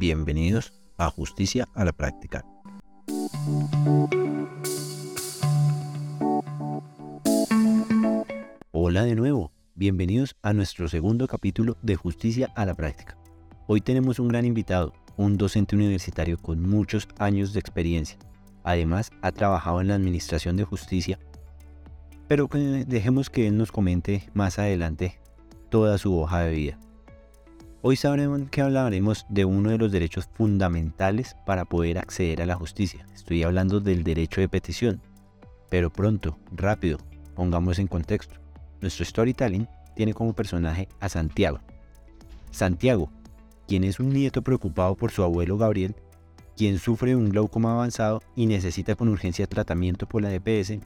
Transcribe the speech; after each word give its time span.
Bienvenidos 0.00 0.72
a 0.96 1.10
Justicia 1.10 1.68
a 1.74 1.84
la 1.84 1.92
Práctica. 1.92 2.42
Hola 8.70 9.04
de 9.04 9.14
nuevo, 9.14 9.52
bienvenidos 9.74 10.36
a 10.40 10.54
nuestro 10.54 10.88
segundo 10.88 11.26
capítulo 11.26 11.76
de 11.82 11.96
Justicia 11.96 12.50
a 12.56 12.64
la 12.64 12.74
Práctica. 12.74 13.18
Hoy 13.66 13.82
tenemos 13.82 14.18
un 14.18 14.28
gran 14.28 14.46
invitado, 14.46 14.94
un 15.18 15.36
docente 15.36 15.76
universitario 15.76 16.38
con 16.38 16.62
muchos 16.62 17.06
años 17.18 17.52
de 17.52 17.60
experiencia. 17.60 18.16
Además, 18.64 19.10
ha 19.20 19.32
trabajado 19.32 19.82
en 19.82 19.88
la 19.88 19.96
Administración 19.96 20.56
de 20.56 20.64
Justicia, 20.64 21.18
pero 22.26 22.48
dejemos 22.86 23.28
que 23.28 23.48
él 23.48 23.58
nos 23.58 23.70
comente 23.70 24.30
más 24.32 24.58
adelante 24.58 25.20
toda 25.68 25.98
su 25.98 26.18
hoja 26.18 26.40
de 26.40 26.52
vida. 26.52 26.78
Hoy 27.82 27.96
sabremos 27.96 28.42
que 28.50 28.60
hablaremos 28.60 29.24
de 29.30 29.46
uno 29.46 29.70
de 29.70 29.78
los 29.78 29.90
derechos 29.90 30.28
fundamentales 30.34 31.34
para 31.46 31.64
poder 31.64 31.96
acceder 31.96 32.42
a 32.42 32.46
la 32.46 32.54
justicia. 32.54 33.06
Estoy 33.14 33.42
hablando 33.42 33.80
del 33.80 34.04
derecho 34.04 34.42
de 34.42 34.50
petición. 34.50 35.00
Pero 35.70 35.90
pronto, 35.90 36.36
rápido, 36.52 36.98
pongamos 37.34 37.78
en 37.78 37.86
contexto. 37.86 38.34
Nuestro 38.82 39.06
storytelling 39.06 39.66
tiene 39.96 40.12
como 40.12 40.34
personaje 40.34 40.88
a 41.00 41.08
Santiago. 41.08 41.60
Santiago, 42.50 43.10
quien 43.66 43.84
es 43.84 43.98
un 43.98 44.10
nieto 44.10 44.42
preocupado 44.42 44.94
por 44.94 45.10
su 45.10 45.22
abuelo 45.22 45.56
Gabriel, 45.56 45.96
quien 46.58 46.78
sufre 46.78 47.16
un 47.16 47.30
glaucoma 47.30 47.72
avanzado 47.72 48.20
y 48.36 48.44
necesita 48.44 48.94
con 48.94 49.08
urgencia 49.08 49.46
tratamiento 49.46 50.06
por 50.06 50.20
la 50.20 50.28
DPS, 50.28 50.80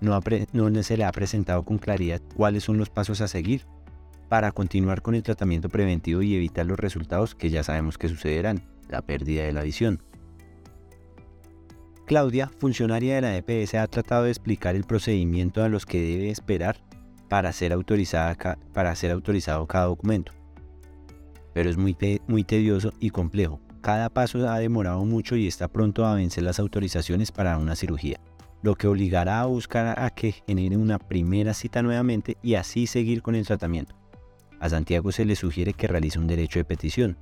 no, 0.00 0.18
no 0.52 0.82
se 0.82 0.96
le 0.96 1.04
ha 1.04 1.12
presentado 1.12 1.62
con 1.62 1.78
claridad 1.78 2.20
cuáles 2.34 2.64
son 2.64 2.78
los 2.78 2.90
pasos 2.90 3.20
a 3.20 3.28
seguir 3.28 3.64
para 4.32 4.50
continuar 4.50 5.02
con 5.02 5.14
el 5.14 5.22
tratamiento 5.22 5.68
preventivo 5.68 6.22
y 6.22 6.34
evitar 6.34 6.64
los 6.64 6.80
resultados 6.80 7.34
que 7.34 7.50
ya 7.50 7.62
sabemos 7.62 7.98
que 7.98 8.08
sucederán, 8.08 8.64
la 8.88 9.02
pérdida 9.02 9.44
de 9.44 9.52
la 9.52 9.62
visión. 9.62 10.02
Claudia, 12.06 12.50
funcionaria 12.58 13.16
de 13.16 13.20
la 13.20 13.36
EPS, 13.36 13.74
ha 13.74 13.86
tratado 13.88 14.24
de 14.24 14.30
explicar 14.30 14.74
el 14.74 14.84
procedimiento 14.84 15.62
a 15.62 15.68
los 15.68 15.84
que 15.84 16.00
debe 16.00 16.30
esperar 16.30 16.78
para 17.28 17.52
ser, 17.52 17.74
autorizada, 17.74 18.56
para 18.72 18.94
ser 18.94 19.10
autorizado 19.10 19.66
cada 19.66 19.84
documento. 19.84 20.32
Pero 21.52 21.68
es 21.68 21.76
muy, 21.76 21.94
muy 22.26 22.42
tedioso 22.42 22.94
y 23.00 23.10
complejo. 23.10 23.60
Cada 23.82 24.08
paso 24.08 24.48
ha 24.48 24.58
demorado 24.58 25.04
mucho 25.04 25.36
y 25.36 25.46
está 25.46 25.68
pronto 25.68 26.06
a 26.06 26.14
vencer 26.14 26.44
las 26.44 26.58
autorizaciones 26.58 27.32
para 27.32 27.58
una 27.58 27.76
cirugía, 27.76 28.18
lo 28.62 28.76
que 28.76 28.86
obligará 28.86 29.42
a 29.42 29.44
buscar 29.44 30.00
a 30.00 30.08
que 30.08 30.32
genere 30.46 30.78
una 30.78 30.98
primera 30.98 31.52
cita 31.52 31.82
nuevamente 31.82 32.38
y 32.42 32.54
así 32.54 32.86
seguir 32.86 33.20
con 33.20 33.34
el 33.34 33.46
tratamiento. 33.46 34.01
A 34.62 34.68
Santiago 34.68 35.10
se 35.10 35.24
le 35.24 35.34
sugiere 35.34 35.72
que 35.72 35.88
realice 35.88 36.20
un 36.20 36.28
derecho 36.28 36.60
de 36.60 36.64
petición. 36.64 37.16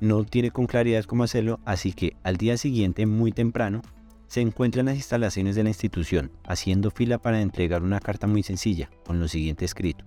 No 0.00 0.24
tiene 0.24 0.50
con 0.50 0.66
claridad 0.66 1.04
cómo 1.04 1.22
hacerlo, 1.22 1.60
así 1.64 1.92
que 1.92 2.16
al 2.24 2.38
día 2.38 2.56
siguiente, 2.56 3.06
muy 3.06 3.30
temprano, 3.30 3.82
se 4.26 4.40
encuentra 4.40 4.80
en 4.80 4.86
las 4.86 4.96
instalaciones 4.96 5.54
de 5.54 5.62
la 5.62 5.68
institución, 5.68 6.32
haciendo 6.42 6.90
fila 6.90 7.18
para 7.18 7.40
entregar 7.40 7.84
una 7.84 8.00
carta 8.00 8.26
muy 8.26 8.42
sencilla, 8.42 8.90
con 9.06 9.20
lo 9.20 9.28
siguiente 9.28 9.64
escrito. 9.64 10.04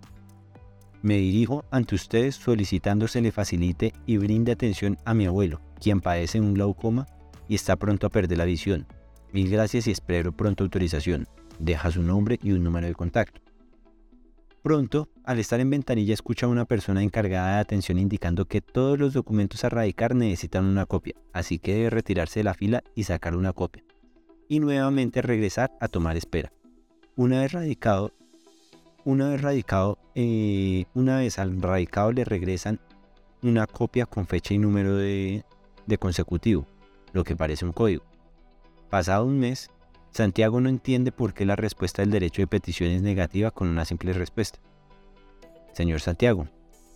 Me 1.01 1.15
dirijo 1.15 1.63
ante 1.71 1.95
ustedes 1.95 2.35
solicitando 2.35 3.07
se 3.07 3.21
le 3.21 3.31
facilite 3.31 3.93
y 4.05 4.17
brinde 4.17 4.51
atención 4.51 4.97
a 5.05 5.13
mi 5.13 5.25
abuelo, 5.25 5.61
quien 5.79 6.01
padece 6.01 6.41
un 6.41 6.55
glaucoma 6.55 7.07
y 7.47 7.55
está 7.55 7.77
pronto 7.77 8.05
a 8.05 8.09
perder 8.09 8.37
la 8.37 8.45
visión. 8.45 8.85
Mil 9.31 9.49
gracias 9.49 9.87
y 9.87 9.91
espero 9.91 10.33
pronto 10.33 10.65
autorización. 10.65 11.25
Deja 11.57 11.89
su 11.89 12.03
nombre 12.03 12.37
y 12.43 12.51
un 12.51 12.65
número 12.65 12.87
de 12.87 12.95
contacto. 12.95 13.39
Pronto, 14.61 15.07
al 15.23 15.39
estar 15.39 15.59
en 15.59 15.69
ventanilla, 15.69 16.13
escucha 16.13 16.45
a 16.45 16.49
una 16.49 16.65
persona 16.65 17.01
encargada 17.01 17.55
de 17.55 17.61
atención 17.61 17.97
indicando 17.97 18.45
que 18.45 18.61
todos 18.61 18.99
los 18.99 19.13
documentos 19.13 19.63
a 19.63 19.69
radicar 19.69 20.15
necesitan 20.15 20.65
una 20.65 20.85
copia, 20.85 21.15
así 21.31 21.59
que 21.59 21.75
debe 21.75 21.89
retirarse 21.89 22.41
de 22.41 22.43
la 22.43 22.53
fila 22.53 22.83
y 22.95 23.03
sacar 23.03 23.35
una 23.35 23.53
copia. 23.53 23.83
Y 24.49 24.59
nuevamente 24.59 25.21
regresar 25.21 25.71
a 25.79 25.87
tomar 25.87 26.17
espera. 26.17 26.51
Una 27.15 27.41
vez 27.41 27.53
radicado, 27.53 28.11
una 29.05 29.29
vez 29.29 29.41
radicado, 29.41 29.97
eh, 30.15 30.85
una 30.93 31.19
vez 31.19 31.39
al 31.39 31.61
radicado 31.61 32.11
le 32.11 32.25
regresan 32.25 32.79
una 33.41 33.67
copia 33.67 34.05
con 34.05 34.27
fecha 34.27 34.53
y 34.53 34.57
número 34.57 34.97
de 34.97 35.43
consecutivo, 35.99 36.67
lo 37.13 37.23
que 37.23 37.35
parece 37.35 37.65
un 37.65 37.71
código. 37.71 38.03
Pasado 38.89 39.25
un 39.25 39.39
mes, 39.39 39.69
Santiago 40.11 40.61
no 40.61 40.69
entiende 40.69 41.11
por 41.11 41.33
qué 41.33 41.45
la 41.45 41.55
respuesta 41.55 42.01
del 42.01 42.11
derecho 42.11 42.41
de 42.41 42.47
petición 42.47 42.91
es 42.91 43.01
negativa 43.01 43.51
con 43.51 43.67
una 43.67 43.85
simple 43.85 44.13
respuesta. 44.13 44.59
Señor 45.73 45.99
Santiago, 45.99 46.47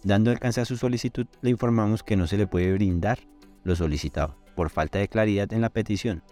dando 0.04 0.32
alcance 0.32 0.62
a 0.62 0.66
su 0.66 0.78
solicitud, 0.78 1.28
le 1.42 1.50
informamos 1.50 2.04
que 2.04 2.16
no 2.16 2.28
se 2.28 2.38
le 2.38 2.48
puede 2.48 2.74
brindar 2.74 3.20
lo 3.64 3.76
solicitado 3.76 4.38
por 4.56 4.70
falta 4.70 5.00
de 5.00 5.08
claridad 5.08 5.52
en 5.52 5.62
la 5.62 5.70
petición. 5.70 6.24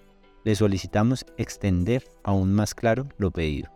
Le 0.44 0.56
solicitamos 0.56 1.26
extender 1.38 2.04
aún 2.24 2.54
más 2.54 2.74
claro 2.74 3.08
lo 3.18 3.32
pedido. 3.32 3.72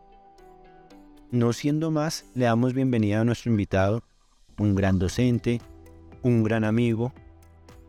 No 1.32 1.54
siendo 1.54 1.92
más, 1.92 2.26
le 2.34 2.46
damos 2.46 2.74
bienvenida 2.74 3.22
a 3.22 3.24
nuestro 3.24 3.52
invitado, 3.52 4.04
un 4.58 4.76
gran 4.76 4.98
docente, 4.98 5.62
un 6.22 6.44
gran 6.44 6.64
amigo, 6.64 7.14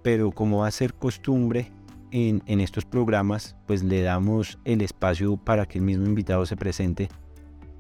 pero 0.03 0.33
como 0.33 0.59
va 0.59 0.69
a 0.69 0.73
ser 0.73 0.95
costumbre, 0.95 1.73
en, 2.11 2.61
estos 2.61 2.85
programas 2.85 3.57
pues 3.67 3.83
le 3.83 4.03
damos 4.03 4.59
el 4.65 4.83
espacio 4.83 5.37
para 5.37 5.67
que 5.67 5.79
el 5.79 5.85
mismo 5.85 6.07
invitado 6.07 6.45
se 6.47 6.57
presente, 6.57 7.09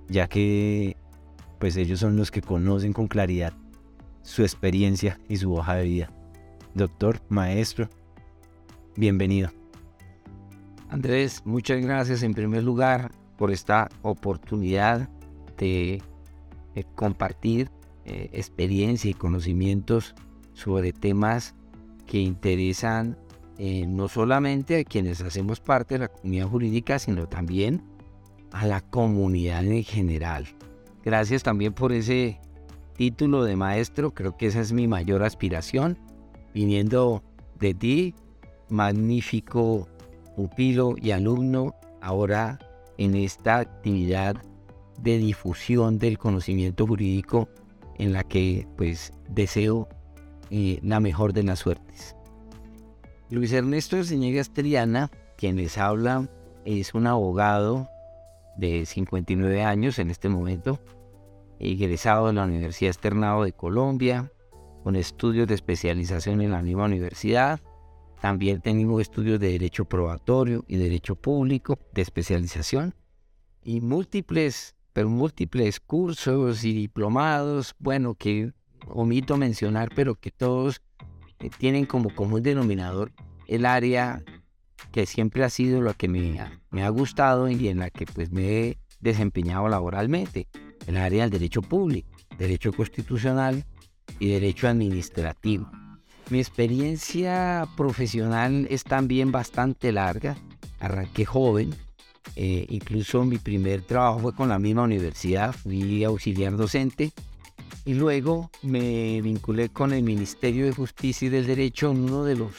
ya 0.08 0.28
que 0.28 0.96
pues 1.60 1.76
ellos 1.76 2.00
son 2.00 2.16
los 2.16 2.30
que 2.30 2.40
conocen 2.40 2.92
con 2.92 3.06
claridad 3.06 3.52
su 4.22 4.42
experiencia 4.42 5.20
y 5.28 5.36
su 5.36 5.54
hoja 5.54 5.76
de 5.76 5.84
vida. 5.84 6.10
Doctor, 6.74 7.20
maestro, 7.28 7.88
bienvenido. 8.96 9.50
Andrés, 10.88 11.42
muchas 11.44 11.80
gracias 11.82 12.22
en 12.22 12.34
primer 12.34 12.64
lugar 12.64 13.12
por 13.36 13.52
esta 13.52 13.88
oportunidad 14.02 15.08
de, 15.58 16.02
compartir 16.94 17.70
eh, 18.06 18.30
experiencia 18.32 19.10
y 19.10 19.14
conocimientos 19.14 20.14
sobre 20.54 20.92
temas 20.92 21.54
que 22.06 22.18
interesan 22.18 23.18
eh, 23.58 23.86
no 23.86 24.08
solamente 24.08 24.80
a 24.80 24.84
quienes 24.84 25.20
hacemos 25.20 25.60
parte 25.60 25.96
de 25.96 25.98
la 26.00 26.08
comunidad 26.08 26.48
jurídica, 26.48 26.98
sino 26.98 27.28
también 27.28 27.82
a 28.52 28.66
la 28.66 28.80
comunidad 28.80 29.64
en 29.66 29.84
general. 29.84 30.48
Gracias 31.04 31.42
también 31.42 31.72
por 31.72 31.92
ese 31.92 32.40
título 32.96 33.44
de 33.44 33.56
maestro, 33.56 34.12
creo 34.12 34.36
que 34.36 34.46
esa 34.46 34.60
es 34.60 34.72
mi 34.72 34.86
mayor 34.86 35.22
aspiración, 35.22 35.98
viniendo 36.52 37.22
de 37.58 37.72
ti, 37.74 38.14
magnífico 38.68 39.88
pupilo 40.36 40.94
y 41.00 41.12
alumno, 41.12 41.74
ahora 42.02 42.58
en 42.98 43.14
esta 43.14 43.58
actividad 43.58 44.36
de 45.00 45.16
difusión 45.16 45.98
del 45.98 46.18
conocimiento 46.18 46.86
jurídico 46.86 47.48
en 47.98 48.12
la 48.12 48.24
que 48.24 48.66
pues 48.76 49.12
deseo 49.28 49.88
eh, 50.50 50.78
la 50.82 51.00
mejor 51.00 51.32
de 51.32 51.42
las 51.42 51.60
suertes. 51.60 52.14
Luis 53.30 53.52
Ernesto 53.52 54.02
Señegas 54.04 54.52
Triana, 54.52 55.10
quien 55.36 55.56
les 55.56 55.78
habla, 55.78 56.28
es 56.64 56.94
un 56.94 57.06
abogado 57.06 57.88
de 58.60 58.84
59 58.86 59.64
años 59.64 59.98
en 59.98 60.10
este 60.10 60.28
momento, 60.28 60.78
egresado 61.58 62.28
de 62.28 62.34
la 62.34 62.44
Universidad 62.44 62.90
Externado 62.90 63.44
de 63.44 63.52
Colombia, 63.52 64.30
con 64.84 64.96
estudios 64.96 65.48
de 65.48 65.54
especialización 65.54 66.40
en 66.40 66.52
la 66.52 66.62
misma 66.62 66.84
universidad. 66.84 67.60
También 68.20 68.60
tengo 68.60 69.00
estudios 69.00 69.40
de 69.40 69.52
Derecho 69.52 69.86
Probatorio 69.86 70.64
y 70.68 70.76
Derecho 70.76 71.16
Público 71.16 71.78
de 71.92 72.02
especialización 72.02 72.94
y 73.62 73.80
múltiples, 73.80 74.74
pero 74.92 75.08
múltiples 75.08 75.80
cursos 75.80 76.64
y 76.64 76.74
diplomados, 76.74 77.74
bueno, 77.78 78.14
que 78.14 78.52
omito 78.86 79.36
mencionar, 79.36 79.90
pero 79.94 80.14
que 80.14 80.30
todos 80.30 80.82
eh, 81.38 81.50
tienen 81.58 81.86
como 81.86 82.14
común 82.14 82.42
denominador 82.42 83.12
el 83.46 83.64
área 83.66 84.22
que 84.92 85.06
siempre 85.06 85.44
ha 85.44 85.50
sido 85.50 85.80
lo 85.80 85.94
que 85.94 86.08
me 86.08 86.40
ha, 86.40 86.60
me 86.70 86.82
ha 86.82 86.88
gustado 86.88 87.48
y 87.48 87.68
en 87.68 87.78
la 87.78 87.90
que 87.90 88.06
pues 88.06 88.30
me 88.30 88.60
he 88.60 88.78
desempeñado 89.00 89.68
laboralmente, 89.68 90.46
el 90.86 90.96
área 90.96 91.22
del 91.22 91.30
derecho 91.30 91.62
público, 91.62 92.08
derecho 92.38 92.72
constitucional 92.72 93.64
y 94.18 94.28
derecho 94.28 94.68
administrativo. 94.68 95.70
Mi 96.30 96.38
experiencia 96.38 97.66
profesional 97.76 98.66
es 98.70 98.84
también 98.84 99.32
bastante 99.32 99.92
larga, 99.92 100.36
arranqué 100.78 101.24
joven, 101.24 101.74
eh, 102.36 102.66
incluso 102.68 103.24
mi 103.24 103.38
primer 103.38 103.82
trabajo 103.82 104.20
fue 104.20 104.34
con 104.34 104.48
la 104.48 104.58
misma 104.58 104.82
universidad, 104.82 105.52
fui 105.52 106.04
auxiliar 106.04 106.56
docente 106.56 107.12
y 107.84 107.94
luego 107.94 108.50
me 108.62 109.20
vinculé 109.22 109.70
con 109.70 109.92
el 109.92 110.02
Ministerio 110.02 110.66
de 110.66 110.72
Justicia 110.72 111.26
y 111.26 111.30
del 111.30 111.46
Derecho 111.46 111.90
en 111.90 112.04
uno 112.04 112.24
de 112.24 112.36
los 112.36 112.52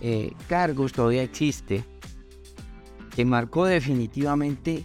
eh, 0.00 0.32
cargos, 0.48 0.92
todavía 0.92 1.22
existe, 1.22 1.84
que 3.14 3.24
marcó 3.24 3.66
definitivamente 3.66 4.84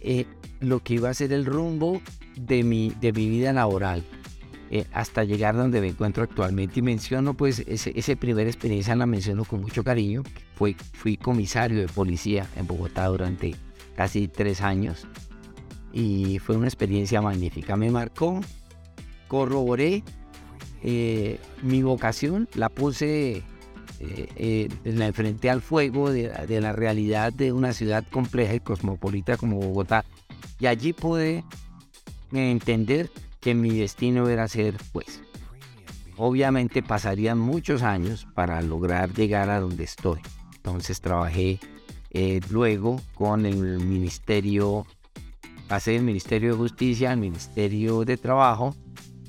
eh, 0.00 0.26
lo 0.60 0.82
que 0.82 0.94
iba 0.94 1.10
a 1.10 1.14
ser 1.14 1.32
el 1.32 1.44
rumbo 1.44 2.00
de 2.36 2.62
mi, 2.62 2.92
de 3.00 3.12
mi 3.12 3.28
vida 3.28 3.52
laboral. 3.52 4.04
eh, 4.70 4.86
hasta 4.92 5.24
llegar 5.24 5.56
donde 5.56 5.80
me 5.80 5.88
encuentro 5.88 6.22
actualmente. 6.24 6.80
Y 6.80 6.82
menciono, 6.82 7.34
pues, 7.34 7.60
esa 7.66 8.16
primera 8.16 8.48
experiencia 8.48 8.96
la 8.96 9.06
menciono 9.06 9.44
con 9.44 9.60
mucho 9.60 9.84
cariño. 9.84 10.22
Fui, 10.54 10.76
fui 10.92 11.16
comisario 11.16 11.80
de 11.80 11.86
policía 11.86 12.46
en 12.56 12.66
Bogotá 12.66 13.06
durante 13.06 13.54
casi 13.94 14.28
tres 14.28 14.60
años 14.60 15.06
y 15.92 16.38
fue 16.38 16.56
una 16.56 16.66
experiencia 16.66 17.22
magnífica. 17.22 17.76
Me 17.76 17.90
marcó, 17.90 18.40
corroboré 19.28 20.02
mi 21.62 21.82
vocación, 21.82 22.48
la 22.54 22.68
puse, 22.68 23.42
eh, 24.00 24.68
la 24.84 25.06
enfrenté 25.06 25.50
al 25.50 25.62
fuego 25.62 26.10
de, 26.10 26.28
de 26.28 26.60
la 26.60 26.72
realidad 26.72 27.32
de 27.32 27.52
una 27.52 27.72
ciudad 27.72 28.04
compleja 28.10 28.54
y 28.54 28.60
cosmopolita 28.60 29.36
como 29.36 29.58
Bogotá. 29.58 30.04
Y 30.58 30.66
allí 30.66 30.92
pude 30.92 31.44
entender 32.32 33.10
que 33.40 33.54
mi 33.54 33.78
destino 33.78 34.28
era 34.28 34.48
ser 34.48 34.76
juez. 34.92 35.22
Obviamente 36.16 36.82
pasarían 36.82 37.38
muchos 37.38 37.82
años 37.82 38.26
para 38.34 38.60
lograr 38.62 39.12
llegar 39.12 39.50
a 39.50 39.60
donde 39.60 39.84
estoy. 39.84 40.20
Entonces 40.56 41.00
trabajé 41.00 41.60
eh, 42.10 42.40
luego 42.50 43.00
con 43.14 43.44
el 43.44 43.78
Ministerio, 43.78 44.86
pasé 45.68 45.92
del 45.92 46.02
Ministerio 46.02 46.52
de 46.52 46.56
Justicia 46.56 47.12
al 47.12 47.18
Ministerio 47.18 48.04
de 48.04 48.16
Trabajo. 48.16 48.74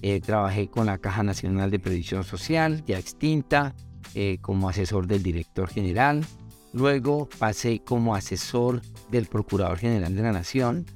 Eh, 0.02 0.22
trabajé 0.22 0.70
con 0.70 0.86
la 0.86 0.98
Caja 0.98 1.24
Nacional 1.24 1.70
de 1.70 1.80
Previsión 1.80 2.24
Social, 2.24 2.84
ya 2.86 2.98
extinta, 2.98 3.76
eh, 4.20 4.40
como 4.42 4.68
asesor 4.68 5.06
del 5.06 5.22
director 5.22 5.70
general. 5.70 6.26
Luego 6.74 7.30
pasé 7.38 7.84
como 7.86 8.16
asesor 8.16 8.82
del 9.12 9.28
Procurador 9.28 9.78
General 9.78 10.16
de 10.16 10.22
la 10.24 10.32
Nación 10.32 10.88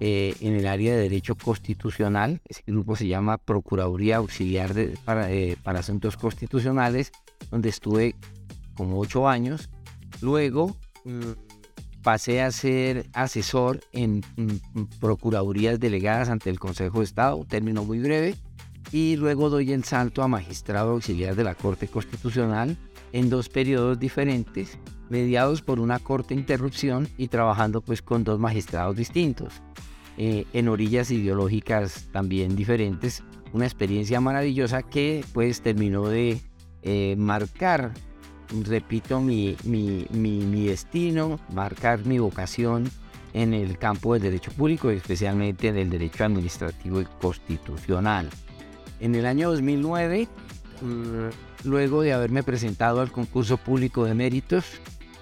eh, 0.00 0.34
en 0.40 0.54
el 0.54 0.66
área 0.66 0.94
de 0.94 1.02
Derecho 1.02 1.34
Constitucional. 1.34 2.40
Ese 2.48 2.62
grupo 2.66 2.96
se 2.96 3.06
llama 3.06 3.36
Procuraduría 3.36 4.16
Auxiliar 4.16 4.74
para, 5.04 5.30
eh, 5.30 5.58
para, 5.62 5.80
Asuntos 5.80 6.16
Constitucionales, 6.16 7.12
donde 7.50 7.68
estuve 7.68 8.14
como 8.74 8.98
ocho 8.98 9.28
años. 9.28 9.68
Luego 10.22 10.74
mm, 11.04 12.00
pasé 12.02 12.40
a 12.40 12.50
ser 12.50 13.10
asesor 13.12 13.80
en 13.92 14.22
mm, 14.36 14.84
Procuradurías 15.00 15.78
delegadas 15.78 16.30
ante 16.30 16.48
el 16.48 16.58
Consejo 16.58 17.00
de 17.00 17.04
Estado, 17.04 17.44
término 17.44 17.84
muy 17.84 17.98
breve. 17.98 18.36
Y 18.92 19.16
luego 19.16 19.50
doy 19.50 19.72
el 19.72 19.84
salto 19.84 20.22
a 20.22 20.28
magistrado 20.28 20.92
auxiliar 20.92 21.36
de 21.36 21.44
la 21.44 21.54
Corte 21.54 21.88
Constitucional 21.88 22.76
en 23.12 23.30
dos 23.30 23.48
periodos 23.48 23.98
diferentes, 23.98 24.78
mediados 25.08 25.62
por 25.62 25.80
una 25.80 25.98
corte 25.98 26.34
interrupción 26.34 27.08
y 27.16 27.28
trabajando 27.28 27.80
pues 27.82 28.02
con 28.02 28.24
dos 28.24 28.38
magistrados 28.38 28.96
distintos. 28.96 29.62
Eh, 30.16 30.44
en 30.52 30.68
orillas 30.68 31.10
ideológicas 31.10 32.08
también 32.12 32.54
diferentes. 32.54 33.22
Una 33.52 33.64
experiencia 33.64 34.20
maravillosa 34.20 34.82
que 34.82 35.24
pues 35.32 35.62
terminó 35.62 36.08
de 36.08 36.40
eh, 36.82 37.14
marcar, 37.16 37.92
repito, 38.64 39.20
mi, 39.20 39.56
mi, 39.64 40.06
mi, 40.10 40.66
destino, 40.66 41.40
marcar 41.54 42.04
mi 42.04 42.18
vocación 42.18 42.90
en 43.32 43.54
el 43.54 43.78
campo 43.78 44.12
del 44.12 44.22
derecho 44.24 44.52
público, 44.52 44.90
especialmente 44.90 45.68
en 45.68 45.78
el 45.78 45.90
derecho 45.90 46.24
administrativo 46.24 47.00
y 47.00 47.06
constitucional. 47.20 48.28
En 49.00 49.14
el 49.14 49.26
año 49.26 49.50
2009, 49.50 50.28
mm, 50.82 51.68
luego 51.68 52.02
de 52.02 52.12
haberme 52.12 52.42
presentado 52.42 53.00
al 53.00 53.10
concurso 53.10 53.56
público 53.56 54.04
de 54.04 54.14
méritos, 54.14 54.80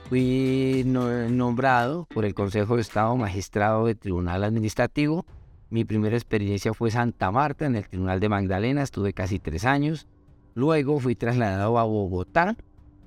Fui 0.08 0.84
nombrado 0.86 2.06
por 2.06 2.24
el 2.24 2.32
Consejo 2.32 2.76
de 2.76 2.80
Estado 2.80 3.14
magistrado 3.14 3.84
de 3.84 3.94
Tribunal 3.94 4.42
Administrativo. 4.42 5.26
Mi 5.68 5.84
primera 5.84 6.16
experiencia 6.16 6.72
fue 6.72 6.90
Santa 6.90 7.30
Marta, 7.30 7.66
en 7.66 7.76
el 7.76 7.86
Tribunal 7.86 8.18
de 8.18 8.30
Magdalena, 8.30 8.82
estuve 8.82 9.12
casi 9.12 9.38
tres 9.38 9.66
años. 9.66 10.06
Luego 10.54 10.98
fui 10.98 11.14
trasladado 11.14 11.78
a 11.78 11.84
Bogotá, 11.84 12.56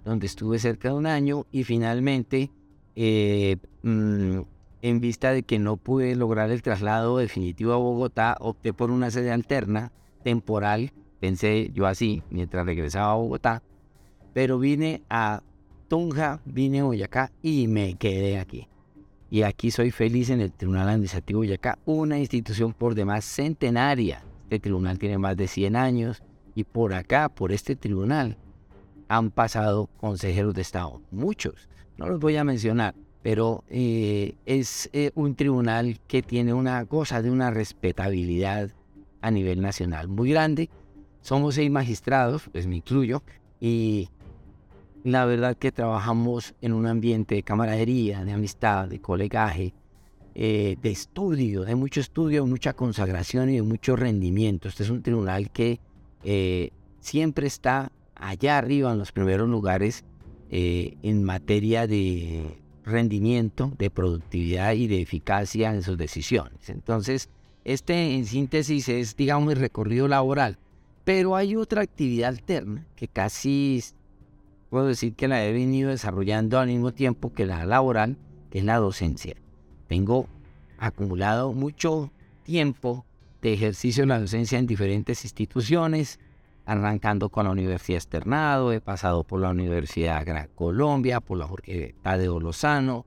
donde 0.05 0.27
estuve 0.27 0.59
cerca 0.59 0.89
de 0.89 0.93
un 0.93 1.07
año 1.07 1.47
y 1.51 1.63
finalmente, 1.63 2.51
eh, 2.95 3.57
mm, 3.81 4.41
en 4.83 4.99
vista 4.99 5.31
de 5.31 5.41
que 5.41 5.57
no 5.57 5.77
pude 5.77 6.15
lograr 6.15 6.51
el 6.51 6.61
traslado 6.61 7.17
definitivo 7.17 7.73
a 7.73 7.77
Bogotá, 7.77 8.37
opté 8.39 8.73
por 8.73 8.91
una 8.91 9.09
sede 9.09 9.31
alterna, 9.31 9.91
temporal, 10.23 10.91
pensé 11.19 11.71
yo 11.73 11.85
así, 11.85 12.23
mientras 12.29 12.65
regresaba 12.65 13.11
a 13.11 13.15
Bogotá, 13.15 13.63
pero 14.33 14.59
vine 14.59 15.03
a 15.09 15.43
Tunja, 15.87 16.41
vine 16.45 16.79
a 16.79 16.83
Boyacá 16.85 17.31
y 17.41 17.67
me 17.67 17.95
quedé 17.95 18.39
aquí. 18.39 18.67
Y 19.29 19.43
aquí 19.43 19.71
soy 19.71 19.91
feliz 19.91 20.29
en 20.29 20.41
el 20.41 20.51
Tribunal 20.51 20.89
Administrativo 20.89 21.39
Boyacá, 21.39 21.79
una 21.85 22.19
institución 22.19 22.73
por 22.73 22.95
demás 22.95 23.25
centenaria. 23.25 24.23
Este 24.43 24.59
tribunal 24.59 24.99
tiene 24.99 25.17
más 25.17 25.37
de 25.37 25.47
100 25.47 25.75
años 25.75 26.23
y 26.55 26.65
por 26.65 26.93
acá, 26.93 27.29
por 27.29 27.51
este 27.51 27.75
tribunal, 27.75 28.37
han 29.07 29.31
pasado 29.31 29.87
consejeros 29.97 30.53
de 30.53 30.61
Estado, 30.61 31.01
muchos. 31.11 31.69
No 31.97 32.07
los 32.07 32.19
voy 32.19 32.35
a 32.37 32.43
mencionar, 32.43 32.95
pero 33.21 33.63
eh, 33.69 34.35
es 34.45 34.89
eh, 34.93 35.11
un 35.15 35.35
tribunal 35.35 35.99
que 36.07 36.21
tiene 36.21 36.53
una 36.53 36.85
cosa 36.85 37.21
de 37.21 37.31
una 37.31 37.51
respetabilidad 37.51 38.71
a 39.21 39.31
nivel 39.31 39.61
nacional 39.61 40.07
muy 40.07 40.31
grande. 40.31 40.69
Somos 41.21 41.55
seis 41.55 41.69
magistrados, 41.69 42.43
pues 42.51 42.65
me 42.65 42.77
incluyo, 42.77 43.21
y 43.59 44.09
la 45.03 45.25
verdad 45.25 45.55
que 45.55 45.71
trabajamos 45.71 46.55
en 46.61 46.73
un 46.73 46.87
ambiente 46.87 47.35
de 47.35 47.43
camaradería, 47.43 48.23
de 48.25 48.31
amistad, 48.33 48.87
de 48.87 48.99
colegaje, 48.99 49.73
eh, 50.33 50.77
de 50.81 50.91
estudio, 50.91 51.63
de 51.63 51.75
mucho 51.75 51.99
estudio, 51.99 52.45
mucha 52.45 52.73
consagración 52.73 53.49
y 53.49 53.55
de 53.55 53.61
mucho 53.63 53.95
rendimiento. 53.95 54.67
Este 54.67 54.83
es 54.83 54.89
un 54.89 55.01
tribunal 55.01 55.51
que 55.51 55.79
eh, 56.23 56.71
siempre 56.99 57.47
está 57.47 57.91
allá 58.15 58.57
arriba 58.57 58.91
en 58.91 58.99
los 58.99 59.11
primeros 59.11 59.49
lugares 59.49 60.05
eh, 60.49 60.97
en 61.01 61.23
materia 61.23 61.87
de 61.87 62.57
rendimiento, 62.85 63.71
de 63.77 63.89
productividad 63.89 64.73
y 64.73 64.87
de 64.87 65.01
eficacia 65.01 65.73
en 65.73 65.81
sus 65.81 65.97
decisiones. 65.97 66.69
Entonces, 66.69 67.29
este 67.63 68.15
en 68.15 68.25
síntesis 68.25 68.89
es, 68.89 69.15
digamos, 69.15 69.47
mi 69.47 69.53
recorrido 69.53 70.07
laboral. 70.07 70.57
Pero 71.03 71.35
hay 71.35 71.55
otra 71.55 71.81
actividad 71.81 72.29
alterna 72.29 72.85
que 72.95 73.07
casi 73.07 73.83
puedo 74.69 74.87
decir 74.87 75.13
que 75.13 75.27
la 75.27 75.43
he 75.43 75.51
venido 75.51 75.89
desarrollando 75.89 76.59
al 76.59 76.67
mismo 76.67 76.93
tiempo 76.93 77.33
que 77.33 77.45
la 77.45 77.65
laboral, 77.65 78.17
que 78.49 78.59
es 78.59 78.65
la 78.65 78.77
docencia. 78.77 79.35
Tengo 79.87 80.27
acumulado 80.77 81.53
mucho 81.53 82.11
tiempo 82.43 83.05
de 83.41 83.53
ejercicio 83.53 84.03
de 84.03 84.07
la 84.07 84.19
docencia 84.19 84.59
en 84.59 84.67
diferentes 84.67 85.23
instituciones, 85.23 86.19
arrancando 86.65 87.29
con 87.29 87.45
la 87.45 87.51
Universidad 87.51 87.97
Externado, 87.97 88.71
he 88.71 88.79
pasado 88.79 89.23
por 89.23 89.41
la 89.41 89.49
Universidad 89.49 90.25
Gran 90.25 90.47
Colombia, 90.55 91.19
por 91.19 91.37
la 91.37 91.47
Jorge 91.47 91.95
Tadeo 92.01 92.39
Lozano, 92.39 93.05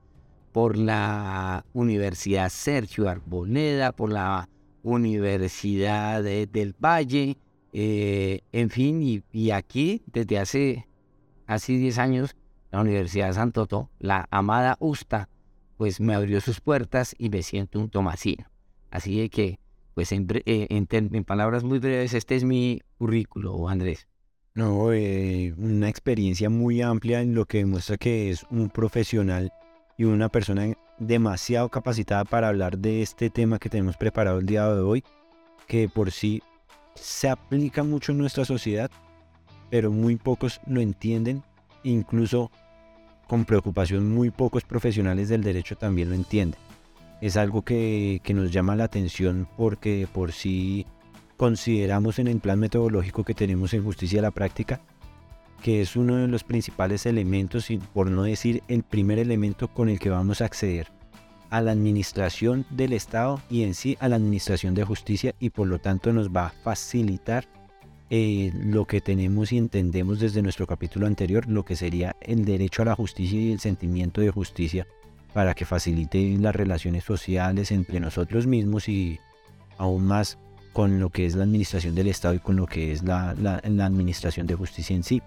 por 0.55 0.77
la 0.77 1.65
Universidad 1.73 2.47
Sergio 2.47 3.09
Arboleda, 3.09 3.91
por 3.91 4.09
la 4.09 4.47
Universidad 4.83 6.23
del 6.23 6.73
Valle, 6.79 7.35
eh, 7.73 8.39
en 8.53 8.69
fin, 8.69 9.21
y, 9.33 9.51
aquí 9.51 10.01
desde 10.05 10.39
hace 10.39 10.87
hace 11.45 11.73
10 11.73 11.97
años, 11.97 12.37
la 12.71 12.79
Universidad 12.79 13.27
de 13.27 13.33
Santo 13.33 13.89
la 13.99 14.29
amada 14.31 14.77
USTA, 14.79 15.27
pues 15.75 15.99
me 15.99 16.15
abrió 16.15 16.39
sus 16.39 16.61
puertas 16.61 17.15
y 17.17 17.27
me 17.27 17.43
siento 17.43 17.77
un 17.77 17.89
tomasino. 17.89 18.45
Así 18.91 19.19
de 19.19 19.29
que, 19.29 19.59
pues 19.93 20.13
en, 20.13 20.25
eh, 20.45 21.23
palabras 21.27 21.65
muy 21.65 21.79
breves, 21.79 22.13
este 22.13 22.37
es 22.37 22.45
mi 22.45 22.79
currículo, 22.97 23.67
Andrés. 23.67 24.07
No, 24.53 24.93
eh, 24.93 25.53
una 25.57 25.89
experiencia 25.89 26.49
muy 26.49 26.81
amplia 26.81 27.19
en 27.19 27.35
lo 27.35 27.43
que 27.43 27.57
demuestra 27.57 27.97
que 27.97 28.29
es 28.29 28.45
un 28.49 28.69
profesional 28.69 29.51
y 29.97 30.03
una 30.03 30.29
persona 30.29 30.73
demasiado 30.99 31.69
capacitada 31.69 32.25
para 32.25 32.47
hablar 32.49 32.77
de 32.77 33.01
este 33.01 33.29
tema 33.29 33.59
que 33.59 33.69
tenemos 33.69 33.97
preparado 33.97 34.39
el 34.39 34.45
día 34.45 34.67
de 34.67 34.81
hoy, 34.81 35.03
que 35.67 35.89
por 35.89 36.11
sí 36.11 36.41
se 36.95 37.29
aplica 37.29 37.83
mucho 37.83 38.11
en 38.11 38.19
nuestra 38.19 38.45
sociedad 38.45 38.89
pero 39.69 39.91
muy 39.91 40.15
pocos 40.15 40.61
lo 40.67 40.81
entienden, 40.81 41.43
incluso 41.83 42.51
con 43.27 43.45
preocupación 43.45 44.13
muy 44.13 44.29
pocos 44.29 44.63
profesionales 44.63 45.29
del 45.29 45.43
derecho 45.43 45.75
también 45.75 46.09
lo 46.09 46.15
entienden. 46.15 46.59
Es 47.21 47.37
algo 47.37 47.63
que, 47.63 48.21
nos 48.33 48.51
llama 48.51 48.75
la 48.75 48.85
atención 48.85 49.47
porque 49.57 50.07
por 50.13 50.31
sí 50.31 50.85
consideramos 51.37 52.19
en 52.19 52.27
el 52.27 52.39
plan 52.39 52.59
metodológico 52.59 53.23
que 53.23 53.33
tenemos 53.33 53.73
en 53.73 53.83
justicia 53.83 54.19
de 54.19 54.23
la 54.23 54.31
práctica 54.31 54.81
que 55.61 55.81
es 55.81 55.95
uno 55.95 56.17
de 56.17 56.27
los 56.27 56.43
principales 56.43 57.05
elementos, 57.05 57.71
y 57.71 57.77
por 57.77 58.09
no 58.09 58.23
decir 58.23 58.63
el 58.67 58.83
primer 58.83 59.19
elemento 59.19 59.67
con 59.67 59.89
el 59.89 59.99
que 59.99 60.09
vamos 60.09 60.41
a 60.41 60.45
acceder 60.45 60.87
a 61.49 61.61
la 61.61 61.71
administración 61.71 62.65
del 62.69 62.93
Estado 62.93 63.41
y 63.49 63.63
en 63.63 63.73
sí 63.73 63.97
a 63.99 64.09
la 64.09 64.15
administración 64.15 64.73
de 64.73 64.83
justicia 64.83 65.35
y 65.39 65.51
por 65.51 65.67
lo 65.67 65.79
tanto 65.79 66.11
nos 66.11 66.29
va 66.29 66.47
a 66.47 66.49
facilitar 66.49 67.47
eh, 68.09 68.51
lo 68.53 68.85
que 68.85 69.01
tenemos 69.01 69.51
y 69.51 69.57
entendemos 69.57 70.19
desde 70.19 70.41
nuestro 70.41 70.67
capítulo 70.67 71.07
anterior, 71.07 71.47
lo 71.47 71.65
que 71.65 71.75
sería 71.75 72.15
el 72.21 72.45
derecho 72.45 72.81
a 72.81 72.85
la 72.85 72.95
justicia 72.95 73.39
y 73.39 73.51
el 73.51 73.59
sentimiento 73.59 74.21
de 74.21 74.29
justicia 74.29 74.85
para 75.33 75.53
que 75.53 75.65
facilite 75.65 76.37
las 76.39 76.55
relaciones 76.55 77.03
sociales 77.03 77.71
entre 77.71 77.99
nosotros 77.99 78.47
mismos 78.47 78.87
y 78.87 79.19
aún 79.77 80.05
más 80.05 80.37
con 80.71 80.99
lo 80.99 81.09
que 81.09 81.25
es 81.25 81.35
la 81.35 81.43
administración 81.43 81.95
del 81.95 82.07
Estado 82.07 82.35
y 82.35 82.39
con 82.39 82.57
lo 82.57 82.67
que 82.67 82.91
es 82.91 83.01
la, 83.01 83.29
administración 83.29 84.45
de 84.45 84.55
justicia 84.55 84.95
en 84.95 85.03
sí. 85.03 85.21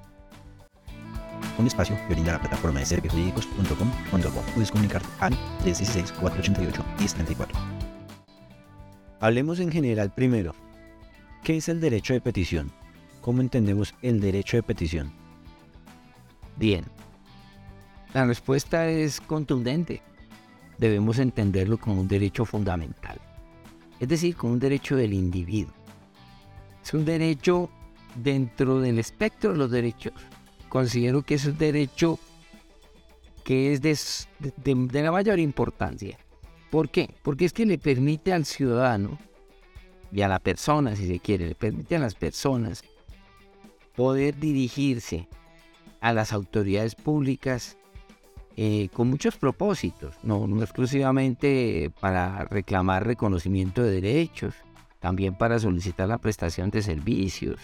Un 1.59 1.67
espacio 1.67 1.97
que 1.97 2.15
brinda 2.15 2.33
la 2.33 2.41
plataforma 2.41 2.81
de 2.81 2.87
serviciosjurídicos.com.co. 2.87 4.43
Puedes 4.55 4.71
comunicarte 4.71 5.09
al 5.21 5.35
316-488-1034. 5.65 7.49
Hablemos 9.21 9.59
en 9.59 9.73
general 9.73 10.15
primero. 10.15 10.55
¿Qué 11.43 11.57
es 11.57 11.69
el 11.69 11.81
derecho 11.81 12.15
de 12.15 12.21
petición? 12.21 12.71
¿Cómo 13.21 13.41
entendemos 13.41 13.95
el 14.03 14.21
derecho 14.21 14.57
de 14.57 14.63
petición? 14.63 15.13
Bien, 16.57 16.85
la 18.15 18.25
respuesta 18.27 18.89
es 18.89 19.21
contundente. 19.21 20.03
Debemos 20.79 21.19
entenderlo 21.19 21.79
como 21.79 22.01
un 22.01 22.09
derecho 22.09 22.45
fundamental, 22.45 23.21
es 24.01 24.09
decir, 24.09 24.37
como 24.37 24.53
un 24.55 24.61
derecho 24.61 24.97
del 24.97 25.13
individuo. 25.13 25.75
Es 26.83 26.95
un 26.95 27.05
derecho 27.05 27.69
dentro 28.15 28.81
del 28.81 28.99
espectro 28.99 29.53
de 29.53 29.59
los 29.59 29.71
derechos. 29.71 30.15
Considero 30.69 31.23
que 31.23 31.35
es 31.35 31.45
un 31.47 31.59
derecho 31.59 32.19
que 33.45 33.73
es 33.73 33.81
de, 33.81 33.97
de 34.65 35.03
la 35.03 35.11
mayor 35.13 35.39
importancia. 35.39 36.19
¿Por 36.71 36.91
qué? 36.91 37.15
Porque 37.23 37.47
es 37.47 37.53
que 37.53 37.65
le 37.65 37.79
permite 37.79 38.33
al 38.33 38.45
ciudadano 38.45 39.19
y 40.13 40.23
a 40.23 40.29
la 40.29 40.39
persona, 40.39 40.97
si 40.97 41.07
se 41.07 41.19
quiere, 41.19 41.49
le 41.49 41.55
permite 41.55 41.97
a 41.97 41.99
las 41.99 42.15
personas 42.15 42.83
poder 43.97 44.39
dirigirse 44.39 45.29
a 46.01 46.13
las 46.13 46.33
autoridades 46.33 46.95
públicas 46.95 47.77
eh, 48.57 48.89
con 48.93 49.09
muchos 49.09 49.37
propósitos, 49.37 50.17
no, 50.23 50.47
no 50.47 50.63
exclusivamente 50.63 51.91
para 52.01 52.45
reclamar 52.45 53.07
reconocimiento 53.07 53.83
de 53.83 54.01
derechos, 54.01 54.55
también 55.01 55.37
para 55.37 55.59
solicitar 55.59 56.09
la 56.09 56.19
prestación 56.19 56.71
de 56.71 56.83
servicios, 56.83 57.61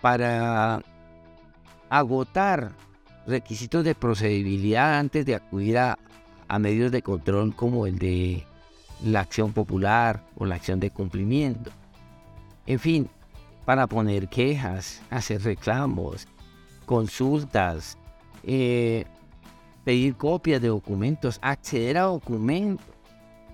para 0.00 0.82
agotar 1.94 2.72
requisitos 3.24 3.84
de 3.84 3.94
procedibilidad 3.94 4.98
antes 4.98 5.24
de 5.24 5.36
acudir 5.36 5.78
a, 5.78 5.96
medios 6.58 6.92
de 6.92 7.02
control 7.02 7.54
como 7.54 7.86
el 7.86 7.98
de 7.98 8.44
la 9.02 9.20
acción 9.20 9.52
popular 9.52 10.24
o 10.36 10.44
la 10.44 10.56
acción 10.56 10.78
de 10.78 10.90
cumplimiento. 10.90 11.70
En 12.66 12.78
fin, 12.78 13.08
para 13.64 13.86
poner 13.86 14.28
quejas, 14.28 15.02
hacer 15.10 15.42
reclamos, 15.42 16.28
consultas, 16.86 17.96
eh, 18.44 19.04
pedir 19.84 20.16
copias 20.16 20.60
de 20.60 20.68
documentos, 20.68 21.38
acceder 21.42 21.98
a 21.98 22.02
documentos. 22.02 22.86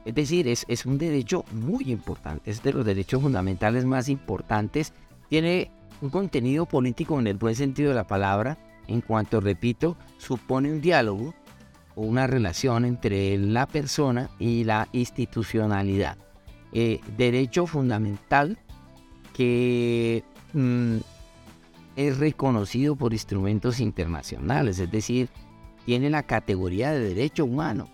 Es 0.04 0.14
decir, 0.14 0.48
es, 0.48 0.64
es, 0.68 0.84
un 0.84 0.98
derecho 0.98 1.44
muy 1.52 1.90
importante, 1.90 2.50
es 2.50 2.62
de 2.62 2.72
los 2.72 2.84
derechos 2.84 3.22
fundamentales 3.22 3.84
más 3.84 4.08
importantes. 4.08 4.92
Tiene 5.28 5.70
un 6.00 6.10
contenido 6.10 6.66
político 6.66 7.18
en 7.18 7.26
el 7.26 7.36
buen 7.36 7.54
sentido 7.54 7.90
de 7.90 7.94
la 7.94 8.06
palabra, 8.06 8.58
en 8.86 9.00
cuanto, 9.00 9.40
repito, 9.40 9.96
supone 10.18 10.72
un 10.72 10.80
diálogo 10.80 11.34
o 11.94 12.02
una 12.02 12.26
relación 12.26 12.84
entre 12.84 13.36
la 13.38 13.66
persona 13.66 14.30
y 14.38 14.64
la 14.64 14.88
institucionalidad. 14.92 16.16
Eh, 16.72 17.00
derecho 17.16 17.66
fundamental 17.66 18.58
que 19.34 20.22
mm, 20.52 20.96
es 21.96 22.18
reconocido 22.18 22.96
por 22.96 23.12
instrumentos 23.12 23.80
internacionales, 23.80 24.78
es 24.78 24.90
decir, 24.90 25.28
tiene 25.84 26.10
la 26.10 26.22
categoría 26.22 26.92
de 26.92 27.00
derecho 27.00 27.44
humano. 27.44 27.88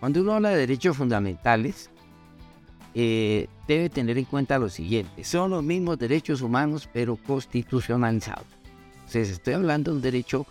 Cuando 0.00 0.20
uno 0.20 0.34
habla 0.34 0.50
de 0.50 0.58
derechos 0.58 0.96
fundamentales, 0.96 1.90
eh, 2.94 3.48
debe 3.66 3.90
tener 3.90 4.18
en 4.18 4.24
cuenta 4.24 4.58
lo 4.58 4.68
siguiente, 4.68 5.24
son 5.24 5.50
los 5.50 5.62
mismos 5.62 5.98
derechos 5.98 6.42
humanos 6.42 6.88
pero 6.92 7.16
constitucionalizados. 7.16 8.46
Entonces 8.94 9.30
estoy 9.30 9.54
hablando 9.54 9.90
de 9.90 9.96
un 9.96 10.02
derecho 10.02 10.46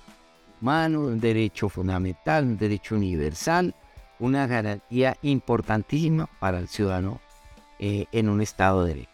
humano, 0.62 1.02
un 1.02 1.20
derecho 1.20 1.70
fundamental, 1.70 2.46
un 2.46 2.58
derecho 2.58 2.96
universal, 2.96 3.74
una 4.20 4.48
garantía 4.48 5.18
importantísima 5.22 6.30
para 6.40 6.60
el 6.60 6.68
ciudadano 6.68 7.20
eh, 7.80 8.06
en 8.12 8.30
un 8.30 8.42
Estado 8.42 8.84
de 8.84 8.94
Derecho. 8.94 9.10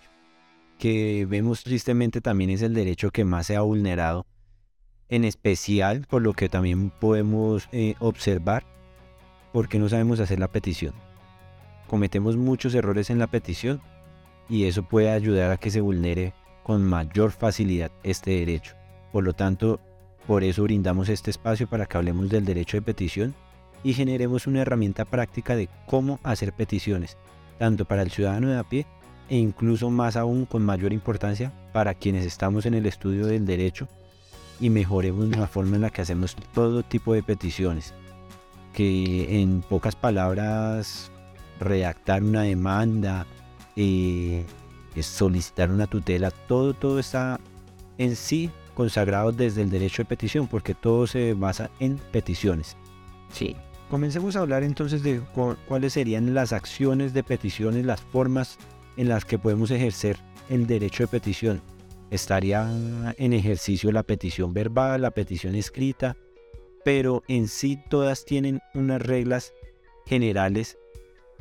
Que 0.77 1.25
vemos 1.27 1.63
tristemente 1.63 2.21
también 2.21 2.50
es 2.51 2.62
el 2.62 2.74
derecho 2.74 3.12
que 3.12 3.25
más 3.25 3.48
se 3.48 3.55
ha 3.55 3.62
vulnerado, 3.62 4.25
en 5.09 5.24
especial 5.25 6.05
por 6.07 6.21
lo 6.21 6.33
que 6.33 6.50
también 6.50 6.91
podemos 6.91 7.67
eh, 7.71 7.95
observar, 8.00 8.63
porque 9.51 9.79
no 9.79 9.89
sabemos 9.89 10.19
hacer 10.19 10.39
la 10.39 10.48
petición. 10.48 10.93
Cometemos 11.89 12.38
muchos 12.38 12.75
errores 12.75 13.10
en 13.10 13.17
la 13.17 13.27
petición 13.27 13.81
y 14.48 14.65
eso 14.65 14.84
puede 14.84 15.10
ayudar 15.10 15.51
a 15.51 15.58
que 15.58 15.72
se 15.72 15.81
vulnere 15.81 16.34
con 16.63 16.84
mayor 16.84 17.31
facilidad 17.31 17.91
este 18.03 18.31
derecho. 18.31 18.75
Por 19.12 19.24
lo 19.24 19.34
tanto, 19.34 19.79
por 20.27 20.43
eso 20.43 20.63
brindamos 20.63 21.10
este 21.10 21.31
espacio 21.31 21.67
para 21.67 21.88
que 21.88 21.98
hablemos 21.98 22.29
del 22.29 22.46
derecho 22.46 22.77
de 22.77 22.84
petición 22.84 23.34
y 23.84 23.93
generemos 23.93 24.46
una 24.46 24.62
herramienta 24.62 25.05
práctica 25.05 25.55
de 25.55 25.67
cómo 25.88 26.19
hacer 26.22 26.53
peticiones, 26.53 27.17
tanto 27.58 27.86
para 27.86 28.03
el 28.03 28.12
ciudadano 28.12 28.50
de 28.50 28.60
a 28.60 28.63
pie 28.63 28.86
e 29.29 29.38
incluso 29.38 29.89
más 29.89 30.15
aún 30.15 30.46
con 30.46 30.63
mayor 30.63 30.93
importancia 30.93 31.51
para 31.74 31.96
quienes 31.96 32.25
estamos 32.25 32.67
en 32.67 32.75
el 32.75 32.86
estudio 32.86 33.25
del 33.25 33.46
derecho 33.46 33.88
y 34.60 34.69
mejoremos 34.69 35.29
la 35.29 35.48
forma 35.48 35.77
en 35.77 35.81
la 35.81 35.89
que 35.89 36.01
hacemos 36.01 36.36
todo 36.53 36.84
tipo 36.84 37.13
de 37.13 37.24
peticiones. 37.24 37.93
Que 38.74 39.41
en 39.41 39.62
pocas 39.62 39.96
palabras, 39.96 41.12
redactar 41.59 42.23
una 42.23 42.43
demanda, 42.43 43.25
eh, 43.75 44.45
solicitar 45.01 45.71
una 45.71 45.87
tutela, 45.87 46.31
todo, 46.31 46.73
todo 46.73 46.99
está 46.99 47.39
en 47.97 48.15
sí 48.15 48.49
consagrados 48.73 49.35
desde 49.35 49.61
el 49.61 49.69
derecho 49.69 50.03
de 50.03 50.07
petición, 50.07 50.47
porque 50.47 50.73
todo 50.73 51.05
se 51.05 51.33
basa 51.33 51.69
en 51.79 51.97
peticiones. 52.11 52.77
Sí. 53.31 53.55
Comencemos 53.89 54.35
a 54.35 54.41
hablar 54.41 54.63
entonces 54.63 55.01
de 55.01 55.19
cuáles 55.67 55.93
serían 55.93 56.33
las 56.33 56.53
acciones 56.53 57.13
de 57.13 57.23
peticiones, 57.23 57.85
las 57.85 58.01
formas 58.01 58.57
en 58.97 59.09
las 59.09 59.25
que 59.25 59.39
podemos 59.39 59.71
ejercer 59.71 60.17
el 60.49 60.67
derecho 60.67 61.03
de 61.03 61.07
petición. 61.07 61.61
Estaría 62.11 62.71
en 63.17 63.33
ejercicio 63.33 63.91
la 63.91 64.03
petición 64.03 64.53
verbal, 64.53 65.01
la 65.01 65.11
petición 65.11 65.55
escrita, 65.55 66.15
pero 66.85 67.23
en 67.27 67.47
sí 67.47 67.79
todas 67.89 68.25
tienen 68.25 68.61
unas 68.75 69.01
reglas 69.01 69.53
generales 70.05 70.77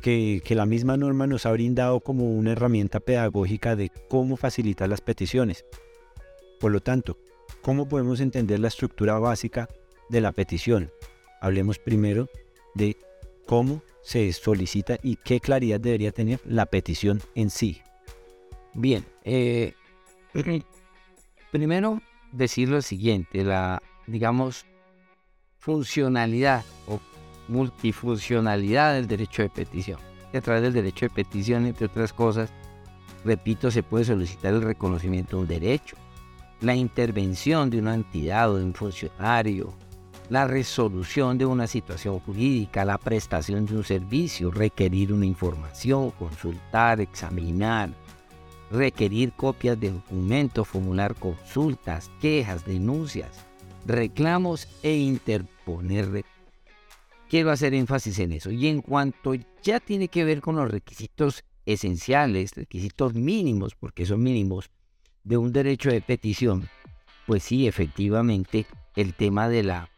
que, 0.01 0.41
la 0.49 0.65
misma 0.65 0.97
norma 0.97 1.27
nos 1.27 1.45
ha 1.45 1.51
brindado 1.51 1.99
como 1.99 2.33
una 2.33 2.51
herramienta 2.51 2.99
pedagógica 2.99 3.75
de 3.75 3.91
cómo 4.09 4.37
facilitar 4.37 4.89
las 4.89 5.01
peticiones. 5.01 5.65
Por 6.59 6.71
lo 6.71 6.81
tanto, 6.81 7.17
¿Cómo 7.61 7.87
podemos 7.87 8.21
entender 8.21 8.59
la 8.59 8.69
estructura 8.69 9.19
básica 9.19 9.67
de 10.09 10.21
la 10.21 10.31
petición? 10.31 10.91
Hablemos 11.41 11.77
primero 11.77 12.29
de 12.73 12.97
cómo 13.45 13.83
se 14.01 14.31
solicita 14.31 14.97
y 15.03 15.17
qué 15.17 15.39
claridad 15.39 15.79
debería 15.79 16.11
tener 16.11 16.39
la 16.45 16.65
petición 16.67 17.21
en 17.35 17.49
sí. 17.49 17.81
Bien, 18.73 19.05
eh, 19.23 19.73
primero 21.51 22.01
decir 22.31 22.69
lo 22.69 22.81
siguiente, 22.81 23.43
la, 23.43 23.81
digamos, 24.07 24.65
funcionalidad 25.57 26.63
o 26.87 27.01
multifuncionalidad 27.49 28.93
del 28.93 29.07
derecho 29.07 29.41
de 29.41 29.49
petición. 29.49 29.99
A 30.33 30.41
través 30.41 30.61
del 30.61 30.73
derecho 30.73 31.07
de 31.07 31.09
petición, 31.09 31.65
entre 31.65 31.87
otras 31.87 32.13
cosas, 32.13 32.51
repito, 33.25 33.71
se 33.71 33.83
puede 33.83 34.05
solicitar 34.05 34.53
el 34.53 34.61
reconocimiento 34.61 35.35
de 35.35 35.41
un 35.41 35.47
derecho, 35.47 35.97
la 36.61 36.75
intervención 36.75 37.69
de 37.69 37.79
una 37.79 37.95
entidad 37.95 38.51
o 38.51 38.57
de 38.57 38.63
un 38.63 38.73
funcionario, 38.73 39.73
la 40.29 40.45
resolución 40.45 41.37
de 41.39 41.45
una 41.47 41.65
situación 41.65 42.19
jurídica, 42.19 42.85
la 42.85 42.99
prestación 42.99 43.65
de 43.65 43.77
un 43.77 43.83
servicio, 43.83 44.51
requerir 44.51 45.11
una 45.11 45.25
información, 45.25 46.11
consultar, 46.11 47.01
examinar, 47.01 47.89
requerir 48.71 49.33
copias 49.33 49.79
de 49.79 49.91
documentos, 49.91 50.67
formular 50.67 51.15
consultas, 51.15 52.11
quejas, 52.21 52.63
denuncias, 52.63 53.43
reclamos 53.85 54.67
e 54.83 54.95
interponer. 54.97 56.23
Quiero 57.29 57.51
hacer 57.51 57.75
énfasis 57.75 58.17
en 58.19 58.33
eso. 58.33 58.49
Y 58.49 58.67
en 58.67 58.81
cuanto 58.81 59.33
ya 59.61 59.79
tiene 59.79 60.07
que 60.07 60.23
ver 60.23 60.41
con 60.41 60.55
los 60.55 60.69
requisitos 60.69 61.43
esenciales, 61.65 62.55
requisitos 62.55 63.13
mínimos, 63.13 63.75
porque 63.75 64.05
son 64.05 64.23
mínimos, 64.23 64.71
de 65.23 65.37
un 65.37 65.53
derecho 65.53 65.91
de 65.91 66.01
petición, 66.01 66.67
pues 67.27 67.43
sí, 67.43 67.67
efectivamente, 67.67 68.65
el 68.95 69.13
tema 69.13 69.47
de 69.47 69.61
la 69.61 69.89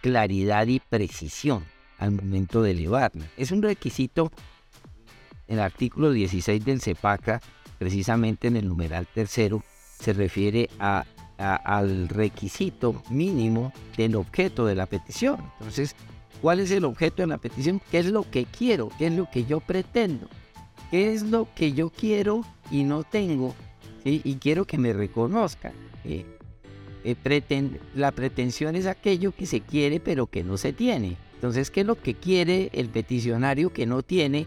claridad 0.00 0.68
y 0.68 0.78
precisión 0.78 1.64
al 1.98 2.12
momento 2.12 2.62
de 2.62 2.70
elevarla. 2.70 3.26
Es 3.36 3.50
un 3.50 3.60
requisito, 3.60 4.30
el 5.48 5.58
artículo 5.58 6.12
16 6.12 6.64
del 6.64 6.80
CEPACA, 6.80 7.40
precisamente 7.78 8.46
en 8.46 8.56
el 8.56 8.68
numeral 8.68 9.08
tercero, 9.12 9.64
se 9.98 10.12
refiere 10.12 10.70
a, 10.78 11.04
al 11.38 12.08
requisito 12.08 13.02
mínimo 13.10 13.72
del 13.96 14.14
objeto 14.14 14.66
de 14.66 14.76
la 14.76 14.86
petición. 14.86 15.38
Entonces, 15.58 15.96
¿cuál 16.40 16.60
es 16.60 16.70
el 16.70 16.84
objeto 16.84 17.22
de 17.22 17.28
la 17.28 17.38
petición? 17.38 17.80
¿Qué 17.90 17.98
es 17.98 18.06
lo 18.06 18.28
que 18.30 18.44
quiero? 18.44 18.90
¿Qué 18.98 19.06
es 19.06 19.12
lo 19.12 19.30
que 19.30 19.44
yo 19.44 19.60
pretendo? 19.60 20.28
¿Qué 20.90 21.12
es 21.12 21.22
lo 21.22 21.48
que 21.54 21.72
yo 21.72 21.90
quiero 21.90 22.42
y 22.70 22.84
no 22.84 23.04
tengo? 23.04 23.54
Y 24.04 24.34
quiero 24.36 24.64
que 24.64 24.78
me 24.78 24.92
reconozcan. 24.92 25.72
La 27.94 28.12
pretensión 28.12 28.76
es 28.76 28.86
aquello 28.86 29.32
que 29.32 29.46
se 29.46 29.60
quiere 29.60 30.00
pero 30.00 30.26
que 30.26 30.42
no 30.42 30.56
se 30.56 30.72
tiene. 30.72 31.16
Entonces, 31.34 31.70
¿qué 31.70 31.82
es 31.82 31.86
lo 31.86 32.00
que 32.00 32.14
quiere 32.14 32.70
el 32.72 32.88
peticionario 32.88 33.72
que 33.72 33.86
no 33.86 34.02
tiene? 34.02 34.46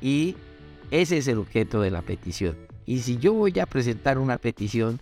Y 0.00 0.34
ese 0.90 1.18
es 1.18 1.28
el 1.28 1.38
objeto 1.38 1.80
de 1.80 1.90
la 1.90 2.02
petición. 2.02 2.56
Y 2.86 3.00
si 3.00 3.18
yo 3.18 3.32
voy 3.32 3.58
a 3.60 3.66
presentar 3.66 4.18
una 4.18 4.38
petición, 4.38 5.00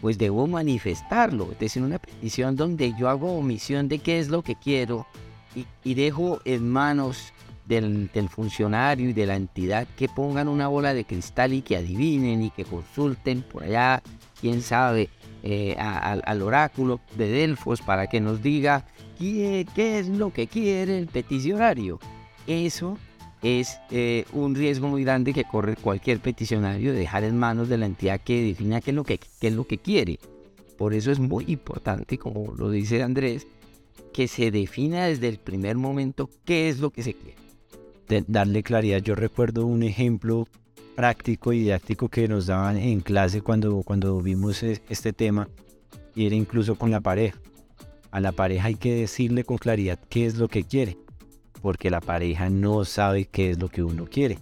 pues 0.00 0.18
debo 0.18 0.46
manifestarlo. 0.46 1.52
Es 1.52 1.58
decir, 1.58 1.82
una 1.82 1.98
petición 1.98 2.56
donde 2.56 2.92
yo 2.98 3.08
hago 3.08 3.36
omisión 3.36 3.88
de 3.88 3.98
qué 3.98 4.18
es 4.18 4.28
lo 4.28 4.42
que 4.42 4.56
quiero 4.56 5.06
y, 5.54 5.94
dejo 5.94 6.40
en 6.44 6.68
manos 6.68 7.32
del, 7.66 8.10
funcionario 8.28 9.10
y 9.10 9.12
de 9.12 9.26
la 9.26 9.36
entidad 9.36 9.86
que 9.96 10.08
pongan 10.08 10.48
una 10.48 10.68
bola 10.68 10.94
de 10.94 11.04
cristal 11.04 11.52
y 11.52 11.62
que 11.62 11.76
adivinen 11.76 12.42
y 12.42 12.50
que 12.50 12.64
consulten 12.64 13.42
por 13.42 13.64
allá, 13.64 14.02
quién 14.40 14.62
sabe, 14.62 15.08
eh, 15.42 15.76
al 15.78 16.42
oráculo 16.42 17.00
de 17.16 17.28
Delfos 17.28 17.80
para 17.80 18.06
que 18.08 18.20
nos 18.20 18.42
diga 18.42 18.84
qué, 19.18 19.66
qué 19.74 19.98
es 19.98 20.08
lo 20.08 20.32
que 20.32 20.46
quiere 20.46 20.98
el 20.98 21.06
peticionario. 21.06 21.98
Eso 22.46 22.98
es 23.42 23.80
eh, 23.90 24.24
un 24.32 24.54
riesgo 24.54 24.88
muy 24.88 25.04
grande 25.04 25.32
que 25.32 25.44
corre 25.44 25.76
cualquier 25.76 26.20
peticionario 26.20 26.92
de 26.92 26.98
dejar 26.98 27.24
en 27.24 27.38
manos 27.38 27.68
de 27.68 27.78
la 27.78 27.86
entidad 27.86 28.20
que 28.20 28.42
defina 28.42 28.80
qué 28.80 28.90
es 28.90 28.94
lo 28.94 29.04
que, 29.04 29.18
qué 29.18 29.48
es 29.48 29.54
lo 29.54 29.66
que 29.66 29.78
quiere. 29.78 30.18
Por 30.76 30.94
eso 30.94 31.10
es 31.10 31.18
muy 31.18 31.44
importante, 31.48 32.18
como 32.18 32.54
lo 32.54 32.70
dice 32.70 33.02
Andrés, 33.02 33.46
que 34.12 34.28
se 34.28 34.50
defina 34.50 35.06
desde 35.06 35.28
el 35.28 35.38
primer 35.38 35.76
momento 35.76 36.30
qué 36.44 36.68
es 36.68 36.80
lo 36.80 36.90
que 36.90 37.02
se 37.02 37.14
quiere. 37.14 37.36
De 38.08 38.24
darle 38.26 38.62
claridad, 38.62 38.98
yo 38.98 39.14
recuerdo 39.14 39.66
un 39.66 39.82
ejemplo 39.82 40.48
práctico 40.96 41.52
y 41.52 41.60
didáctico 41.60 42.08
que 42.08 42.28
nos 42.28 42.46
daban 42.46 42.76
en 42.76 43.00
clase 43.00 43.40
cuando, 43.40 43.82
cuando 43.82 44.20
vimos 44.20 44.62
e, 44.62 44.82
este 44.88 45.12
tema 45.12 45.48
y 46.14 46.26
era 46.26 46.34
incluso 46.34 46.74
con 46.76 46.90
la 46.90 47.00
pareja. 47.00 47.38
A 48.10 48.20
la 48.20 48.32
pareja 48.32 48.66
hay 48.66 48.74
que 48.74 48.94
decirle 48.94 49.44
con 49.44 49.58
claridad 49.58 49.98
qué 50.08 50.26
es 50.26 50.36
lo 50.36 50.48
que 50.48 50.64
quiere 50.64 50.96
porque 51.60 51.90
la 51.90 52.00
pareja 52.00 52.50
no 52.50 52.84
sabe 52.84 53.26
qué 53.26 53.50
es 53.50 53.58
lo 53.58 53.68
que 53.68 53.82
uno 53.82 54.06
quiere. 54.06 54.38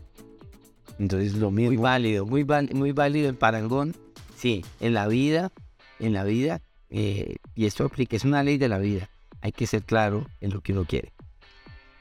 Entonces 0.99 1.35
lo 1.35 1.51
mismo. 1.51 1.73
Muy 1.73 1.83
válido, 1.83 2.27
muy, 2.27 2.45
muy 2.73 2.93
válido 2.93 3.29
el 3.29 3.37
parangón. 3.37 3.95
Sí, 4.37 4.65
en 4.81 4.95
la 4.95 5.09
vida, 5.09 5.53
en 5.99 6.13
la 6.13 6.25
vida, 6.25 6.63
eh, 6.91 7.37
y 7.55 7.67
esto 7.67 7.85
aplica, 7.85 8.17
es 8.17 8.25
una 8.25 8.43
ley 8.43 8.57
de 8.57 8.69
la 8.69 8.79
vida. 8.79 9.11
Hay 9.40 9.52
que 9.52 9.66
ser 9.66 9.83
claro 9.83 10.26
en 10.40 10.52
lo 10.52 10.61
que 10.61 10.73
uno 10.73 10.85
quiere. 10.85 11.12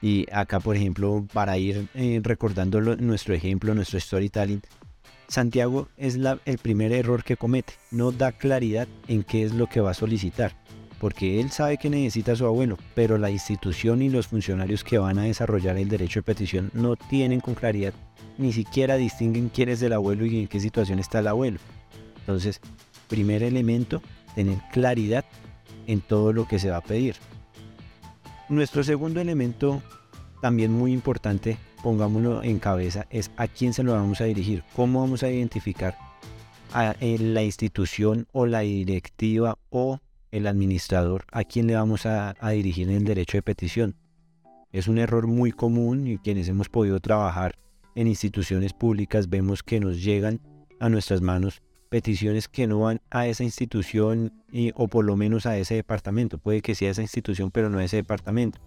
Y 0.00 0.26
acá, 0.32 0.60
por 0.60 0.76
ejemplo, 0.76 1.26
para 1.32 1.58
ir 1.58 1.88
eh, 1.94 2.20
recordando 2.22 2.80
nuestro 2.80 3.34
ejemplo, 3.34 3.74
nuestro 3.74 3.98
storytelling, 3.98 4.62
Santiago 5.26 5.88
es 5.96 6.18
el 6.44 6.58
primer 6.58 6.92
error 6.92 7.24
que 7.24 7.36
comete. 7.36 7.74
No 7.90 8.12
da 8.12 8.32
claridad 8.32 8.88
en 9.08 9.24
qué 9.24 9.42
es 9.42 9.52
lo 9.52 9.66
que 9.66 9.80
va 9.80 9.90
a 9.90 9.94
solicitar 9.94 10.54
porque 10.98 11.40
él 11.40 11.50
sabe 11.50 11.78
que 11.78 11.90
necesita 11.90 12.32
a 12.32 12.36
su 12.36 12.46
abuelo, 12.46 12.76
pero 12.94 13.18
la 13.18 13.30
institución 13.30 14.02
y 14.02 14.08
los 14.08 14.26
funcionarios 14.26 14.84
que 14.84 14.98
van 14.98 15.18
a 15.18 15.24
desarrollar 15.24 15.76
el 15.78 15.88
derecho 15.88 16.20
de 16.20 16.24
petición 16.24 16.70
no 16.74 16.96
tienen 16.96 17.40
con 17.40 17.54
claridad, 17.54 17.94
ni 18.36 18.52
siquiera 18.52 18.96
distinguen 18.96 19.48
quién 19.48 19.68
es 19.68 19.82
el 19.82 19.92
abuelo 19.92 20.26
y 20.26 20.40
en 20.40 20.48
qué 20.48 20.60
situación 20.60 20.98
está 20.98 21.20
el 21.20 21.28
abuelo. 21.28 21.58
Entonces, 22.20 22.60
primer 23.08 23.42
elemento, 23.42 24.02
tener 24.34 24.58
claridad 24.72 25.24
en 25.88 26.00
todo 26.00 26.32
lo 26.32 26.46
que 26.46 26.60
se 26.60 26.70
va 26.70 26.76
a 26.76 26.82
pedir. 26.82 27.16
Nuestro 28.48 28.84
segundo 28.84 29.20
elemento, 29.20 29.82
también 30.40 30.72
muy 30.72 30.92
importante, 30.92 31.58
pongámoslo 31.82 32.44
en 32.44 32.60
cabeza, 32.60 33.06
es 33.10 33.32
a 33.36 33.48
quién 33.48 33.72
se 33.72 33.82
lo 33.82 33.92
vamos 33.94 34.20
a 34.20 34.24
dirigir, 34.24 34.62
cómo 34.76 35.00
vamos 35.00 35.24
a 35.24 35.30
identificar 35.30 35.96
a 36.72 36.94
la 37.00 37.42
institución 37.42 38.28
o 38.32 38.46
la 38.46 38.60
directiva 38.60 39.58
o 39.70 39.98
el 40.30 40.46
administrador 40.46 41.24
a 41.32 41.44
quién 41.44 41.66
le 41.66 41.74
vamos 41.74 42.04
a, 42.06 42.34
dirigir 42.52 42.88
en 42.88 42.96
el 42.96 43.04
derecho 43.04 43.38
de 43.38 43.42
petición. 43.42 43.96
Es 44.70 44.86
un 44.86 44.98
error 44.98 45.26
muy 45.26 45.50
común 45.50 46.06
y 46.06 46.18
quienes 46.18 46.48
hemos 46.48 46.68
podido 46.68 47.00
trabajar 47.00 47.58
en 47.94 48.06
instituciones 48.06 48.74
públicas 48.74 49.30
vemos 49.30 49.62
que 49.62 49.80
nos 49.80 50.02
llegan 50.02 50.40
a 50.78 50.88
nuestras 50.88 51.22
manos 51.22 51.62
peticiones 51.88 52.48
que 52.48 52.66
no 52.66 52.80
van 52.80 53.00
a 53.10 53.26
esa 53.26 53.44
institución 53.44 54.32
y, 54.50 54.72
o 54.74 54.88
por 54.88 55.04
lo 55.04 55.16
menos 55.16 55.46
a 55.46 55.56
ese 55.56 55.74
departamento. 55.74 56.38
Puede 56.38 56.62
que 56.62 56.74
sea 56.74 56.90
esa 56.90 57.02
institución, 57.02 57.50
pero 57.50 57.70
no 57.70 57.78
a 57.78 57.84
ese 57.84 57.96
departamento. 57.96 58.58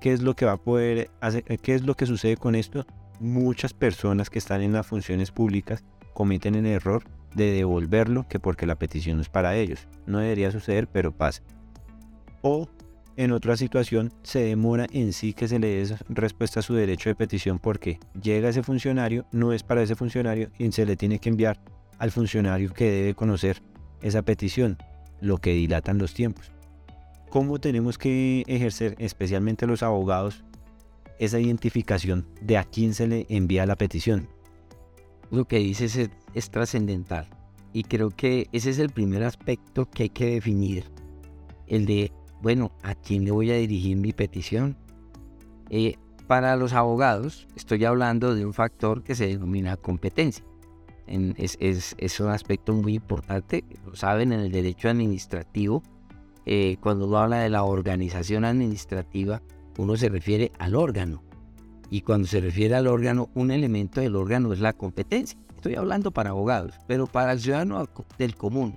¿Qué 0.00 0.12
es 0.12 0.22
lo 0.22 0.34
que 0.34 0.44
va 0.44 0.52
a 0.52 0.56
poder 0.62 1.10
hacer? 1.20 1.44
¿Qué 1.44 1.74
es 1.74 1.82
lo 1.82 1.94
que 1.94 2.06
sucede 2.06 2.36
con 2.36 2.54
esto? 2.54 2.86
Muchas 3.20 3.72
personas 3.72 4.30
que 4.30 4.38
están 4.38 4.62
en 4.62 4.72
las 4.72 4.86
funciones 4.86 5.32
públicas 5.32 5.82
cometen 6.14 6.54
el 6.54 6.66
error 6.66 7.02
de 7.34 7.52
devolverlo 7.52 8.26
que 8.28 8.40
porque 8.40 8.66
la 8.66 8.78
petición 8.78 9.20
es 9.20 9.28
para 9.28 9.56
ellos. 9.56 9.88
No 10.06 10.18
debería 10.18 10.50
suceder, 10.50 10.88
pero 10.88 11.12
pasa. 11.12 11.42
O 12.42 12.68
en 13.16 13.32
otra 13.32 13.56
situación 13.56 14.12
se 14.22 14.40
demora 14.40 14.86
en 14.92 15.12
sí 15.12 15.32
que 15.32 15.48
se 15.48 15.58
le 15.58 15.84
dé 15.84 15.96
respuesta 16.08 16.60
a 16.60 16.62
su 16.62 16.74
derecho 16.74 17.10
de 17.10 17.16
petición 17.16 17.58
porque 17.58 17.98
llega 18.22 18.48
ese 18.48 18.62
funcionario, 18.62 19.26
no 19.32 19.52
es 19.52 19.64
para 19.64 19.82
ese 19.82 19.96
funcionario 19.96 20.50
y 20.56 20.70
se 20.70 20.86
le 20.86 20.96
tiene 20.96 21.18
que 21.18 21.28
enviar 21.28 21.60
al 21.98 22.10
funcionario 22.10 22.72
que 22.72 22.90
debe 22.90 23.14
conocer 23.14 23.62
esa 24.02 24.22
petición, 24.22 24.78
lo 25.20 25.38
que 25.38 25.52
dilatan 25.52 25.98
los 25.98 26.14
tiempos. 26.14 26.52
¿Cómo 27.30 27.58
tenemos 27.58 27.98
que 27.98 28.42
ejercer, 28.46 28.94
especialmente 28.98 29.66
los 29.66 29.82
abogados, 29.82 30.44
esa 31.18 31.40
identificación 31.40 32.26
de 32.40 32.58
a 32.58 32.64
quién 32.64 32.94
se 32.94 33.06
le 33.06 33.26
envía 33.28 33.66
la 33.66 33.76
petición? 33.76 34.28
lo 35.30 35.46
que 35.46 35.58
dices 35.58 35.96
es, 36.34 36.50
trascendental. 36.50 37.26
Y 37.72 37.82
creo 37.84 38.10
que 38.10 38.48
ese 38.52 38.70
es 38.70 38.78
el 38.78 38.90
primer 38.90 39.22
aspecto 39.22 39.88
que 39.90 40.04
hay 40.04 40.08
que 40.08 40.30
definir. 40.34 40.84
El 41.66 41.86
de, 41.86 42.12
bueno, 42.40 42.72
¿a 42.82 42.94
quién 42.94 43.24
le 43.24 43.30
voy 43.30 43.50
a 43.50 43.56
dirigir 43.56 43.96
mi 43.96 44.12
petición? 44.12 44.76
Eh, 45.70 45.96
para 46.26 46.56
los 46.56 46.72
abogados, 46.72 47.46
estoy 47.56 47.84
hablando 47.84 48.34
de 48.34 48.46
un 48.46 48.54
factor 48.54 49.02
que 49.02 49.14
se 49.14 49.26
denomina 49.26 49.76
competencia. 49.76 50.44
Es, 51.08 52.20
un 52.20 52.28
aspecto 52.28 52.72
muy 52.72 52.94
importante, 52.94 53.64
lo 53.84 53.96
saben 53.96 54.32
en 54.32 54.40
el 54.40 54.52
derecho 54.52 54.88
administrativo. 54.88 55.82
Eh, 56.46 56.76
cuando 56.80 57.06
uno 57.06 57.18
habla 57.18 57.40
de 57.40 57.50
la 57.50 57.64
organización 57.64 58.44
administrativa, 58.44 59.42
uno 59.76 59.96
se 59.96 60.08
refiere 60.08 60.50
al 60.58 60.74
órgano 60.74 61.22
y 61.90 62.02
cuando 62.02 62.26
se 62.26 62.40
refiere 62.40 62.74
al 62.74 62.86
órgano, 62.86 63.30
un 63.34 63.50
elemento 63.50 64.00
del 64.00 64.16
órgano 64.16 64.52
es 64.52 64.60
la 64.60 64.72
competencia. 64.72 65.38
Estoy 65.56 65.74
hablando 65.74 66.10
para 66.10 66.30
abogados, 66.30 66.74
pero 66.86 67.06
para 67.06 67.32
el 67.32 67.40
ciudadano 67.40 67.88
del 68.18 68.34
común 68.34 68.76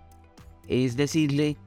es 0.68 0.96
decirle, 0.96 1.58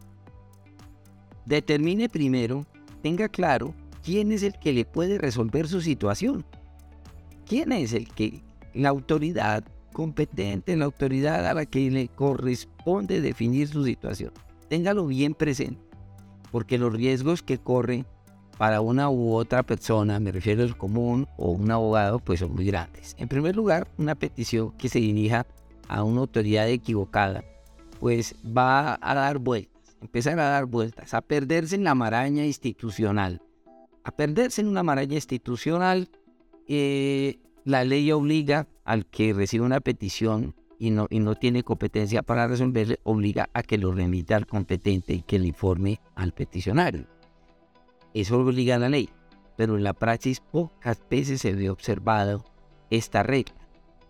determine 1.45 2.09
primero, 2.09 2.65
tenga 3.03 3.29
claro 3.29 3.75
quién 4.03 4.33
es 4.33 4.43
el 4.43 4.59
que 4.59 4.73
le 4.73 4.85
puede 4.85 5.19
resolver 5.19 5.69
su 5.69 5.81
situación. 5.81 6.45
¿Quién 7.47 7.73
es 7.73 7.93
el 7.93 8.09
que, 8.09 8.43
la 8.73 8.89
autoridad 8.89 9.65
competente, 9.95 10.77
la 10.77 10.85
autoridad 10.85 11.47
a 11.47 11.55
la 11.55 11.65
que 11.65 11.91
le 11.91 12.09
corresponde 12.09 13.23
definir 13.23 13.69
su 13.69 13.83
situación? 13.87 14.33
Téngalo 14.69 15.07
bien 15.07 15.33
presente, 15.33 15.81
porque 16.53 16.77
los 16.77 16.93
riesgos 16.93 17.43
que 17.43 17.57
corre 17.57 18.05
para 18.59 18.81
una 18.81 19.09
u 19.09 19.33
otra 19.33 19.63
persona, 19.63 20.21
me 20.21 20.33
refiero 20.33 20.63
al 20.63 20.77
común 20.77 21.27
o 21.37 21.51
un 21.51 21.71
abogado, 21.71 22.19
pues 22.19 22.41
son 22.41 22.55
muy 22.55 22.67
grandes. 22.67 23.17
En 23.19 23.29
primer 23.29 23.57
lugar, 23.57 23.89
una 23.97 24.15
petición 24.15 24.73
que 24.73 24.91
se 24.91 24.99
dirija 24.99 25.47
a 25.89 26.03
una 26.03 26.21
autoridad 26.21 26.69
equivocada, 26.69 27.45
pues 28.01 28.35
va 28.45 28.99
a 29.01 29.15
dar 29.15 29.39
vueltas, 29.39 29.97
empezar 30.01 30.39
a 30.39 30.51
dar 30.51 30.67
vueltas, 30.67 31.15
a 31.15 31.21
perderse 31.21 31.75
en 31.75 31.85
la 31.85 31.95
maraña 31.95 32.45
institucional. 32.45 33.41
A 34.05 34.11
perderse 34.11 34.61
en 34.61 34.69
una 34.69 34.83
maraña 34.83 35.15
institucional, 35.15 36.11
eh, 36.69 37.39
la 37.65 37.85
ley 37.85 38.13
obliga 38.13 38.69
al 38.85 39.07
que 39.07 39.33
recibe 39.33 39.65
una 39.65 39.81
petición 39.81 40.55
y 40.79 40.91
no, 40.91 41.07
y 41.09 41.21
no 41.21 41.35
tiene 41.35 41.63
competencia 41.63 42.23
para 42.23 42.47
resolverle, 42.47 43.01
obliga 43.05 43.49
a 43.55 43.63
que 43.63 43.79
lo 43.79 43.93
remita 43.93 44.37
al 44.37 44.47
competente 44.47 45.15
y 45.15 45.23
que 45.23 45.39
le 45.39 45.49
informe 45.49 46.01
al 46.15 46.33
peticionario. 46.33 47.07
Eso 48.13 48.39
obliga 48.39 48.77
a 48.77 48.79
la 48.79 48.91
ley, 48.91 49.09
pero 49.57 49.77
en 49.77 49.85
la 49.85 49.95
praxis 49.95 50.41
pocas 50.41 51.01
veces 51.09 51.41
se 51.41 51.55
ve 51.55 51.71
observado 51.71 52.45
esta 52.91 53.23
regla. 53.23 53.55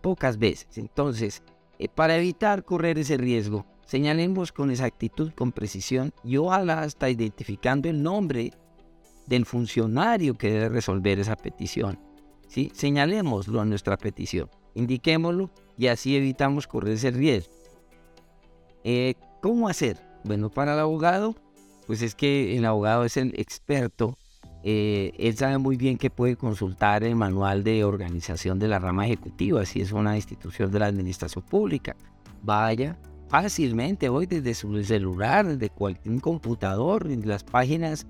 Pocas 0.02 0.38
veces. 0.38 0.76
Entonces, 0.76 1.42
eh, 1.78 1.88
para 1.88 2.16
evitar 2.16 2.64
correr 2.64 2.98
ese 2.98 3.16
riesgo, 3.16 3.66
señalemos 3.86 4.52
con 4.52 4.70
exactitud, 4.70 5.32
con 5.32 5.52
precisión 5.52 6.12
y 6.24 6.36
ojalá 6.36 6.80
hasta 6.80 7.08
identificando 7.08 7.88
el 7.88 8.02
nombre 8.02 8.52
del 9.26 9.46
funcionario 9.46 10.34
que 10.34 10.50
debe 10.50 10.68
resolver 10.68 11.20
esa 11.20 11.36
petición. 11.36 11.98
¿Sí? 12.48 12.70
Señalémoslo 12.74 13.60
a 13.60 13.64
nuestra 13.64 13.96
petición, 13.96 14.48
indiquémoslo 14.74 15.50
y 15.76 15.88
así 15.88 16.16
evitamos 16.16 16.66
correr 16.66 16.94
ese 16.94 17.10
riesgo. 17.10 17.52
Eh, 18.84 19.14
¿Cómo 19.40 19.68
hacer? 19.68 19.98
Bueno, 20.24 20.50
para 20.50 20.74
el 20.74 20.80
abogado 20.80 21.34
pues 21.86 22.00
es 22.00 22.14
que 22.14 22.56
el 22.56 22.64
abogado 22.64 23.04
es 23.04 23.18
el 23.18 23.34
experto 23.38 24.16
eh, 24.66 25.12
él 25.18 25.36
sabe 25.36 25.58
muy 25.58 25.76
bien 25.76 25.98
que 25.98 26.08
puede 26.08 26.36
consultar 26.36 27.04
el 27.04 27.16
manual 27.16 27.62
de 27.62 27.84
organización 27.84 28.58
de 28.58 28.66
la 28.66 28.78
rama 28.78 29.04
ejecutiva, 29.04 29.62
si 29.66 29.82
es 29.82 29.92
una 29.92 30.16
institución 30.16 30.72
de 30.72 30.78
la 30.78 30.86
administración 30.86 31.44
pública. 31.44 31.94
Vaya 32.42 32.96
fácilmente 33.28 34.08
hoy 34.08 34.24
desde 34.24 34.54
su 34.54 34.82
celular, 34.82 35.46
desde 35.46 35.68
cualquier 35.68 36.18
computador, 36.22 37.06
las 37.26 37.44
páginas 37.44 38.06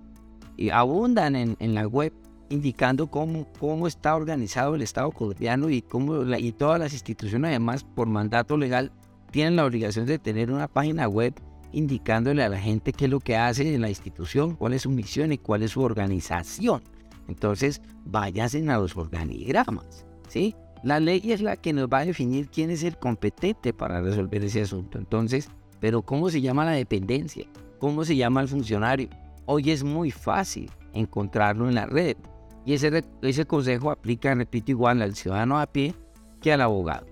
abundan 0.72 1.34
en, 1.34 1.74
la 1.74 1.88
web 1.88 2.12
indicando 2.48 3.06
cómo, 3.06 3.46
cómo 3.58 3.86
está 3.86 4.14
organizado 4.14 4.74
el 4.74 4.82
Estado 4.82 5.10
colombiano 5.10 5.70
y, 5.70 5.82
cómo 5.82 6.22
y 6.36 6.52
todas 6.52 6.78
las 6.78 6.92
instituciones 6.92 7.48
además 7.50 7.84
por 7.84 8.06
mandato 8.06 8.56
legal 8.56 8.92
tienen 9.30 9.56
la 9.56 9.64
obligación 9.64 10.06
de 10.06 10.18
tener 10.18 10.50
una 10.52 10.68
página 10.68 11.08
web 11.08 11.34
indicándole 11.72 12.42
a 12.42 12.48
la 12.48 12.58
gente 12.58 12.92
qué 12.92 13.06
es 13.06 13.10
lo 13.10 13.20
que 13.20 13.36
hace 13.36 13.74
en 13.74 13.80
la 13.80 13.88
institución, 13.88 14.54
cuál 14.54 14.74
es 14.74 14.82
su 14.82 14.90
misión 14.90 15.32
y 15.32 15.38
cuál 15.38 15.62
es 15.62 15.72
su 15.72 15.82
organización. 15.82 16.82
Entonces, 17.26 17.80
váyanse 18.04 18.68
a 18.70 18.78
los 18.78 18.96
organigramas, 18.96 20.06
¿sí? 20.28 20.54
La 20.84 21.00
ley 21.00 21.32
es 21.32 21.40
la 21.40 21.56
que 21.56 21.72
nos 21.72 21.88
va 21.88 22.00
a 22.00 22.04
definir 22.04 22.48
quién 22.48 22.70
es 22.70 22.82
el 22.82 22.98
competente 22.98 23.72
para 23.72 24.02
resolver 24.02 24.44
ese 24.44 24.62
asunto. 24.62 24.98
Entonces, 24.98 25.48
pero 25.80 26.02
¿cómo 26.02 26.30
se 26.30 26.40
llama 26.40 26.64
la 26.64 26.72
dependencia? 26.72 27.46
¿Cómo 27.78 28.04
se 28.04 28.16
llama 28.16 28.40
el 28.42 28.48
funcionario? 28.48 29.08
Hoy 29.46 29.70
es 29.70 29.82
muy 29.82 30.10
fácil 30.10 30.70
encontrarlo 30.92 31.68
en 31.68 31.74
la 31.74 31.86
red. 31.86 32.16
Y 32.64 32.74
ese, 32.74 33.04
ese 33.22 33.44
consejo 33.44 33.90
aplica, 33.90 34.34
repito, 34.34 34.70
igual 34.70 35.02
al 35.02 35.14
ciudadano 35.14 35.58
a 35.58 35.66
pie 35.66 35.94
que 36.40 36.52
al 36.52 36.60
abogado. 36.60 37.06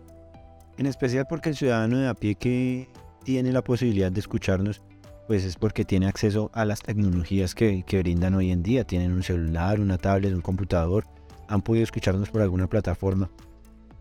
En 0.79 0.87
especial 0.87 1.27
porque 1.29 1.51
el 1.51 1.57
ciudadano 1.57 1.99
de 1.99 2.09
a 2.09 2.15
pie 2.15 2.35
que 2.35 2.89
tiene 3.25 3.53
la 3.53 3.63
posibilidad 3.63 4.11
de 4.11 4.21
escucharnos, 4.21 4.83
pues 5.27 5.45
es 5.45 5.57
porque 5.57 5.85
tiene 5.85 6.07
acceso 6.07 6.51
a 6.55 6.65
las 6.65 6.81
tecnologías 6.81 7.55
que, 7.55 7.85
brindan 8.03 8.35
hoy 8.35 8.51
en 8.51 8.63
día. 8.63 8.85
Tienen 8.85 9.13
un 9.13 9.23
celular, 9.23 9.81
una 9.81 9.99
tablet, 9.99 10.35
un 10.35 10.41
computador, 10.41 11.05
han 11.49 11.63
podido 11.63 11.85
escucharnos 11.85 12.31
por 12.31 12.43
alguna 12.43 12.67
plataforma. 12.67 13.31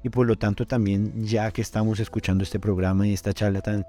Y 0.04 0.10
por 0.10 0.26
lo 0.26 0.38
tanto 0.38 0.66
también 0.66 1.26
ya 1.26 1.52
que 1.52 1.62
estamos 1.62 2.00
escuchando 2.00 2.44
este 2.44 2.60
programa 2.60 3.08
y 3.08 3.14
esta 3.14 3.34
charla 3.34 3.62
tan, 3.62 3.86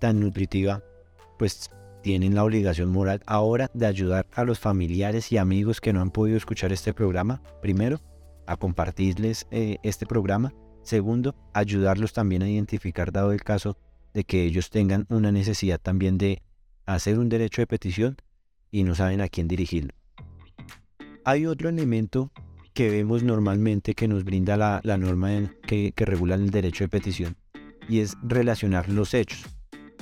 tan 0.00 0.20
nutritiva, 0.20 0.82
pues 1.38 1.70
tienen 2.06 2.36
la 2.36 2.44
obligación 2.44 2.90
moral 2.90 3.20
ahora 3.26 3.68
de 3.74 3.84
ayudar 3.84 4.28
a 4.32 4.44
los 4.44 4.60
familiares 4.60 5.32
y 5.32 5.38
amigos 5.38 5.80
que 5.80 5.92
no 5.92 6.00
han 6.00 6.12
podido 6.12 6.36
escuchar 6.36 6.70
este 6.70 6.94
programa, 6.94 7.42
primero, 7.60 8.00
a 8.46 8.56
compartirles 8.56 9.48
eh, 9.50 9.78
este 9.82 10.06
programa, 10.06 10.54
segundo, 10.84 11.34
ayudarlos 11.52 12.12
también 12.12 12.44
a 12.44 12.48
identificar, 12.48 13.10
dado 13.10 13.32
el 13.32 13.42
caso, 13.42 13.76
de 14.14 14.22
que 14.22 14.44
ellos 14.44 14.70
tengan 14.70 15.06
una 15.08 15.32
necesidad 15.32 15.80
también 15.80 16.16
de 16.16 16.42
hacer 16.84 17.18
un 17.18 17.28
derecho 17.28 17.60
de 17.60 17.66
petición 17.66 18.16
y 18.70 18.84
no 18.84 18.94
saben 18.94 19.20
a 19.20 19.28
quién 19.28 19.48
dirigirlo. 19.48 19.92
Hay 21.24 21.46
otro 21.46 21.70
elemento 21.70 22.30
que 22.72 22.88
vemos 22.88 23.24
normalmente 23.24 23.94
que 23.94 24.06
nos 24.06 24.22
brinda 24.22 24.56
la, 24.56 24.96
norma 24.96 25.56
que, 25.66 25.92
regula 25.96 26.36
el 26.36 26.52
derecho 26.52 26.84
de 26.84 26.88
petición 26.88 27.36
y 27.88 27.98
es 27.98 28.16
relacionar 28.22 28.88
los 28.88 29.12
hechos. 29.12 29.55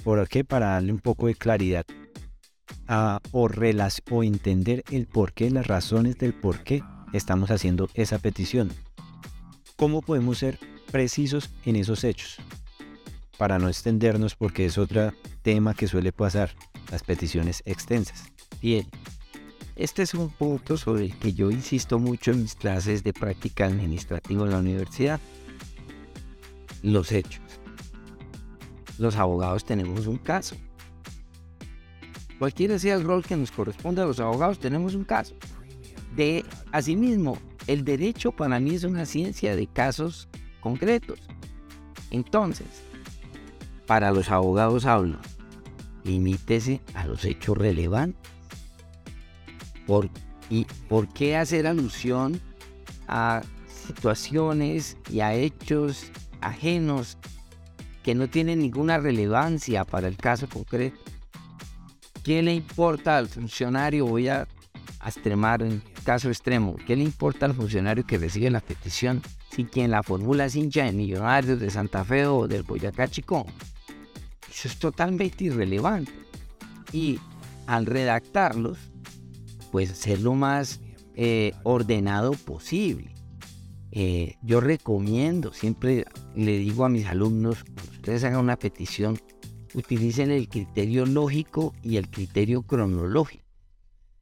¿Por 0.05 0.29
qué? 0.29 0.45
Para 0.45 0.67
darle 0.67 0.93
un 0.93 1.01
poco 1.01 1.27
de 1.27 1.35
claridad 1.35 1.85
o 3.33 4.23
entender 4.23 4.85
el 4.91 5.07
por 5.07 5.33
qué, 5.33 5.51
las 5.51 5.67
razones 5.67 6.19
del 6.19 6.35
por 6.35 6.63
qué 6.63 6.83
estamos 7.13 7.51
haciendo 7.51 7.89
esa 7.95 8.19
petición. 8.19 8.71
¿Cómo 9.77 10.03
podemos 10.03 10.39
ser 10.39 10.59
precisos 10.93 11.51
en 11.65 11.77
esos 11.77 12.05
hechos? 12.05 12.39
para 13.37 13.59
no 13.59 13.69
extendernos 13.69 14.35
porque 14.35 14.67
es 14.67 14.79
otro 14.79 15.13
tema 15.43 15.75
que 15.75 15.89
suele 15.89 16.13
pasar, 16.13 16.51
las 16.91 17.03
peticiones 17.03 17.63
extensas. 17.67 18.33
Bien, 18.61 18.87
este 19.77 20.03
es 20.03 20.15
un 20.15 20.31
punto 20.31 20.77
sobre 20.77 21.07
el 21.07 21.19
que 21.19 21.33
yo 21.33 21.51
insisto 21.51 21.99
mucho 21.99 22.31
en 22.31 22.43
mis 22.43 22.55
clases 22.55 23.03
de 23.03 23.13
práctica 23.13 23.67
administrativa 23.67 24.45
en 24.45 24.51
la 24.51 24.59
universidad. 24.59 25.21
Los 26.83 27.13
hechos. 27.13 27.43
Los 28.99 29.17
abogados 29.17 29.65
tenemos 29.65 30.07
un 30.07 30.19
caso. 30.19 30.57
Cualquiera 32.39 32.79
sea 32.79 32.95
el 32.97 33.05
rol 33.05 33.25
que 33.25 33.37
nos 33.37 33.51
corresponda 33.51 34.03
a 34.03 34.07
los 34.07 34.21
abogados, 34.21 34.59
tenemos 34.59 34.95
un 34.95 35.05
caso. 35.05 35.35
De 36.17 36.45
asimismo, 36.73 37.39
el 37.67 37.85
derecho 37.85 38.33
para 38.33 38.61
mí 38.61 38.75
es 38.75 38.85
una 38.85 39.07
ciencia 39.07 39.57
de 39.57 39.67
casos 39.67 40.29
concretos. 40.61 41.21
Entonces, 42.11 42.67
para 43.87 44.11
los 44.13 44.31
abogados 44.31 44.85
hablo, 44.87 45.19
limítese 46.05 46.81
a 46.95 47.07
los 47.07 47.25
hechos 47.25 47.57
relevantes. 47.57 48.31
¿Por, 49.87 50.11
¿Y 50.51 50.67
por 50.89 51.09
qué 51.09 51.37
hacer 51.37 51.67
alusión 51.67 52.41
a 53.09 53.43
situaciones 53.67 54.97
y 55.11 55.21
a 55.21 55.35
hechos 55.35 56.11
ajenos 56.41 57.19
que 58.05 58.15
no 58.15 58.29
tienen 58.29 58.61
ninguna 58.61 58.99
relevancia 58.99 59.85
para 59.85 60.07
el 60.07 60.17
caso 60.17 60.49
concreto? 60.49 61.01
¿Qué 62.23 62.43
le 62.43 62.55
importa 62.55 63.17
al 63.17 63.29
funcionario? 63.29 64.07
Voy 64.07 64.29
a, 64.29 64.47
extremar 65.05 65.63
un 65.63 65.83
caso 66.05 66.29
extremo. 66.29 66.77
¿Qué 66.87 66.97
le 66.97 67.03
importa 67.03 67.47
al 67.47 67.55
funcionario 67.55 68.07
que 68.07 68.19
recibe 68.19 68.51
la 68.51 68.61
petición 68.61 69.23
si 69.51 69.65
quien 69.65 69.91
la 69.91 70.03
formula 70.03 70.47
es 70.47 70.57
hincha 70.57 70.85
de 70.85 70.93
Millonarios 70.93 71.61
de 71.61 71.71
Santa 71.71 72.05
Fe 72.05 72.27
o 72.27 72.47
del 72.47 72.63
Boyacá 72.63 73.09
Chicón? 73.09 73.45
Eso 74.51 74.69
es 74.69 74.79
totalmente 74.79 75.45
irrelevante. 75.45 76.13
Y 76.93 77.19
al 77.67 77.87
redactarlos, 77.87 78.79
pues 79.73 79.91
ser 79.91 80.21
lo 80.21 80.35
más 80.35 80.81
eh, 81.17 81.53
ordenado 81.65 82.33
posible. 82.33 83.15
Eh, 83.93 84.37
yo 84.43 84.61
recomiendo, 84.61 85.53
siempre 85.53 86.05
le 86.35 86.59
digo 86.59 86.85
a 86.85 86.89
mis 86.89 87.07
alumnos, 87.07 87.65
ustedes 88.05 88.25
hagan 88.25 88.41
una 88.41 88.59
petición, 88.59 89.19
utilicen 89.73 90.31
el 90.31 90.47
criterio 90.49 91.07
lógico 91.07 91.75
y 91.83 91.97
el 91.97 92.11
criterio 92.11 92.61
cronológico. 92.61 93.45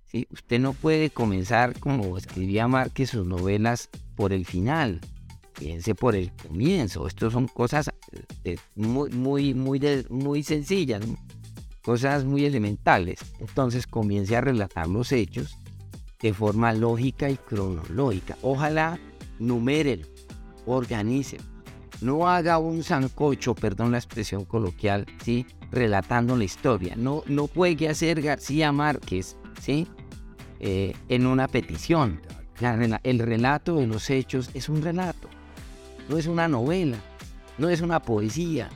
¿sí? 0.06 0.28
Usted 0.30 0.60
no 0.60 0.72
puede 0.72 1.10
comenzar 1.10 1.76
como 1.80 2.16
escribía 2.16 2.68
Márquez 2.68 3.10
sus 3.10 3.26
novelas 3.26 3.90
por 4.14 4.32
el 4.32 4.46
final 4.46 5.00
piense 5.58 5.94
por 5.94 6.14
el 6.14 6.32
comienzo. 6.32 7.06
Estas 7.06 7.32
son 7.32 7.48
cosas 7.48 7.90
eh, 8.44 8.56
muy, 8.74 9.10
muy, 9.10 9.54
muy, 9.54 9.80
muy 10.10 10.42
sencillas, 10.42 11.04
cosas 11.82 12.24
muy 12.24 12.44
elementales. 12.44 13.20
Entonces 13.38 13.86
comience 13.86 14.36
a 14.36 14.40
relatar 14.40 14.88
los 14.88 15.12
hechos 15.12 15.56
de 16.20 16.32
forma 16.32 16.72
lógica 16.72 17.30
y 17.30 17.36
cronológica. 17.36 18.36
Ojalá 18.42 18.98
numérelo, 19.38 20.06
organice. 20.66 21.38
No 22.02 22.28
haga 22.28 22.58
un 22.58 22.82
sancocho, 22.82 23.54
perdón 23.54 23.92
la 23.92 23.98
expresión 23.98 24.44
coloquial, 24.44 25.06
¿sí? 25.24 25.46
relatando 25.70 26.36
la 26.36 26.44
historia. 26.44 26.94
No, 26.96 27.22
no 27.26 27.46
puede 27.46 27.88
hacer 27.88 28.20
García 28.20 28.72
Márquez 28.72 29.36
¿sí? 29.60 29.86
Eh, 30.60 30.94
en 31.08 31.26
una 31.26 31.48
petición. 31.48 32.20
el 33.02 33.18
relato 33.18 33.76
de 33.76 33.86
los 33.86 34.10
hechos 34.10 34.50
es 34.54 34.68
un 34.68 34.82
relato 34.82 35.28
no 36.08 36.18
es 36.18 36.26
una 36.26 36.48
novela, 36.48 36.98
no 37.58 37.68
es 37.68 37.80
una 37.80 38.00
poesía 38.00 38.70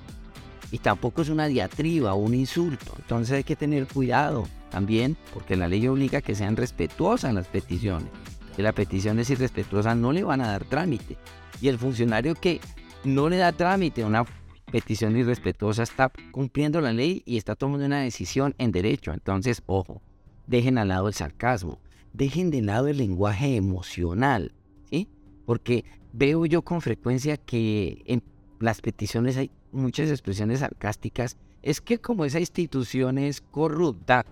y 0.71 0.79
tampoco 0.79 1.23
es 1.23 1.29
una 1.29 1.47
diatriba 1.47 2.15
o 2.15 2.19
un 2.19 2.35
insulto. 2.35 2.95
Entonces 2.99 3.37
hay 3.37 3.45
que 3.45 3.57
tener 3.57 3.87
cuidado 3.87 4.49
también 4.71 5.17
porque 5.33 5.57
la 5.57 5.69
ley 5.69 5.87
obliga 5.87 6.19
a 6.19 6.23
que 6.23 6.35
sean 6.35 6.57
respetuosas 6.57 7.35
las 7.35 7.47
peticiones. 7.49 8.09
Si 8.55 8.63
la 8.63 8.73
petición 8.73 9.19
es 9.19 9.31
irrespetuosa 9.31 9.95
no 9.95 10.13
le 10.13 10.25
van 10.25 10.41
a 10.41 10.49
dar 10.49 10.65
trámite. 10.65 11.17
Y 11.61 11.69
el 11.69 11.79
funcionario 11.79 12.35
que 12.35 12.61
no 13.07 13.29
le 13.29 13.37
da 13.37 13.53
trámite 13.53 14.03
a 14.03 14.07
una 14.07 14.25
petición 14.71 15.17
irrespetuosa 15.17 15.83
está 15.85 16.11
cumpliendo 16.33 16.81
la 16.81 16.93
ley 16.93 17.23
y 17.25 17.37
está 17.37 17.55
tomando 17.55 17.87
una 17.87 18.01
decisión 18.01 18.55
en 18.59 18.73
derecho. 18.73 19.13
Entonces, 19.13 19.63
ojo, 19.67 20.03
dejen 20.47 20.79
al 20.79 20.89
lado 20.89 21.09
el 21.09 21.15
sarcasmo, 21.15 21.79
dejen 22.13 22.51
de 22.51 22.63
lado 22.63 22.89
el 22.89 22.99
lenguaje 22.99 23.57
emocional, 23.57 24.53
¿sí? 24.91 25.09
Porque 25.45 25.85
veo 26.13 26.47
yo 26.47 26.63
con 26.63 26.81
frecuencia 26.81 27.37
que 27.37 28.03
en 28.07 28.23
las 28.59 28.81
peticiones 28.81 29.37
hay 29.37 29.51
muchas 29.73 30.11
expresiones 30.11 30.61
sarcásticas. 30.61 31.37
Es 31.63 31.81
que 31.81 31.99
como 31.99 32.25
esa 32.25 32.41
institución 32.41 33.19
es 33.19 33.41
corrupta, 33.41 34.25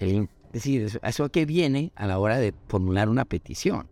es 0.00 0.28
decir, 0.52 1.00
eso, 1.02 1.24
a 1.24 1.28
qué 1.28 1.46
viene 1.46 1.92
a 1.94 2.06
la 2.06 2.18
hora 2.18 2.38
de 2.38 2.54
formular 2.68 3.08
una 3.08 3.24
petición. 3.24 3.88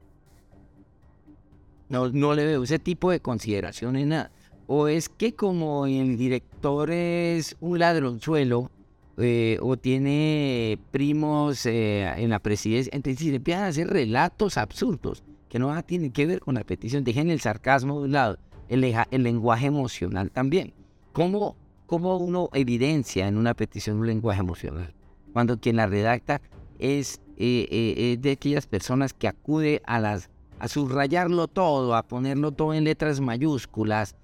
No, 1.92 2.08
no 2.08 2.32
le 2.32 2.46
veo 2.46 2.62
ese 2.62 2.78
tipo 2.78 3.10
de 3.10 3.20
consideración 3.20 3.96
en 3.96 4.08
nada. 4.08 4.32
O 4.66 4.88
es 4.88 5.10
que 5.10 5.34
como 5.34 5.84
el 5.84 6.16
director 6.16 6.90
es 6.90 7.54
un 7.60 7.78
ladronzuelo 7.80 8.70
eh, 9.18 9.58
o 9.60 9.76
tiene 9.76 10.78
primos 10.90 11.66
eh, 11.66 12.10
en 12.16 12.30
la 12.30 12.38
presidencia, 12.38 12.90
entonces 12.94 13.26
le 13.26 13.36
empiezan 13.36 13.64
a 13.64 13.66
hacer 13.66 13.88
relatos 13.88 14.56
absurdos 14.56 15.22
que 15.50 15.58
no 15.58 15.82
tiene 15.82 16.10
que 16.12 16.24
ver 16.24 16.40
con 16.40 16.54
la 16.54 16.64
petición. 16.64 17.04
Dejen 17.04 17.28
el 17.28 17.40
sarcasmo 17.40 17.98
de 17.98 18.04
un 18.06 18.12
lado, 18.12 18.38
el, 18.70 18.80
lenguaje 19.22 19.66
emocional 19.66 20.30
también. 20.30 20.72
¿Cómo, 21.12 21.56
¿Cómo 21.84 22.16
uno 22.16 22.48
evidencia 22.54 23.28
en 23.28 23.36
una 23.36 23.52
petición 23.52 23.98
un 23.98 24.06
lenguaje 24.06 24.40
emocional? 24.40 24.94
Cuando 25.34 25.60
quien 25.60 25.76
la 25.76 25.86
redacta 25.86 26.40
es, 26.78 27.20
eh, 27.36 28.16
de 28.18 28.30
aquellas 28.30 28.66
personas 28.66 29.12
que 29.12 29.28
acude 29.28 29.82
a 29.84 30.00
las 30.00 30.30
a 30.62 30.68
subrayarlo 30.68 31.48
todo, 31.48 31.96
a 31.96 32.04
ponerlo 32.04 32.52
todo 32.52 32.72
en 32.72 32.84
letras 32.84 33.20
mayúsculas. 33.20 34.14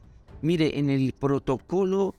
Mire, 0.40 0.78
en 0.78 0.88
el 0.88 1.12
protocolo, 1.12 2.14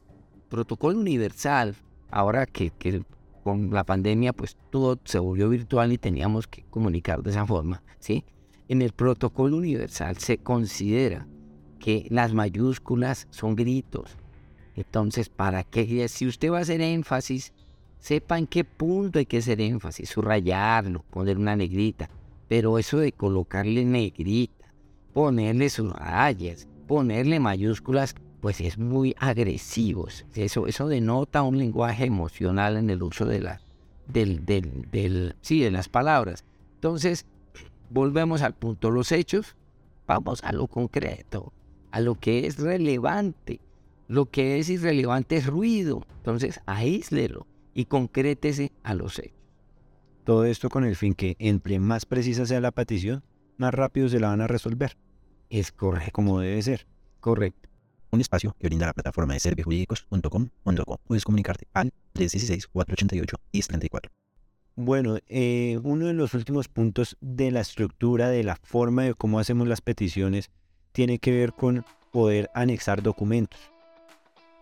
protocolo 0.50 1.00
universal, 1.00 1.74
ahora 2.12 2.46
que, 2.46 2.70
que 2.72 3.02
con 3.46 3.70
la 3.72 3.86
pandemia 3.86 4.34
pues 4.34 4.58
todo 4.72 5.00
se 5.06 5.20
volvió 5.20 5.48
virtual 5.48 5.94
y 5.94 5.98
teníamos 5.98 6.48
que 6.48 6.66
comunicar 6.70 7.24
de 7.24 7.30
esa 7.30 7.46
forma, 7.46 7.82
¿sí? 8.00 8.26
En 8.68 8.82
el 8.82 8.92
protocolo 8.92 9.56
universal 9.56 10.18
se 10.18 10.38
considera 10.38 11.26
que 11.80 12.06
las 12.10 12.34
mayúsculas 12.34 13.26
son 13.30 13.56
gritos. 13.56 14.18
Entonces, 14.76 15.30
¿para 15.30 15.64
qué? 15.64 16.10
Si 16.10 16.28
usted 16.28 16.52
va 16.52 16.58
a 16.58 16.64
hacer 16.64 16.82
énfasis, 16.82 17.54
sepa 18.00 18.38
en 18.38 18.48
qué 18.48 18.66
punto 18.66 19.18
hay 19.18 19.26
que 19.26 19.38
hacer 19.38 19.62
énfasis, 19.62 20.10
subrayarlo, 20.10 21.06
poner 21.10 21.38
una 21.38 21.56
negrita. 21.56 22.10
Pero 22.50 22.80
eso 22.80 22.98
de 22.98 23.14
colocarle 23.14 23.86
negrita, 23.86 24.74
ponerle 25.14 25.70
rayas, 25.94 26.68
ponerle 26.88 27.40
mayúsculas, 27.40 28.16
pues 28.42 28.60
es 28.60 28.78
muy 28.78 29.16
agresivo. 29.20 30.08
Eso, 30.34 30.66
eso 30.66 30.88
denota 30.88 31.44
un 31.44 31.60
lenguaje 31.60 32.06
emocional 32.06 32.76
en 32.76 32.90
el 32.90 33.04
uso 33.04 33.26
de, 33.26 33.40
la, 33.40 33.62
del, 34.08 34.46
del, 34.46 34.90
del, 34.92 35.36
sí, 35.42 35.60
de 35.60 35.70
las 35.70 35.90
palabras. 35.90 36.44
Entonces, 36.76 37.28
volvemos 37.92 38.42
al 38.42 38.56
punto, 38.56 38.90
los 38.90 39.12
hechos, 39.12 39.56
vamos 40.08 40.44
a 40.44 40.52
lo 40.52 40.66
concreto, 40.66 41.54
a 41.92 42.00
lo 42.00 42.16
que 42.16 42.48
es 42.48 42.58
relevante. 42.58 43.62
Lo 44.08 44.26
que 44.26 44.58
es 44.58 44.70
irrelevante 44.70 45.38
es 45.38 45.46
ruido. 45.46 46.02
Entonces, 46.18 46.62
aíslelo 46.66 47.46
y 47.76 47.86
concrétese 47.86 48.72
a 48.82 48.96
los 48.96 49.20
hechos. 49.20 49.39
Todo 50.30 50.46
esto 50.46 50.70
con 50.70 50.84
el 50.84 50.96
fin 50.96 51.16
que 51.16 51.36
entre 51.40 51.80
más 51.80 52.06
precisa 52.06 52.46
sea 52.46 52.62
la 52.62 52.70
petición, 52.70 53.24
más 53.58 53.74
rápido 53.74 54.08
se 54.10 54.20
la 54.20 54.28
van 54.28 54.42
a 54.42 54.48
resolver. 54.48 54.96
Es 55.50 55.72
correcto. 55.72 56.12
Como 56.12 56.40
debe 56.40 56.62
ser. 56.62 56.86
Correcto. 57.20 57.68
Un 58.12 58.22
espacio 58.22 58.56
que 58.60 58.68
brinda 58.68 58.86
la 58.86 58.94
plataforma 58.94 59.34
de 59.34 59.40
servijurídicos.com.co. 59.40 61.00
Puedes 61.08 61.24
comunicarte 61.24 61.66
al 61.74 61.92
316-488-1034. 62.14 64.12
Bueno, 64.76 65.18
eh, 65.30 65.80
uno 65.82 66.06
de 66.06 66.14
los 66.14 66.36
últimos 66.36 66.68
puntos 66.68 67.18
de 67.22 67.50
la 67.50 67.62
estructura, 67.62 68.30
de 68.30 68.44
la 68.44 68.56
forma 68.56 69.06
de 69.06 69.16
cómo 69.16 69.40
hacemos 69.40 69.68
las 69.68 69.82
peticiones, 69.82 70.52
tiene 70.92 71.18
que 71.18 71.32
ver 71.32 71.54
con 71.54 71.84
poder 72.12 72.52
anexar 72.54 73.02
documentos. 73.02 73.60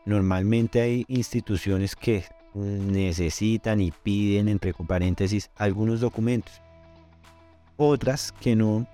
Normalmente 0.06 0.80
hay 0.80 1.04
instituciones 1.10 1.98
que 1.98 2.24
necesitan 2.54 3.82
y 3.82 3.92
piden, 3.92 4.48
entre 4.48 4.74
paréntesis, 4.74 5.50
algunos 5.56 6.00
documentos. 6.00 6.62
Otras 7.78 8.32
que 8.32 8.56
no, 8.56 8.88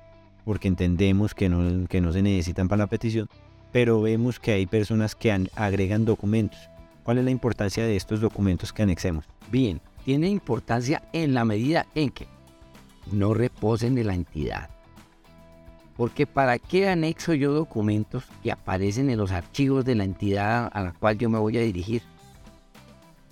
porque 0.46 0.68
entendemos 0.68 1.34
que 1.34 1.50
no, 1.50 1.88
que 1.88 2.02
no 2.02 2.12
se 2.12 2.22
necesitan 2.22 2.68
para 2.68 2.84
la 2.84 2.88
petición, 2.88 3.30
pero 3.72 4.02
vemos 4.02 4.40
que 4.40 4.52
hay 4.52 4.66
personas 4.66 5.16
que 5.16 5.32
agregan 5.56 6.06
documentos. 6.06 6.60
¿Cuál 7.04 7.18
es 7.18 7.26
la 7.26 7.32
importancia 7.32 7.86
de 7.86 7.96
estos 7.96 8.22
documentos 8.22 8.72
que 8.72 8.84
anexemos? 8.84 9.26
Bien, 9.52 9.82
tiene 10.06 10.30
importancia 10.30 11.04
en 11.14 11.34
la 11.34 11.46
medida 11.46 11.86
en 11.96 12.10
que 12.10 12.28
no 13.12 13.34
reposen 13.34 13.96
de 13.96 14.04
la 14.04 14.14
entidad. 14.14 14.70
Porque 15.96 16.26
¿para 16.26 16.60
qué 16.60 16.90
anexo 16.90 17.34
yo 17.34 17.54
documentos 17.54 18.26
que 18.42 18.52
aparecen 18.52 19.10
en 19.10 19.18
los 19.18 19.32
archivos 19.32 19.86
de 19.86 19.96
la 19.96 20.04
entidad 20.04 20.70
a 20.74 20.82
la 20.82 20.92
cual 20.94 21.18
yo 21.18 21.30
me 21.30 21.38
voy 21.38 21.58
a 21.58 21.62
dirigir? 21.62 22.02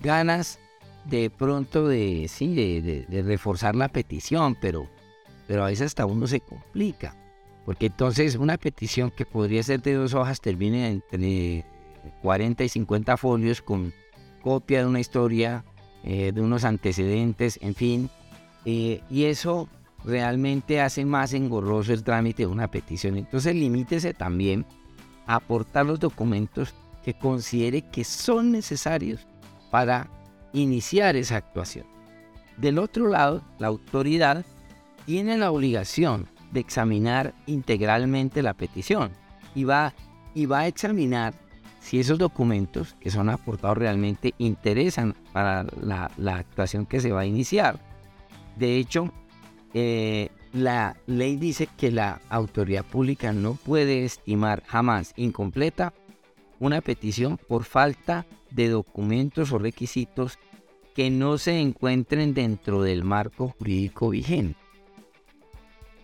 Ganas 0.02 0.60
de 1.06 1.30
pronto 1.30 1.88
de, 1.88 2.28
sí, 2.30 2.54
de, 2.54 3.24
reforzar 3.24 3.76
la 3.76 3.90
petición, 3.90 4.56
pero, 4.60 4.88
pero 5.48 5.64
a 5.64 5.68
veces 5.68 5.88
hasta 5.88 6.06
uno 6.06 6.28
se 6.28 6.40
complica. 6.40 7.16
Porque 7.66 7.88
entonces 7.88 8.36
una 8.36 8.58
petición 8.58 9.12
que 9.12 9.26
podría 9.26 9.64
ser 9.64 9.82
de 9.82 9.94
dos 9.94 10.14
hojas 10.14 10.42
termina 10.42 10.88
entre 10.88 11.66
40 12.22 12.64
y 12.64 12.70
50 12.70 13.18
folios 13.18 13.62
con 13.62 13.94
copia 14.42 14.80
de 14.80 14.88
una 14.88 15.00
historia, 15.00 15.64
eh, 16.04 16.32
de 16.34 16.42
unos 16.42 16.64
antecedentes, 16.64 17.60
en 17.62 17.76
fin. 17.76 18.10
Eh, 18.66 19.02
y 19.10 19.26
eso 19.26 19.70
realmente 20.04 20.82
hace 20.82 21.06
más 21.06 21.34
engorroso 21.34 21.94
el 21.94 22.04
trámite 22.04 22.44
de 22.44 22.48
una 22.48 22.70
petición. 22.70 23.18
Entonces 23.18 23.56
limítese 23.56 24.14
también 24.16 24.66
a 25.28 25.36
aportar 25.36 25.86
los 25.86 26.00
documentos 26.00 26.74
que 27.04 27.14
considere 27.14 27.84
que 27.84 28.04
son 28.04 28.52
necesarios 28.52 29.28
para 29.72 30.10
iniciar 30.54 31.16
esa 31.16 31.38
actuación. 31.38 31.86
Del 32.58 32.78
otro 32.78 33.08
lado, 33.08 33.42
la 33.58 33.68
autoridad 33.68 34.46
tiene 35.06 35.38
la 35.38 35.52
obligación 35.52 36.28
de 36.52 36.60
examinar 36.60 37.34
integralmente 37.48 38.44
la 38.44 38.54
petición 38.54 39.12
y 39.56 39.64
va, 39.64 39.94
y 40.36 40.46
va 40.46 40.60
a 40.60 40.68
examinar 40.68 41.34
si 41.80 42.00
esos 42.00 42.20
documentos 42.20 42.96
que 43.00 43.10
son 43.10 43.30
aportados 43.30 43.78
realmente 43.78 44.36
interesan 44.38 45.16
para 45.34 45.66
la, 45.82 46.36
actuación 46.36 46.86
que 46.86 47.00
se 47.00 47.12
va 47.12 47.22
a 47.22 47.26
iniciar. 47.26 47.80
De 48.56 48.78
hecho, 48.78 49.12
eh, 49.74 50.30
la 50.54 50.98
ley 51.08 51.38
dice 51.38 51.68
que 51.78 51.92
la 51.92 52.22
autoridad 52.30 52.86
pública 52.86 53.34
no 53.34 53.56
puede 53.56 54.06
estimar 54.06 54.64
jamás 54.68 55.14
incompleta 55.16 55.94
una 56.60 56.82
petición 56.82 57.38
por 57.38 57.64
falta 57.64 58.26
de 58.26 58.41
documentos 58.52 59.52
o 59.52 59.60
requisitos 59.60 60.38
que 60.94 61.10
no 61.10 61.38
se 61.38 61.60
encuentren 61.60 62.34
dentro 62.34 62.82
del 62.82 63.04
marco 63.04 63.50
jurídico 63.58 64.10
vigente. 64.10 64.60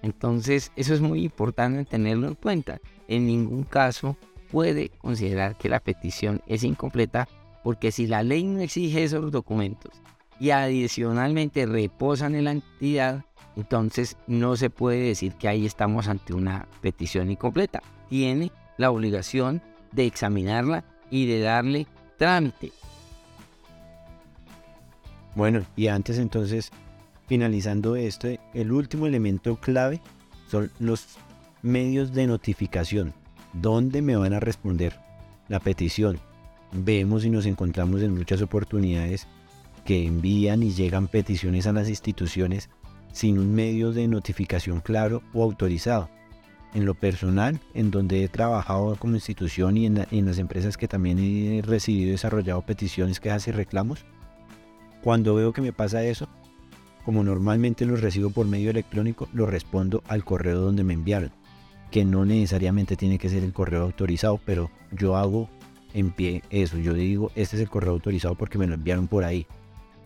Entonces, 0.01 0.71
eso 0.75 0.93
es 0.93 1.01
muy 1.01 1.23
importante 1.23 1.83
tenerlo 1.86 2.27
en 2.27 2.36
cuenta. 2.36 2.79
En 3.07 3.25
ningún 3.25 3.63
caso 3.63 4.15
puede 4.51 4.89
considerar 4.89 5.57
que 5.57 5.69
la 5.69 5.79
petición 5.79 6.41
es 6.47 6.63
incompleta 6.63 7.27
porque 7.63 7.91
si 7.91 8.07
la 8.07 8.23
ley 8.23 8.43
no 8.43 8.62
exige 8.62 9.03
esos 9.03 9.31
documentos 9.31 9.91
y 10.39 10.51
adicionalmente 10.51 11.65
reposan 11.65 12.36
en 12.36 12.45
la 12.45 12.51
entidad, 12.51 13.25
entonces 13.57 14.15
no 14.27 14.55
se 14.55 14.69
puede 14.69 14.99
decir 14.99 15.33
que 15.33 15.47
ahí 15.47 15.65
estamos 15.65 16.07
ante 16.07 16.33
una 16.33 16.67
petición 16.81 17.31
incompleta. 17.31 17.81
Tiene 18.07 18.51
la 18.77 18.91
obligación 18.91 19.62
de 19.91 20.05
examinarla 20.05 20.86
y 21.10 21.25
de 21.25 21.39
darle 21.41 21.88
trámite. 22.17 22.71
Bueno, 25.36 25.63
y 25.75 25.88
antes 25.88 26.17
entonces, 26.17 26.71
finalizando 27.27 27.95
esto, 27.95 28.27
el 28.53 28.71
último 28.71 29.06
elemento 29.06 29.56
clave 29.58 30.01
son 30.49 30.71
los 30.80 31.06
medios 31.62 32.13
de 32.13 32.27
notificación. 32.27 33.13
¿Dónde 33.53 34.01
me 34.01 34.15
van 34.15 34.34
a 34.34 34.39
responder 34.39 34.99
la 35.47 35.60
petición? 35.60 36.19
Vemos 36.71 37.23
y 37.23 37.30
nos 37.30 37.45
encontramos 37.45 38.01
en 38.01 38.15
muchas 38.15 38.41
oportunidades 38.41 39.27
que 39.86 40.06
envían 40.06 40.63
y 40.63 40.71
llegan 40.71 41.08
peticiones 41.08 41.67
a 41.67 41.71
las 41.71 41.88
instituciones 41.88 42.69
sin 43.13 43.39
un 43.39 43.56
medio 43.56 43.93
de 43.93 44.08
notificación 44.08 44.82
claro 44.82 45.21
o 45.34 45.43
autorizado 45.43 46.10
en 46.73 46.86
lo 46.86 46.93
personal, 46.93 47.60
en 47.73 47.91
donde 47.91 48.23
he 48.23 48.27
trabajado 48.27 48.95
como 48.97 49.15
institución 49.15 49.77
y 49.77 49.86
en, 49.86 50.25
las 50.25 50.38
empresas 50.38 50.77
que 50.77 50.88
también 50.88 51.19
he 51.19 51.62
recibido 51.62 52.10
y 52.10 52.12
desarrollado 52.12 52.62
peticiones, 52.62 53.19
quejas 53.19 53.47
y 53.47 53.51
reclamos, 53.51 54.06
cuando 55.01 55.36
veo 55.36 55.53
que 55.53 55.62
me 55.62 55.73
pasa 55.73 56.03
eso, 56.03 56.27
como 57.06 57.23
normalmente 57.23 57.86
los 57.86 58.01
recibo 58.01 58.30
por 58.30 58.45
medio 58.47 58.69
electrónico, 58.69 59.30
lo 59.34 59.45
respondo 59.45 60.03
al 60.08 60.23
correo 60.23 60.60
donde 60.60 60.84
me 60.84 60.93
enviaron, 60.93 61.32
que 61.89 62.03
no 62.03 62.25
necesariamente 62.25 62.95
tiene 62.95 63.17
que 63.17 63.30
ser 63.30 63.43
el 63.43 63.53
correo 63.53 63.84
autorizado, 63.84 64.39
pero 64.45 64.69
yo 64.91 65.15
hago 65.15 65.49
en 65.93 66.12
pie 66.12 66.43
eso, 66.49 66.77
yo 66.77 66.93
digo, 66.93 67.32
este 67.36 67.56
es 67.56 67.62
el 67.62 67.69
correo 67.69 67.93
autorizado 67.93 68.36
porque 68.36 68.58
me 68.58 68.67
lo 68.67 68.75
enviaron 68.75 69.08
por 69.08 69.23
ahí. 69.23 69.47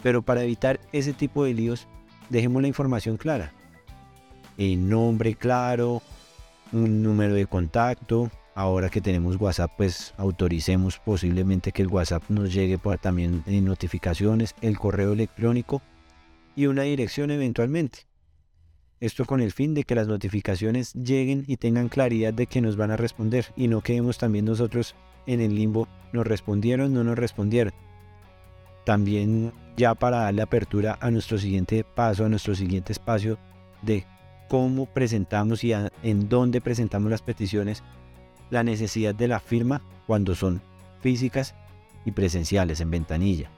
Pero 0.03 0.21
para 0.21 0.43
evitar 0.43 0.79
ese 0.91 1.13
tipo 1.13 1.43
de 1.43 1.53
líos, 1.53 1.87
dejemos 2.29 2.61
la 2.61 2.67
información 2.67 3.17
clara. 3.17 3.51
El 4.57 4.87
nombre 4.87 5.35
claro, 5.35 6.01
un 6.71 7.03
número 7.03 7.33
de 7.33 7.45
contacto. 7.45 8.29
Ahora 8.53 8.89
que 8.89 9.01
tenemos 9.01 9.37
WhatsApp, 9.37 9.71
pues 9.77 10.13
autoricemos 10.17 10.99
posiblemente 10.99 11.71
que 11.71 11.81
el 11.81 11.87
WhatsApp 11.87 12.23
nos 12.29 12.53
llegue 12.53 12.77
por, 12.77 12.97
también 12.97 13.43
en 13.47 13.65
notificaciones, 13.65 14.55
el 14.61 14.77
correo 14.77 15.13
electrónico 15.13 15.81
y 16.55 16.65
una 16.65 16.83
dirección 16.83 17.31
eventualmente. 17.31 17.99
Esto 18.99 19.25
con 19.25 19.41
el 19.41 19.51
fin 19.51 19.73
de 19.73 19.83
que 19.83 19.95
las 19.95 20.07
notificaciones 20.07 20.93
lleguen 20.93 21.43
y 21.47 21.57
tengan 21.57 21.89
claridad 21.89 22.33
de 22.33 22.45
que 22.45 22.61
nos 22.61 22.75
van 22.75 22.91
a 22.91 22.97
responder 22.97 23.47
y 23.55 23.67
no 23.67 23.81
quedemos 23.81 24.17
también 24.17 24.45
nosotros 24.45 24.95
en 25.25 25.41
el 25.41 25.55
limbo, 25.55 25.87
nos 26.13 26.27
respondieron, 26.27 26.93
no 26.93 27.03
nos 27.03 27.17
respondieron. 27.17 27.73
También 28.85 29.53
ya 29.77 29.95
para 29.95 30.17
darle 30.17 30.41
apertura 30.41 30.97
a 31.01 31.09
nuestro 31.09 31.37
siguiente 31.37 31.83
paso, 31.83 32.25
a 32.25 32.29
nuestro 32.29 32.53
siguiente 32.53 32.91
espacio 32.91 33.39
de 33.81 34.05
cómo 34.51 34.85
presentamos 34.85 35.63
y 35.63 35.71
en 35.71 36.27
dónde 36.27 36.59
presentamos 36.59 37.09
las 37.09 37.21
peticiones, 37.21 37.83
la 38.49 38.65
necesidad 38.65 39.15
de 39.15 39.29
la 39.29 39.39
firma 39.39 39.81
cuando 40.07 40.35
son 40.35 40.61
físicas 40.99 41.55
y 42.03 42.11
presenciales 42.11 42.81
en 42.81 42.91
ventanilla. 42.91 43.49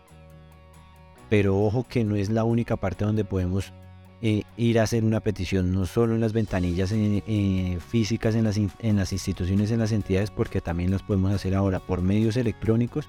Pero 1.32 1.60
ojo 1.60 1.84
que 1.90 2.04
no 2.04 2.16
es 2.16 2.30
la 2.30 2.44
única 2.44 2.76
parte 2.76 3.06
donde 3.06 3.26
podemos 3.26 3.74
eh, 4.22 4.44
ir 4.56 4.80
a 4.80 4.84
hacer 4.84 5.04
una 5.04 5.20
petición, 5.20 5.72
no 5.72 5.88
solo 5.88 6.14
en 6.14 6.22
las 6.22 6.32
ventanillas 6.32 6.92
eh, 6.92 7.24
eh, 7.26 7.80
físicas 7.90 8.36
en 8.36 8.44
las, 8.44 8.58
en 8.58 8.96
las 8.96 9.14
instituciones, 9.14 9.72
en 9.72 9.80
las 9.80 9.94
entidades, 9.94 10.30
porque 10.30 10.62
también 10.62 10.92
las 10.92 11.02
podemos 11.02 11.34
hacer 11.34 11.56
ahora 11.56 11.80
por 11.80 12.04
medios 12.04 12.38
electrónicos, 12.38 13.08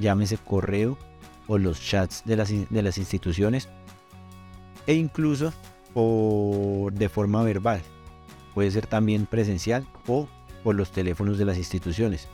llámese 0.00 0.36
correo 0.36 0.98
o 1.46 1.58
los 1.58 1.80
chats 1.80 2.24
de 2.24 2.34
las, 2.34 2.50
de 2.50 2.82
las 2.82 2.98
instituciones, 2.98 3.68
e 4.88 4.94
incluso 4.94 5.52
por, 5.94 6.92
de 6.92 7.08
forma 7.08 7.42
verbal. 7.42 7.82
Puede 8.54 8.70
ser 8.70 8.86
también 8.86 9.26
presencial 9.26 9.86
o 10.06 10.28
por 10.62 10.74
los 10.74 10.90
teléfonos 10.90 11.38
de 11.38 11.44
las 11.44 11.58
instituciones. 11.58 12.28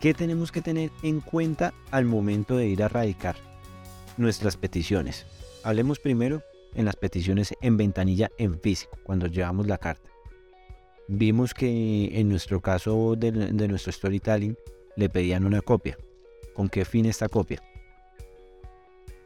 ¿Qué 0.00 0.14
tenemos 0.14 0.50
que 0.50 0.62
tener 0.62 0.90
en 1.02 1.20
cuenta 1.20 1.72
al 1.90 2.06
momento 2.06 2.56
de 2.56 2.66
ir 2.66 2.82
a 2.82 2.88
radicar? 2.88 3.36
nuestras 4.16 4.56
peticiones. 4.56 5.26
Hablemos 5.64 5.98
primero 5.98 6.42
en 6.74 6.84
las 6.84 6.96
peticiones 6.96 7.54
en 7.60 7.76
ventanilla 7.76 8.30
en 8.38 8.58
físico, 8.58 8.98
cuando 9.02 9.26
llevamos 9.26 9.66
la 9.66 9.78
carta. 9.78 10.10
Vimos 11.08 11.52
que 11.52 12.10
en 12.18 12.28
nuestro 12.28 12.60
caso 12.60 13.14
de, 13.16 13.32
nuestro 13.32 13.92
storytelling 13.92 14.56
le 14.96 15.08
pedían 15.08 15.44
una 15.44 15.60
copia. 15.60 15.98
¿Con 16.54 16.68
qué 16.68 16.84
fin 16.84 17.06
esta 17.06 17.28
copia? 17.28 17.62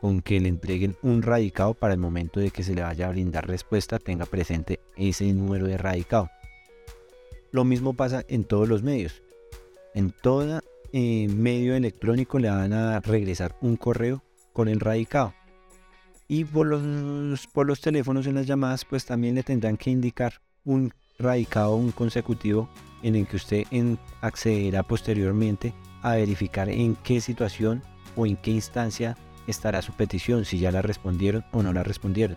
Con 0.01 0.21
que 0.21 0.41
le 0.41 0.49
entreguen 0.49 0.97
un 1.03 1.23
radicado 1.23 1.75
para 1.75 1.95
el 1.95 2.01
momento 2.01 2.41
de 2.41 2.51
que 2.51 2.63
se 2.63 2.75
le 2.75 2.83
vaya 2.83 3.09
a 3.09 3.11
brindar 3.11 3.47
respuesta 3.47 3.99
tenga 3.99 4.27
presente 4.27 4.81
ese 4.97 5.33
número 5.33 5.67
de 5.67 5.79
radicado. 5.79 6.31
Lo 7.51 7.65
mismo 7.65 7.95
pasa 7.95 8.25
en 8.29 8.45
todos 8.45 8.69
los 8.69 8.83
medios. 8.83 9.23
En 9.95 10.11
todo 10.11 10.61
eh, 10.93 11.29
medio 11.29 11.75
electrónico 11.75 12.39
le 12.39 12.51
van 12.51 12.73
a 12.73 13.01
regresar 13.01 13.57
un 13.61 13.77
correo 13.77 14.23
con 14.53 14.69
el 14.69 14.81
radicado. 14.81 15.35
Y 16.29 16.45
por 16.45 16.67
los, 16.67 17.47
por 17.47 17.67
los 17.67 17.81
teléfonos 17.81 18.27
en 18.27 18.35
las 18.35 18.47
llamadas, 18.47 18.85
pues 18.85 19.05
también 19.05 19.35
le 19.35 19.43
tendrán 19.43 19.77
que 19.77 19.91
indicar 19.91 20.41
un 20.65 20.93
radicado, 21.19 21.77
un 21.77 21.93
consecutivo, 21.93 22.69
en 23.03 23.15
el 23.15 23.27
que 23.27 23.37
usted 23.37 23.65
accederá 24.21 24.83
posteriormente 24.83 25.73
a 26.03 26.15
verificar 26.15 26.69
en 26.69 26.97
qué 26.97 27.21
situación 27.21 27.83
o 28.17 28.27
en 28.27 28.37
qué 28.37 28.51
instancia 28.51 29.17
estará 29.47 29.83
su 29.83 29.93
petición, 29.93 30.45
si 30.45 30.59
ya 30.59 30.71
la 30.73 30.83
respondieron 30.83 31.45
o 31.53 31.63
no 31.63 31.73
la 31.73 31.83
respondieron. 31.83 32.37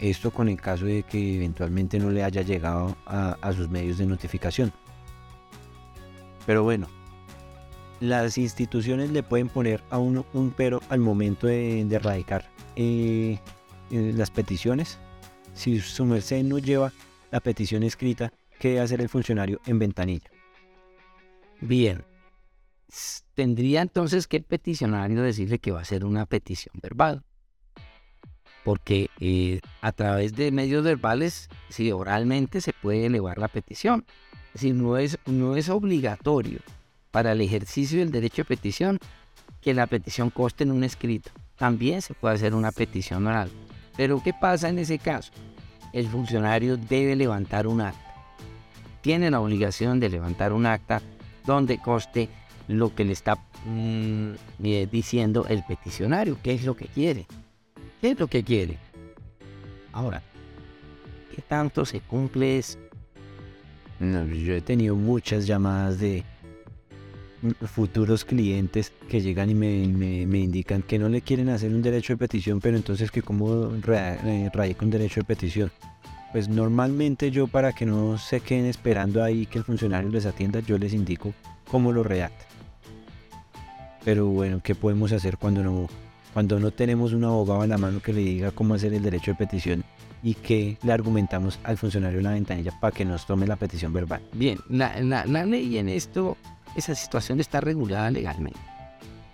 Esto 0.00 0.30
con 0.30 0.48
el 0.48 0.60
caso 0.60 0.86
de 0.86 1.04
que 1.04 1.36
eventualmente 1.36 1.98
no 1.98 2.10
le 2.10 2.24
haya 2.24 2.42
llegado 2.42 2.96
a 3.06 3.52
sus 3.54 3.68
medios 3.68 3.98
de 3.98 4.06
notificación. 4.06 4.72
Pero 6.46 6.62
bueno, 6.62 6.88
las 8.00 8.36
instituciones 8.38 9.10
le 9.10 9.22
pueden 9.22 9.48
poner 9.48 9.82
a 9.90 9.98
uno 9.98 10.26
un 10.32 10.50
pero 10.50 10.80
al 10.88 10.98
momento 10.98 11.46
de, 11.46 11.80
erradicar 11.80 12.50
eh, 12.76 13.38
eh, 13.90 14.12
las 14.14 14.30
peticiones. 14.30 14.98
Si 15.54 15.80
su 15.80 16.04
merced 16.04 16.42
no 16.42 16.58
lleva 16.58 16.92
la 17.30 17.40
petición 17.40 17.82
escrita, 17.82 18.32
¿qué 18.58 18.70
debe 18.70 18.80
hacer 18.80 19.00
el 19.00 19.08
funcionario 19.08 19.60
en 19.66 19.78
ventanilla? 19.78 20.30
Bien, 21.60 22.04
tendría 23.34 23.82
entonces 23.82 24.26
que 24.26 24.38
el 24.38 24.44
peticionario 24.44 25.22
decirle 25.22 25.58
que 25.58 25.72
va 25.72 25.80
a 25.80 25.82
hacer 25.82 26.04
una 26.04 26.26
petición 26.26 26.74
verbal. 26.82 27.22
Porque 28.64 29.10
eh, 29.20 29.60
a 29.82 29.92
través 29.92 30.34
de 30.34 30.50
medios 30.50 30.84
verbales, 30.84 31.48
si 31.68 31.92
oralmente 31.92 32.60
se 32.60 32.72
puede 32.72 33.06
elevar 33.06 33.38
la 33.38 33.48
petición. 33.48 34.06
Es 34.48 34.62
decir, 34.62 34.74
no 34.74 34.96
es, 34.96 35.18
no 35.26 35.56
es 35.56 35.68
obligatorio 35.68 36.60
para 37.10 37.32
el 37.32 37.40
ejercicio 37.40 37.98
del 37.98 38.10
derecho 38.10 38.42
de 38.42 38.46
petición 38.46 38.98
que 39.60 39.74
la 39.74 39.86
petición 39.86 40.30
coste 40.30 40.64
en 40.64 40.72
un 40.72 40.84
escrito. 40.84 41.30
También 41.56 42.02
se 42.02 42.14
puede 42.14 42.34
hacer 42.34 42.54
una 42.54 42.72
petición 42.72 43.26
oral. 43.26 43.50
Pero 43.96 44.22
¿qué 44.22 44.32
pasa 44.32 44.68
en 44.68 44.78
ese 44.78 44.98
caso? 44.98 45.32
El 45.92 46.08
funcionario 46.08 46.76
debe 46.76 47.16
levantar 47.16 47.66
un 47.66 47.80
acta. 47.80 48.00
Tiene 49.00 49.30
la 49.30 49.40
obligación 49.40 50.00
de 50.00 50.08
levantar 50.08 50.52
un 50.52 50.66
acta 50.66 51.02
donde 51.46 51.78
coste 51.78 52.28
lo 52.68 52.94
que 52.94 53.04
le 53.04 53.12
está 53.12 53.36
mm, 53.66 54.32
eh, 54.62 54.88
diciendo 54.90 55.46
el 55.48 55.62
peticionario, 55.64 56.38
qué 56.42 56.54
es 56.54 56.64
lo 56.64 56.76
que 56.76 56.86
quiere. 56.86 57.26
¿Qué 58.00 58.10
es 58.10 58.20
lo 58.20 58.26
que 58.26 58.42
quiere? 58.42 58.78
Ahora, 59.92 60.22
¿qué 61.34 61.42
tanto 61.42 61.84
se 61.84 62.00
cumple 62.00 62.58
eso? 62.58 62.78
yo 64.00 64.54
he 64.54 64.60
tenido 64.60 64.96
muchas 64.96 65.46
llamadas 65.46 65.98
de 66.00 66.24
futuros 67.66 68.24
clientes 68.24 68.92
que 69.08 69.20
llegan 69.20 69.50
y 69.50 69.54
me, 69.54 69.86
me, 70.26 70.38
indican 70.38 70.82
que 70.82 70.98
no 70.98 71.08
le 71.08 71.20
quieren 71.20 71.48
hacer 71.48 71.72
un 71.72 71.82
derecho 71.82 72.14
de 72.14 72.16
petición, 72.18 72.60
pero 72.60 72.76
entonces 72.76 73.10
que 73.10 73.22
como 73.22 73.70
eh, 73.74 74.50
radica 74.52 74.84
un 74.84 74.90
derecho 74.90 75.20
de 75.20 75.24
petición. 75.24 75.70
Pues 76.32 76.48
normalmente 76.48 77.30
yo 77.30 77.46
para 77.46 77.72
que 77.72 77.86
no 77.86 78.18
se 78.18 78.40
queden 78.40 78.66
esperando 78.66 79.22
ahí 79.22 79.46
que 79.46 79.58
el 79.58 79.64
funcionario 79.64 80.10
les 80.10 80.26
atienda, 80.26 80.60
yo 80.60 80.78
les 80.78 80.92
indico 80.92 81.32
cómo 81.70 81.92
lo 81.92 82.02
redacta. 82.02 82.53
Pero 84.04 84.26
bueno, 84.26 84.60
¿qué 84.62 84.74
podemos 84.74 85.12
hacer 85.12 85.38
cuando 85.38 85.62
no, 85.62 85.88
cuando 86.32 86.60
no 86.60 86.70
tenemos 86.70 87.12
un 87.12 87.24
abogado 87.24 87.64
en 87.64 87.70
la 87.70 87.78
mano 87.78 88.00
que 88.00 88.12
le 88.12 88.20
diga 88.20 88.50
cómo 88.50 88.74
hacer 88.74 88.92
el 88.92 89.02
derecho 89.02 89.30
de 89.32 89.36
petición 89.36 89.84
y 90.22 90.34
que 90.34 90.78
le 90.82 90.92
argumentamos 90.92 91.58
al 91.64 91.76
funcionario 91.76 92.18
en 92.18 92.24
la 92.24 92.32
ventanilla 92.32 92.78
para 92.80 92.94
que 92.94 93.04
nos 93.04 93.26
tome 93.26 93.46
la 93.46 93.56
petición 93.56 93.92
verbal? 93.92 94.22
Bien, 94.32 94.58
la, 94.68 95.00
la, 95.00 95.24
la 95.26 95.44
ley 95.44 95.78
en 95.78 95.88
esto 95.88 96.36
esa 96.74 96.94
situación 96.94 97.40
está 97.40 97.60
regulada 97.60 98.10
legalmente. 98.10 98.58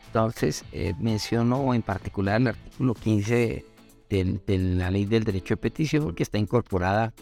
Entonces, 0.06 0.64
eh, 0.72 0.94
menciono 0.98 1.72
en 1.72 1.82
particular 1.82 2.40
el 2.40 2.48
artículo 2.48 2.94
15 2.94 3.64
de, 4.08 4.58
la 4.58 4.90
Ley 4.90 5.04
del 5.04 5.22
Derecho 5.24 5.54
de 5.54 5.58
Petición, 5.58 6.14
que 6.14 6.24
está 6.24 6.36
incorporada 6.36 7.14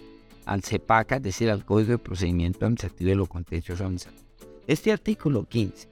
al 0.47 0.63
CEPACA, 0.63 1.17
es 1.17 1.23
decir, 1.23 1.51
al 1.51 1.65
Código 1.67 1.91
de 1.91 1.99
Procedimiento 1.99 2.65
Administrativo 2.65 3.11
de 3.11 3.17
lo 3.17 3.27
Contencioso 3.27 3.85
Administrativo. 3.85 4.27
Este 4.67 4.91
artículo 4.91 5.45
15 5.45 5.89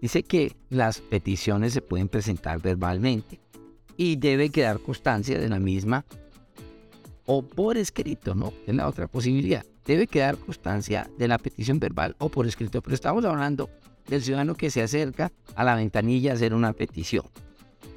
dice 0.00 0.22
que 0.22 0.56
las 0.70 1.00
peticiones 1.00 1.72
se 1.72 1.82
pueden 1.82 2.08
presentar 2.08 2.60
verbalmente 2.60 3.40
y 3.96 4.16
debe 4.16 4.50
quedar 4.50 4.80
constancia 4.80 5.38
de 5.38 5.48
la 5.48 5.58
misma 5.58 6.04
o 7.26 7.42
por 7.42 7.76
escrito, 7.76 8.34
¿no? 8.34 8.52
Es 8.66 8.74
la 8.74 8.88
otra 8.88 9.06
posibilidad 9.08 9.64
debe 9.88 10.06
quedar 10.06 10.36
constancia 10.36 11.10
de 11.16 11.26
la 11.28 11.38
petición 11.38 11.80
verbal 11.80 12.14
o 12.18 12.28
por 12.28 12.46
escrito, 12.46 12.82
pero 12.82 12.94
estamos 12.94 13.24
hablando 13.24 13.70
del 14.06 14.22
ciudadano 14.22 14.54
que 14.54 14.70
se 14.70 14.82
acerca 14.82 15.32
a 15.54 15.64
la 15.64 15.74
ventanilla 15.74 16.32
a 16.32 16.34
hacer 16.34 16.52
una 16.52 16.74
petición. 16.74 17.24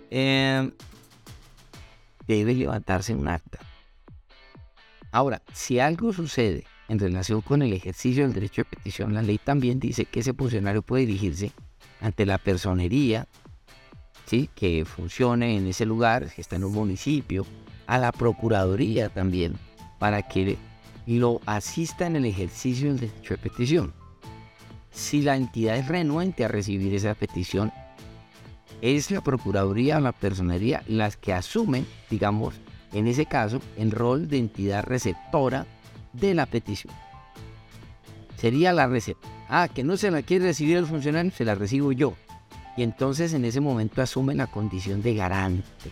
Em, 0.10 0.72
debe 2.26 2.56
levantarse 2.56 3.14
un 3.14 3.28
acta. 3.28 3.60
Ahora, 5.12 5.42
si 5.52 5.80
algo 5.80 6.14
sucede 6.14 6.64
en 6.88 6.98
relación 6.98 7.42
con 7.42 7.62
el 7.62 7.74
ejercicio 7.74 8.24
del 8.24 8.34
derecho 8.34 8.62
de 8.62 8.70
petición, 8.70 9.14
la 9.14 9.22
ley 9.22 9.38
también 9.38 9.78
dice 9.78 10.06
que 10.06 10.22
ese 10.22 10.34
funcionario 10.34 10.82
puede 10.82 11.06
dirigirse 11.06 11.52
ante 12.02 12.26
la 12.26 12.38
personería 12.38 13.28
¿sí? 14.26 14.50
que 14.56 14.86
funcione 14.86 15.58
en 15.58 15.68
ese 15.68 15.86
lugar, 15.86 16.32
que 16.34 16.42
está 16.42 16.56
en 16.56 16.64
un 16.64 16.74
municipio, 16.74 17.46
a 17.88 17.98
la 17.98 18.12
Procuraduría 18.12 19.10
también, 19.10 19.56
para 20.00 20.24
que 20.24 20.58
lo 21.06 21.42
asista 21.46 22.08
en 22.08 22.16
el 22.16 22.26
ejercicio 22.26 22.94
de 22.96 23.08
petición. 23.38 23.94
Si 24.92 25.22
la 25.22 25.36
entidad 25.36 25.78
es 25.78 25.88
renuente 25.88 26.44
a 26.44 26.48
recibir 26.48 26.94
esa 26.94 27.14
petición, 27.16 27.72
es 28.82 29.12
la 29.12 29.22
Procuraduría 29.22 29.98
o 29.98 30.02
la 30.02 30.12
Personería 30.12 30.84
las 30.88 31.18
que 31.18 31.34
asumen, 31.34 31.86
digamos, 32.10 32.56
en 32.94 33.08
ese 33.08 33.26
caso, 33.26 33.62
el 33.78 33.92
rol 33.92 34.28
de 34.28 34.38
entidad 34.38 34.84
receptora 34.84 35.66
de 36.14 36.34
la 36.34 36.46
petición. 36.46 36.94
Sería 38.38 38.74
la 38.74 38.88
receptora. 38.88 39.41
Ah, 39.54 39.68
que 39.68 39.84
no 39.84 39.98
se 39.98 40.10
la 40.12 40.22
quiere 40.22 40.46
recibir 40.46 40.78
el 40.78 40.86
funcionario, 40.86 41.30
se 41.30 41.44
la 41.44 41.56
recibo 41.56 41.92
yo. 41.92 42.16
Y 42.78 42.84
entonces 42.84 43.34
en 43.34 43.44
ese 43.44 43.60
momento 43.60 44.02
asumen 44.02 44.38
la 44.38 44.48
condición 44.48 45.02
de 45.02 45.14
garante, 45.14 45.92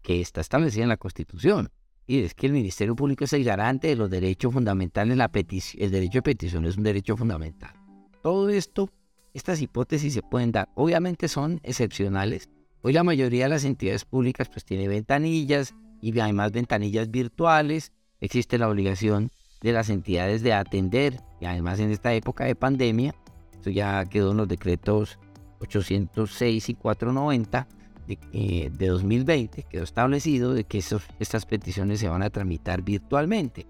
que 0.00 0.22
está 0.22 0.40
establecida 0.40 0.84
en 0.84 0.88
la 0.88 0.96
Constitución. 0.96 1.68
Y 2.06 2.20
es 2.20 2.32
que 2.32 2.46
el 2.46 2.54
Ministerio 2.54 2.96
Público 2.96 3.24
es 3.24 3.34
el 3.34 3.44
garante 3.44 3.88
de 3.88 3.96
los 3.96 4.08
derechos 4.08 4.54
fundamentales. 4.54 5.14
La 5.18 5.30
el 5.30 5.90
derecho 5.90 6.18
de 6.18 6.22
petición 6.22 6.64
es 6.64 6.78
un 6.78 6.84
derecho 6.84 7.18
fundamental. 7.18 7.74
Todo 8.22 8.48
esto, 8.48 8.88
estas 9.34 9.60
hipótesis 9.60 10.14
se 10.14 10.22
pueden 10.22 10.50
dar. 10.50 10.70
Obviamente 10.74 11.28
son 11.28 11.60
excepcionales. 11.64 12.48
Hoy 12.80 12.94
la 12.94 13.04
mayoría 13.04 13.44
de 13.44 13.50
las 13.50 13.64
entidades 13.64 14.06
públicas 14.06 14.48
pues 14.48 14.64
tiene 14.64 14.88
ventanillas 14.88 15.74
y 16.00 16.18
además 16.18 16.52
ventanillas 16.52 17.10
virtuales. 17.10 17.92
Existe 18.20 18.56
la 18.56 18.70
obligación 18.70 19.32
de 19.60 19.72
las 19.72 19.90
entidades 19.90 20.42
de 20.42 20.52
atender 20.52 21.20
y 21.40 21.46
además 21.46 21.80
en 21.80 21.90
esta 21.90 22.12
época 22.14 22.44
de 22.44 22.54
pandemia, 22.54 23.14
eso 23.60 23.70
ya 23.70 24.04
quedó 24.04 24.32
en 24.32 24.38
los 24.38 24.48
decretos 24.48 25.18
806 25.60 26.68
y 26.68 26.74
490, 26.74 27.66
de, 28.08 28.70
2020 28.78 29.60
eh, 29.60 29.66
quedó 29.68 29.84
establecido 29.84 30.54
de 30.54 30.64
que 30.64 30.78
estas 31.18 31.46
peticiones 31.46 32.00
se 32.00 32.08
van 32.08 32.22
a 32.22 32.30
tramitar 32.30 32.82
virtualmente. 32.82 33.66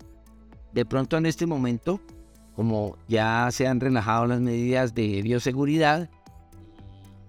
De 0.73 0.85
pronto 0.85 1.17
en 1.17 1.27
este 1.27 1.47
momento, 1.47 2.01
como 2.55 2.97
ya 3.09 3.49
se 3.51 3.67
han 3.67 3.81
relajado 3.81 4.27
las 4.27 4.41
medidas 4.41 4.95
de 4.95 5.23
bioseguridad, 5.23 6.09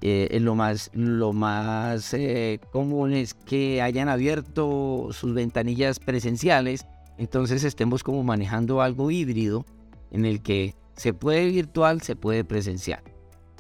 eh, 0.02 0.38
lo 0.40 0.56
más, 0.56 0.92
lo 0.94 1.34
más 1.34 2.14
eh, 2.14 2.60
común 2.72 3.14
es 3.14 3.34
que 3.34 3.82
hayan 3.82 4.08
abierto 4.08 5.10
sus 5.12 5.34
ventanillas 5.34 6.00
presenciales, 6.00 6.86
entonces 7.20 7.64
estemos 7.64 8.04
como 8.04 8.24
manejando 8.24 8.82
algo 8.82 9.12
híbrido 9.12 9.64
en 10.10 10.26
el 10.26 10.42
que 10.42 10.74
se 10.96 11.14
puede 11.14 11.50
virtual, 11.50 12.02
se 12.02 12.16
puede 12.16 12.44
presencial. 12.44 13.04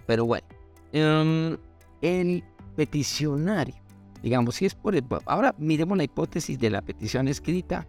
Pero 0.08 0.26
bueno, 0.26 0.48
em, 0.92 1.58
el 2.02 2.44
peticionario, 2.76 3.76
digamos, 4.24 4.56
si 4.56 4.66
es 4.66 4.74
por 4.74 4.96
el, 4.96 5.06
ahora 5.26 5.54
miremos 5.60 5.96
la 5.96 6.06
hipótesis 6.06 6.58
de 6.58 6.72
la 6.72 6.82
petición 6.82 7.28
escrita, 7.28 7.88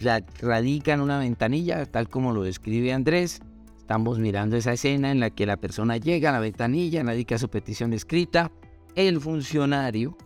la 0.00 0.24
radica 0.40 0.94
en 0.94 1.02
una 1.02 1.18
ventanilla, 1.18 1.84
tal 1.84 2.08
como 2.08 2.32
lo 2.32 2.42
describe 2.42 2.94
Andrés, 2.94 3.42
Estamos 3.82 4.20
mirando 4.20 4.56
esa 4.56 4.72
escena 4.72 5.10
en 5.10 5.18
la 5.18 5.30
que 5.30 5.44
la 5.44 5.56
persona 5.56 5.96
llega 5.96 6.30
a 6.30 6.32
la 6.32 6.38
ventanilla, 6.38 7.02
radica 7.02 7.36
su 7.36 7.50
petición 7.50 7.92
escrita, 7.92 8.52
el 8.94 9.20
funcionario 9.20 10.16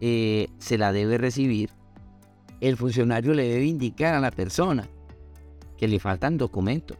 eh, 0.00 0.48
se 0.58 0.78
la 0.78 0.92
debe 0.92 1.16
recibir, 1.16 1.70
el 2.60 2.76
funcionario 2.76 3.34
le 3.34 3.48
debe 3.48 3.64
indicar 3.64 4.14
a 4.14 4.20
la 4.20 4.30
persona 4.30 4.88
que 5.76 5.88
le 5.88 5.98
faltan 5.98 6.38
documentos, 6.38 6.98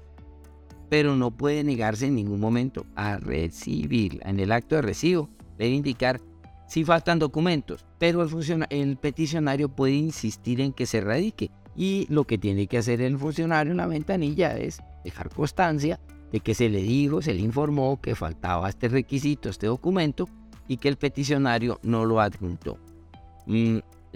pero 0.88 1.16
no 1.16 1.30
puede 1.30 1.64
negarse 1.64 2.06
en 2.06 2.14
ningún 2.14 2.40
momento 2.40 2.86
a 2.94 3.18
recibir. 3.18 4.20
En 4.24 4.40
el 4.40 4.52
acto 4.52 4.76
de 4.76 4.82
recibo 4.82 5.28
debe 5.58 5.74
indicar 5.74 6.20
si 6.68 6.84
faltan 6.84 7.18
documentos, 7.18 7.84
pero 7.98 8.22
el, 8.22 8.66
el 8.70 8.96
peticionario 8.96 9.68
puede 9.68 9.94
insistir 9.94 10.60
en 10.60 10.72
que 10.72 10.86
se 10.86 11.00
radique 11.00 11.50
y 11.74 12.06
lo 12.10 12.24
que 12.24 12.38
tiene 12.38 12.66
que 12.66 12.78
hacer 12.78 13.00
el 13.00 13.18
funcionario 13.18 13.70
en 13.70 13.78
la 13.78 13.86
ventanilla 13.86 14.56
es 14.56 14.80
dejar 15.04 15.30
constancia 15.30 16.00
de 16.32 16.40
que 16.40 16.54
se 16.54 16.68
le 16.68 16.82
dijo, 16.82 17.22
se 17.22 17.34
le 17.34 17.40
informó 17.40 18.00
que 18.00 18.14
faltaba 18.14 18.68
este 18.68 18.88
requisito, 18.88 19.48
este 19.48 19.66
documento, 19.66 20.28
y 20.66 20.76
que 20.76 20.88
el 20.88 20.96
peticionario 20.96 21.80
no 21.82 22.04
lo 22.04 22.20
adjuntó. 22.20 22.78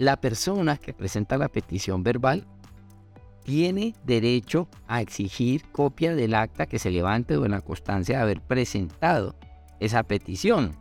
La 0.03 0.19
persona 0.19 0.75
que 0.75 0.91
presenta 0.91 1.37
la 1.37 1.47
petición 1.47 2.03
verbal 2.03 2.45
tiene 3.45 3.95
derecho 4.05 4.67
a 4.85 4.99
exigir 4.99 5.63
copia 5.71 6.13
del 6.13 6.35
acta 6.35 6.65
que 6.65 6.77
se 6.77 6.91
levante 6.91 7.37
o 7.37 7.41
de 7.41 7.47
la 7.47 7.61
constancia 7.61 8.17
de 8.17 8.21
haber 8.21 8.41
presentado 8.41 9.33
esa 9.79 10.03
petición. 10.03 10.75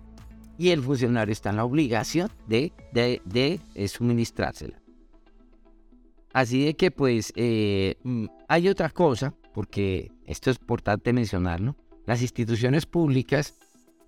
Y 0.59 0.71
el 0.71 0.83
funcionario 0.83 1.31
está 1.31 1.51
en 1.51 1.57
la 1.59 1.65
obligación 1.65 2.33
de, 2.49 2.73
de, 2.93 3.61
eh, 3.77 3.87
suministrársela. 3.87 4.83
Así 6.33 6.65
de 6.65 6.75
que 6.75 6.91
pues 6.91 7.33
eh, 7.37 7.95
mm, 8.03 8.27
hay 8.49 8.67
otra 8.67 8.91
cosa 8.91 9.37
porque 9.55 10.11
esto 10.27 10.51
es 10.51 10.59
importante 10.59 11.13
mencionarlo, 11.13 11.77
las 12.07 12.23
instituciones 12.23 12.87
públicas, 12.87 13.55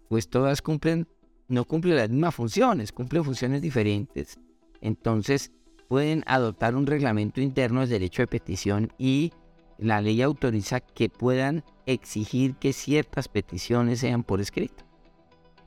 pues 0.08 0.28
todas 0.28 0.60
cumplen, 0.60 1.06
no 1.46 1.64
cumplen 1.66 1.98
las 1.98 2.10
mismas 2.10 2.34
funciones, 2.34 2.90
cumplen 2.90 3.22
funciones 3.22 3.62
diferentes. 3.62 4.40
Entonces, 4.80 5.52
pueden 5.88 6.24
adoptar 6.26 6.74
un 6.76 6.86
reglamento 6.86 7.40
interno 7.40 7.80
de 7.80 7.86
derecho 7.86 8.22
de 8.22 8.26
petición 8.26 8.92
y 8.98 9.32
la 9.78 10.00
ley 10.00 10.22
autoriza 10.22 10.80
que 10.80 11.08
puedan 11.08 11.64
exigir 11.86 12.54
que 12.56 12.72
ciertas 12.72 13.28
peticiones 13.28 14.00
sean 14.00 14.22
por 14.22 14.40
escrito. 14.40 14.84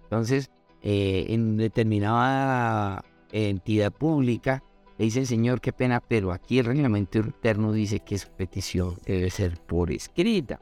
Entonces, 0.03 0.49
eh, 0.81 1.25
en 1.29 1.57
determinada 1.57 3.03
entidad 3.31 3.91
pública, 3.91 4.63
le 4.97 5.05
dice, 5.05 5.25
señor, 5.25 5.61
qué 5.61 5.73
pena, 5.73 5.99
pero 5.99 6.31
aquí 6.31 6.59
el 6.59 6.65
reglamento 6.65 7.19
interno 7.19 7.71
dice 7.71 7.99
que 7.99 8.17
su 8.17 8.29
petición 8.29 8.95
debe 9.05 9.29
ser 9.29 9.59
por 9.59 9.91
escrita. 9.91 10.59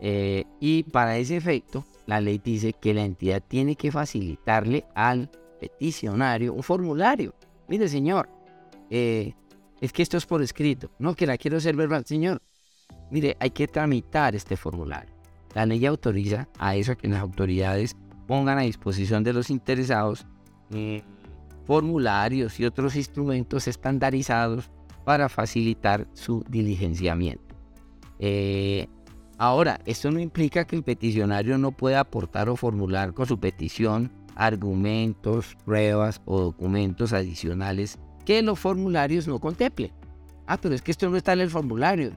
Eh, 0.00 0.44
y 0.60 0.82
para 0.84 1.18
ese 1.18 1.36
efecto, 1.36 1.84
la 2.06 2.20
ley 2.20 2.38
dice 2.38 2.72
que 2.72 2.94
la 2.94 3.04
entidad 3.04 3.42
tiene 3.46 3.76
que 3.76 3.92
facilitarle 3.92 4.86
al 4.94 5.30
peticionario 5.60 6.54
un 6.54 6.62
formulario. 6.62 7.34
Mire, 7.70 7.88
señor, 7.88 8.28
eh, 8.90 9.32
es 9.80 9.92
que 9.92 10.02
esto 10.02 10.16
es 10.16 10.26
por 10.26 10.42
escrito. 10.42 10.90
No, 10.98 11.14
que 11.14 11.24
la 11.24 11.38
quiero 11.38 11.58
hacer 11.58 11.76
verbal. 11.76 12.04
Señor, 12.04 12.42
mire, 13.12 13.36
hay 13.38 13.50
que 13.50 13.68
tramitar 13.68 14.34
este 14.34 14.56
formulario. 14.56 15.14
La 15.54 15.64
ley 15.64 15.86
autoriza 15.86 16.48
a 16.58 16.74
eso, 16.74 16.96
que 16.96 17.06
las 17.06 17.20
autoridades 17.20 17.96
pongan 18.26 18.58
a 18.58 18.62
disposición 18.62 19.22
de 19.22 19.32
los 19.32 19.50
interesados 19.50 20.26
eh, 20.74 21.02
formularios 21.64 22.58
y 22.58 22.64
otros 22.64 22.96
instrumentos 22.96 23.68
estandarizados 23.68 24.68
para 25.04 25.28
facilitar 25.28 26.08
su 26.12 26.44
diligenciamiento. 26.48 27.54
Eh, 28.18 28.88
ahora, 29.38 29.80
esto 29.86 30.10
no 30.10 30.18
implica 30.18 30.66
que 30.66 30.74
el 30.74 30.82
peticionario 30.82 31.56
no 31.56 31.70
pueda 31.70 32.00
aportar 32.00 32.48
o 32.48 32.56
formular 32.56 33.14
con 33.14 33.26
su 33.26 33.38
petición 33.38 34.10
argumentos, 34.40 35.54
pruebas 35.66 36.22
o 36.24 36.40
documentos 36.40 37.12
adicionales 37.12 37.98
que 38.24 38.40
los 38.40 38.58
formularios 38.58 39.28
no 39.28 39.38
contemplen. 39.38 39.92
Ah, 40.46 40.56
pero 40.56 40.74
es 40.74 40.80
que 40.80 40.90
esto 40.90 41.10
no 41.10 41.18
está 41.18 41.34
en 41.34 41.40
el 41.40 41.50
formulario. 41.50 42.12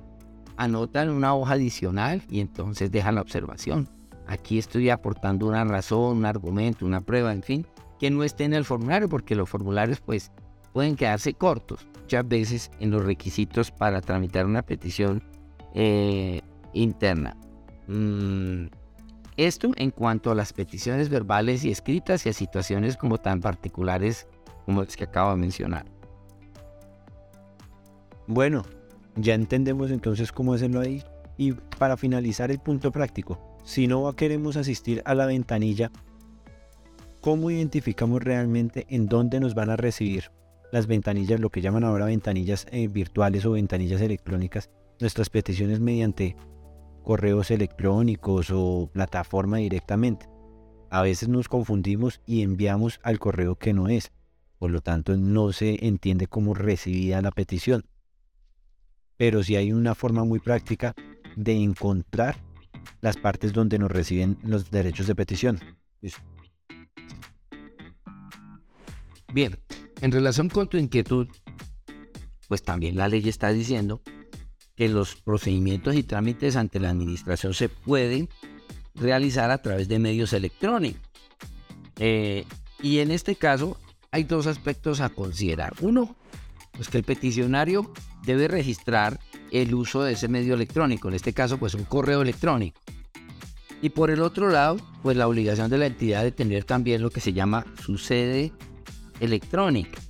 Anotan 0.56 1.10
una 1.10 1.36
hoja 1.36 1.56
adicional 1.56 2.24
y 2.30 2.40
entonces 2.40 2.92
dejan 2.92 3.16
la 3.16 3.22
observación. 3.22 3.90
Aquí 4.26 4.58
estoy 4.58 4.90
aportando 4.90 5.48
una 5.48 5.66
razón, 5.66 6.18
un 6.18 6.26
argumento, 6.26 6.86
una 6.86 7.02
prueba, 7.02 7.34
en 7.34 7.44
fin, 7.44 7.68
que 8.00 8.10
no 8.10 8.24
esté 8.24 8.46
en 8.46 8.54
el 8.54 8.64
formulario, 8.64 9.10
porque 9.10 9.36
los 9.36 9.50
formularios 9.50 10.00
pues 10.00 10.32
pueden 10.72 10.96
quedarse 10.96 11.34
cortos 11.34 11.86
muchas 12.02 12.26
veces 12.26 12.72
en 12.80 12.92
los 12.92 13.04
requisitos 13.04 13.70
para 13.70 14.00
tramitar 14.00 14.46
una 14.46 14.62
petición 14.62 15.22
eh, 15.74 16.42
interna. 16.72 17.36
Mm, 17.88 18.68
esto 19.38 19.72
en 19.76 19.92
cuanto 19.92 20.32
a 20.32 20.36
las 20.36 20.54
peticiones 20.54 21.10
verbales 21.10 21.64
y 21.64 21.72
escritas 21.72 22.26
y 22.26 22.30
a 22.30 22.34
situaciones 22.34 22.98
como 22.98 23.18
tan 23.18 23.42
particulares 23.42 24.28
como 24.66 24.84
las 24.84 24.96
que 24.96 25.04
acabo 25.04 25.32
de 25.32 25.38
mencionar. 25.38 25.86
Bueno, 28.28 28.64
ya 29.16 29.34
entendemos 29.34 29.92
entonces 29.92 30.32
cómo 30.32 30.54
hacerlo 30.54 30.80
ahí. 30.80 31.04
Y 31.36 31.54
para 31.54 31.98
finalizar 31.98 32.52
el 32.52 32.60
punto 32.60 32.92
práctico, 32.92 33.58
si 33.64 33.88
no 33.88 34.12
queremos 34.14 34.56
asistir 34.56 35.02
a 35.06 35.16
la 35.16 35.26
ventanilla, 35.26 35.92
¿Cómo 37.24 37.50
identificamos 37.50 38.22
realmente 38.22 38.86
en 38.90 39.08
dónde 39.08 39.40
nos 39.40 39.56
van 39.56 39.70
a 39.70 39.78
recibir 39.78 40.30
las 40.74 40.88
ventanillas, 40.88 41.40
lo 41.40 41.52
que 41.52 41.62
llaman 41.62 41.86
ahora 41.86 42.04
ventanillas 42.04 42.68
eh, 42.70 42.90
virtuales 42.90 43.46
o 43.46 43.52
ventanillas 43.52 44.02
electrónicas, 44.02 44.70
nuestras 45.00 45.30
peticiones 45.30 45.80
mediante 45.80 46.36
correos 47.04 47.52
electrónicos 47.52 48.50
o 48.52 48.90
plataforma 48.92 49.58
directamente? 49.58 50.28
A 50.90 51.02
veces 51.02 51.30
nos 51.30 51.50
confundimos 51.50 52.22
y 52.26 52.42
enviamos 52.42 53.00
al 53.04 53.20
correo 53.20 53.56
que 53.56 53.74
no 53.74 53.88
es, 53.90 54.12
por 54.60 54.72
lo 54.72 54.82
tanto 54.82 55.18
no 55.18 55.52
se 55.52 55.86
entiende 55.86 56.28
como 56.28 56.54
recibida 56.54 57.22
la 57.22 57.32
petición. 57.32 57.86
Pero 59.18 59.44
sí 59.44 59.56
hay 59.56 59.72
una 59.72 59.96
forma 59.96 60.24
muy 60.24 60.40
práctica 60.40 60.96
de 61.36 61.54
encontrar 61.54 62.38
las 63.02 63.18
partes 63.18 63.54
donde 63.54 63.80
nos 63.80 63.92
reciben 63.92 64.38
los 64.44 64.72
derechos 64.72 65.08
de 65.08 65.16
petición. 65.16 65.60
Bien, 69.34 69.58
en 70.02 70.12
relación 70.12 70.50
con 70.50 70.70
tu 70.70 70.78
inquietud, 70.78 71.28
pues 72.48 72.62
también 72.62 72.96
la 72.96 73.08
ley 73.08 73.28
está 73.28 73.50
diciendo 73.50 74.02
que 74.84 74.90
los 74.90 75.16
procedimientos 75.16 75.96
y 75.96 76.04
trámites 76.04 76.58
ante 76.58 76.78
la 76.78 76.90
administración 76.90 77.54
se 77.54 77.70
pueden 77.70 78.28
realizar 78.96 79.50
a 79.50 79.62
través 79.62 79.88
de 79.88 79.98
medios 79.98 80.34
electrónicos. 80.34 81.02
Eh, 82.00 82.44
y 82.82 83.00
en 83.00 83.12
este 83.12 83.36
caso 83.36 83.78
hay 84.12 84.26
dos 84.26 84.46
aspectos 84.46 85.00
a 85.00 85.08
considerar. 85.08 85.72
Uno, 85.80 86.18
pues 86.74 86.90
que 86.90 86.98
el 86.98 87.06
peticionario 87.06 87.94
debe 88.26 88.50
registrar 88.50 89.22
el 89.52 89.74
uso 89.74 90.04
de 90.04 90.14
ese 90.14 90.28
medio 90.28 90.54
electrónico, 90.54 91.08
en 91.08 91.14
este 91.14 91.32
caso 91.32 91.58
pues 91.58 91.76
un 91.76 91.86
correo 91.86 92.22
electrónico. 92.22 92.82
Y 93.82 93.90
por 93.90 94.12
el 94.12 94.22
otro 94.22 94.50
lado, 94.50 94.76
pues 95.02 95.16
la 95.16 95.30
obligación 95.30 95.70
de 95.70 95.78
la 95.78 95.86
entidad 95.86 96.24
de 96.24 96.34
tener 96.34 96.66
también 96.66 97.02
lo 97.02 97.10
que 97.10 97.22
se 97.22 97.32
llama 97.32 97.66
su 97.82 97.98
sede 97.98 98.52
electrónica, 99.22 100.02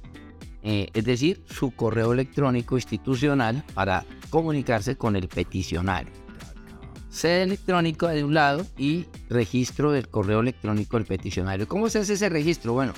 eh, 0.64 0.88
es 0.93 1.03
decir, 1.03 1.43
su 1.49 1.72
correo 1.72 2.14
electrónico 2.14 2.76
institucional 2.76 3.64
para 3.74 4.05
comunicarse 4.30 4.95
con 4.95 5.16
el 5.16 5.28
peticionario. 5.28 6.14
Sede 7.09 7.43
electrónica 7.43 8.09
de 8.09 8.24
un 8.24 8.34
lado 8.34 8.66
y 8.78 9.05
registro 9.30 9.91
del 9.91 10.07
correo 10.07 10.39
electrónico 10.39 10.97
del 10.97 11.05
peticionario. 11.05 11.68
¿Cómo 11.68 11.89
se 11.89 11.99
hace 11.99 12.14
ese 12.14 12.30
registro? 12.30 12.74
Bueno, 12.74 12.93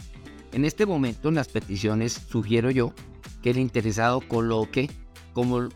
en 0.53 0.63
este 0.63 0.85
momento 0.85 1.27
en 1.29 1.35
las 1.35 1.49
peticiones 1.49 2.13
sugiero 2.13 2.71
yo 2.71 2.93
que 3.41 3.49
el 3.49 3.57
interesado 3.57 4.21
coloque 4.21 4.89
como 5.33 5.67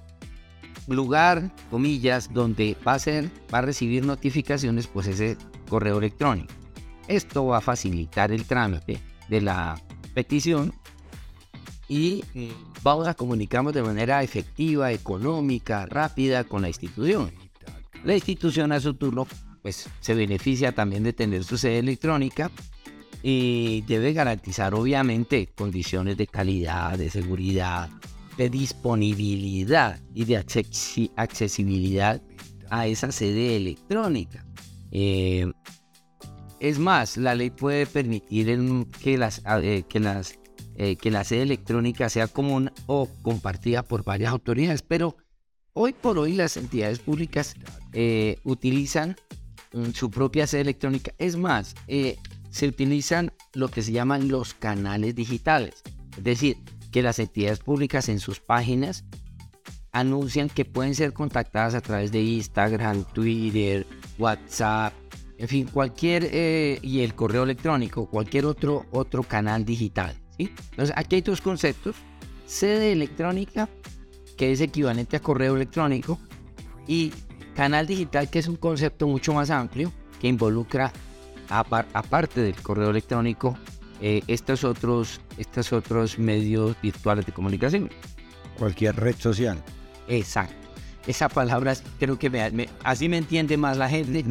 lugar, 0.87 1.51
comillas, 1.69 2.33
donde 2.33 2.77
va 2.87 2.93
a 2.93 2.99
ser, 2.99 3.29
va 3.53 3.59
a 3.59 3.61
recibir 3.61 4.05
notificaciones, 4.05 4.87
pues 4.87 5.07
ese 5.07 5.37
correo 5.67 5.97
electrónico. 5.97 6.53
Esto 7.07 7.45
va 7.47 7.57
a 7.57 7.61
facilitar 7.61 8.31
el 8.31 8.45
trámite 8.45 8.99
de 9.27 9.41
la 9.41 9.81
petición 10.13 10.73
y 11.89 12.23
vamos 12.83 13.07
a 13.07 13.15
comunicarnos 13.15 13.73
de 13.73 13.83
manera 13.83 14.23
efectiva, 14.23 14.91
económica, 14.91 15.85
rápida 15.87 16.43
con 16.45 16.61
la 16.61 16.69
institución. 16.69 17.31
La 18.05 18.13
institución 18.13 18.71
a 18.71 18.79
su 18.79 18.93
turno 18.93 19.27
pues 19.61 19.89
se 19.99 20.13
beneficia 20.13 20.73
también 20.73 21.03
de 21.03 21.13
tener 21.13 21.43
su 21.43 21.57
sede 21.57 21.79
electrónica 21.79 22.49
y 23.21 23.81
debe 23.81 24.13
garantizar 24.13 24.73
obviamente 24.73 25.47
condiciones 25.47 26.15
de 26.15 26.27
calidad, 26.27 26.97
de 26.97 27.09
seguridad, 27.09 27.89
de 28.37 28.49
disponibilidad 28.49 29.99
y 30.13 30.23
de 30.25 30.37
accesibilidad 31.17 32.21
a 32.69 32.87
esa 32.87 33.11
sede 33.11 33.57
electrónica. 33.57 34.45
Eh, 34.91 35.51
es 36.59 36.79
más, 36.79 37.17
la 37.17 37.35
ley 37.35 37.49
puede 37.49 37.85
permitir 37.85 38.47
que, 39.01 39.17
las, 39.17 39.41
eh, 39.61 39.83
que, 39.87 39.99
las, 39.99 40.39
eh, 40.79 40.95
que 40.95 41.11
la 41.11 41.23
sede 41.23 41.43
electrónica 41.43 42.09
sea 42.09 42.27
común 42.27 42.71
o 42.87 43.07
compartida 43.21 43.83
por 43.83 44.03
varias 44.03 44.31
autoridades, 44.31 44.81
pero 44.81 45.15
hoy 45.73 45.93
por 45.93 46.17
hoy 46.17 46.33
las 46.33 46.57
entidades 46.57 46.97
públicas 46.97 47.55
utilizan 48.43 49.15
mm, 49.73 49.91
su 49.91 50.09
propia 50.09 50.47
sede 50.47 50.61
electrónica. 50.61 51.13
Es 51.19 51.35
más, 51.35 51.75
se 51.85 52.67
utilizan 52.67 53.31
lo 53.53 53.67
que 53.67 53.83
se 53.83 53.91
llaman 53.91 54.27
los 54.27 54.55
canales 54.55 55.13
digitales. 55.13 55.83
Es 56.17 56.23
decir, 56.23 56.57
que 56.91 57.03
las 57.03 57.19
entidades 57.19 57.59
públicas 57.59 58.09
en 58.09 58.19
sus 58.19 58.39
páginas 58.39 59.05
anuncian 59.91 60.49
que 60.49 60.65
pueden 60.65 60.95
ser 60.95 61.13
contactadas 61.13 61.75
a 61.75 61.81
través 61.81 62.11
de 62.11 62.21
Instagram, 62.21 63.03
Twitter, 63.13 63.85
WhatsApp, 64.17 64.93
en 65.37 65.47
fin, 65.47 65.67
cualquier, 65.71 66.29
eh, 66.31 66.79
y 66.81 67.01
el 67.01 67.15
correo 67.15 67.43
electrónico, 67.43 68.07
cualquier 68.09 68.45
otro, 68.45 68.85
otro 68.91 69.23
canal 69.23 69.65
digital. 69.65 70.15
¿Sí? 70.39 70.51
Entonces, 70.71 70.95
aquí 70.97 71.17
hay 71.17 71.21
dos 71.21 71.41
conceptos. 71.41 71.95
Sede 72.47 72.91
electrónica, 72.91 73.69
que 74.37 74.51
es 74.51 74.61
equivalente 74.61 75.17
a 75.17 75.19
correo 75.19 75.55
electrónico, 75.55 76.19
y 76.87 77.13
canal 77.55 77.85
digital, 77.85 78.29
que 78.29 78.39
es 78.39 78.47
un 78.47 78.55
concepto 78.55 79.07
mucho 79.07 79.33
más 79.33 79.51
amplio, 79.51 79.91
que 80.19 80.27
involucra 80.27 80.91
aparte 81.49 82.41
del 82.41 82.55
correo 82.55 82.89
electrónico, 82.89 83.57
eh, 84.01 84.21
estos, 84.27 84.63
otros, 84.63 85.19
estos 85.37 85.73
otros 85.73 86.17
medios 86.17 86.75
virtuales 86.81 87.25
de 87.25 87.31
comunicación. 87.31 87.89
Cualquier 88.57 88.95
red 88.95 89.15
social. 89.15 89.61
Exacto. 90.07 90.55
Esa 91.07 91.29
palabra 91.29 91.75
creo 91.99 92.19
que 92.19 92.29
me, 92.29 92.69
así 92.83 93.09
me 93.09 93.17
entiende 93.17 93.57
más 93.57 93.77
la 93.77 93.89
gente. 93.89 94.23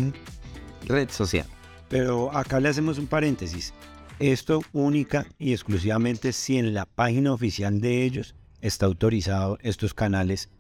Red 0.87 1.11
social. 1.11 1.47
Pero 1.89 2.35
acá 2.37 2.61
le 2.61 2.69
hacemos 2.69 2.99
un 2.99 3.07
paréntesis. 3.07 3.73
Esto 4.21 4.63
única 4.73 5.27
y 5.39 5.53
exclusivamente 5.53 6.33
si 6.33 6.59
en 6.59 6.75
la 6.75 6.87
página 6.87 7.33
oficial 7.33 7.81
de 7.81 8.05
ellos 8.05 8.35
está 8.61 8.87
autorizado 8.87 9.59
estos 9.63 9.95
canales 9.95 10.51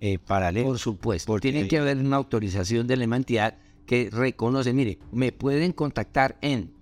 eh, 0.00 0.18
paralelos. 0.18 0.68
Por 0.68 0.78
supuesto. 0.78 1.38
Tiene 1.40 1.66
que 1.66 1.78
haber 1.78 1.98
una 1.98 2.16
autorización 2.16 2.86
de 2.86 2.96
la 2.96 3.16
entidad 3.16 3.58
que 3.84 4.08
reconoce, 4.12 4.72
mire, 4.72 4.98
me 5.10 5.32
pueden 5.32 5.72
contactar 5.72 6.38
en... 6.40 6.72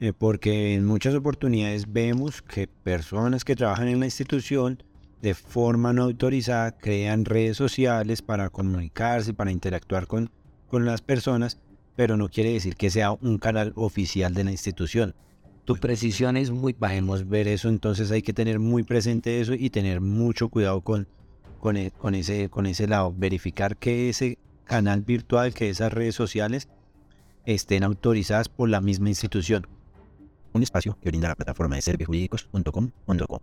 Eh, 0.00 0.12
porque 0.12 0.74
en 0.74 0.84
muchas 0.84 1.14
oportunidades 1.14 1.92
vemos 1.92 2.42
que 2.42 2.66
personas 2.66 3.44
que 3.44 3.54
trabajan 3.54 3.86
en 3.86 4.00
la 4.00 4.06
institución 4.06 4.82
de 5.22 5.34
forma 5.34 5.92
no 5.92 6.02
autorizada 6.02 6.76
crean 6.76 7.24
redes 7.24 7.56
sociales 7.56 8.20
para 8.20 8.50
comunicarse, 8.50 9.32
para 9.32 9.52
interactuar 9.52 10.08
con, 10.08 10.30
con 10.66 10.84
las 10.84 11.00
personas, 11.00 11.60
pero 11.94 12.16
no 12.16 12.28
quiere 12.28 12.52
decir 12.52 12.74
que 12.74 12.90
sea 12.90 13.12
un 13.12 13.38
canal 13.38 13.72
oficial 13.76 14.34
de 14.34 14.44
la 14.44 14.50
institución. 14.50 15.14
Tu 15.64 15.76
precisión 15.76 16.36
es 16.36 16.50
muy. 16.50 16.74
Podemos 16.74 17.28
ver 17.28 17.48
eso, 17.48 17.68
entonces 17.68 18.10
hay 18.10 18.22
que 18.22 18.32
tener 18.32 18.58
muy 18.58 18.82
presente 18.82 19.40
eso 19.40 19.54
y 19.54 19.70
tener 19.70 20.00
mucho 20.00 20.48
cuidado 20.48 20.82
con, 20.82 21.08
con, 21.60 21.76
e, 21.76 21.90
con, 21.90 22.14
ese, 22.14 22.50
con 22.50 22.66
ese 22.66 22.86
lado. 22.86 23.14
Verificar 23.16 23.76
que 23.76 24.10
ese 24.10 24.38
canal 24.64 25.02
virtual 25.02 25.54
que 25.54 25.70
esas 25.70 25.92
redes 25.92 26.14
sociales 26.14 26.68
estén 27.46 27.84
autorizadas 27.84 28.48
por 28.48 28.68
la 28.68 28.80
misma 28.80 29.08
institución. 29.08 29.66
Un 30.52 30.62
espacio 30.62 30.96
que 31.00 31.10
brinda 31.10 31.28
la 31.28 31.34
plataforma 31.34 31.76
de 31.76 31.82
servijurídicos.com. 31.82 32.90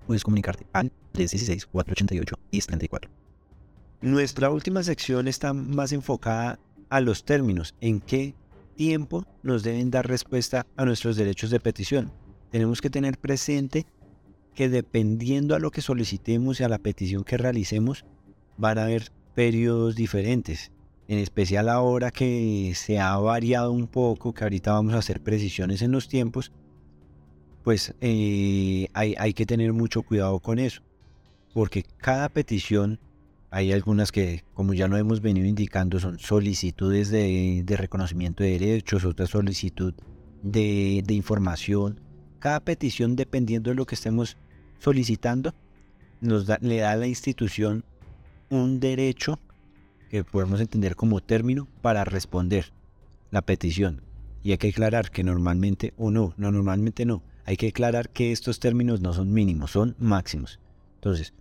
Puedes 0.08 0.24
comunicarte 0.24 0.66
al 0.74 0.92
316-488-1034. 1.14 3.10
Nuestra 4.02 4.50
última 4.50 4.82
sección 4.84 5.28
está 5.28 5.54
más 5.54 5.92
enfocada 5.92 6.60
a 6.90 7.02
los 7.02 7.24
términos, 7.24 7.76
en 7.82 8.00
qué 8.00 8.34
tiempo 8.82 9.28
nos 9.44 9.62
deben 9.62 9.92
dar 9.92 10.08
respuesta 10.08 10.66
a 10.76 10.86
nuestros 10.86 11.16
derechos 11.16 11.52
de 11.52 11.60
petición. 11.60 12.12
Tenemos 12.50 12.82
que 12.82 12.90
tener 12.90 13.20
presente 13.20 13.86
que 14.56 14.70
dependiendo 14.70 15.54
a 15.54 15.60
lo 15.60 15.70
que 15.70 15.84
solicitemos 15.84 16.60
y 16.60 16.64
a 16.64 16.68
la 16.68 16.80
petición 16.80 17.24
que 17.24 17.38
realicemos, 17.38 18.06
van 18.58 18.80
a 18.80 18.86
haber 18.86 19.12
periodos 19.36 19.96
diferentes 19.96 20.72
en 21.08 21.20
especial 21.20 21.70
ahora 21.70 22.10
que 22.10 22.74
se 22.74 22.98
ha 22.98 23.16
variado 23.18 23.72
un 23.72 23.86
poco, 23.86 24.34
que 24.34 24.46
ahorita 24.46 24.72
vamos 24.72 24.96
a 24.96 24.98
hacer 24.98 25.22
precisiones 25.22 25.84
en 25.84 25.92
los 25.92 26.08
tiempos, 26.08 26.52
pues 27.64 27.94
eh, 28.02 28.88
hay, 28.94 29.34
que 29.36 29.46
tener 29.46 29.74
mucho 29.74 30.02
cuidado 30.02 30.40
con 30.40 30.58
eso, 30.58 30.82
porque 31.54 31.84
cada 31.98 32.30
petición, 32.30 32.98
hay 33.54 33.74
algunas 33.74 34.14
que, 34.14 34.46
como 34.54 34.74
ya 34.74 34.88
lo 34.88 34.96
hemos 34.96 35.20
venido 35.22 35.46
indicando, 35.46 36.00
son 36.00 36.18
solicitudes 36.20 37.12
de, 37.12 37.66
reconocimiento 37.68 38.44
de 38.44 38.58
derechos, 38.58 39.04
otra 39.04 39.28
solicitud 39.28 39.94
de, 40.42 41.04
información. 41.10 42.00
Cada 42.40 42.62
petición, 42.62 43.18
dependiendo 43.18 43.70
de 43.70 43.76
lo 43.76 43.86
que 43.86 43.96
estemos 43.96 44.38
solicitando, 44.80 45.54
nos 46.22 46.48
le 46.62 46.78
da 46.78 46.92
a 46.92 46.96
la 46.96 47.08
institución 47.08 47.84
un 48.50 48.80
derecho 48.80 49.38
que 50.10 50.24
podemos 50.24 50.62
entender 50.62 50.96
como 50.96 51.20
término 51.20 51.68
para 51.82 52.06
responder 52.06 52.72
la 53.32 53.42
petición. 53.42 54.02
Y 54.44 54.52
hay 54.52 54.60
que 54.60 54.70
aclarar 54.70 55.12
que 55.12 55.26
normalmente, 55.26 55.94
o 55.98 56.10
no, 56.10 56.34
no 56.38 56.54
normalmente 56.54 57.06
no, 57.06 57.22
hay 57.46 57.58
que 57.58 57.68
aclarar 57.68 58.10
que 58.10 58.32
estos 58.32 58.62
términos 58.62 59.02
no 59.02 59.12
son 59.12 59.34
mínimos, 59.34 59.72
son 59.72 59.98
máximos. 60.00 60.62
Entonces, 60.96 61.34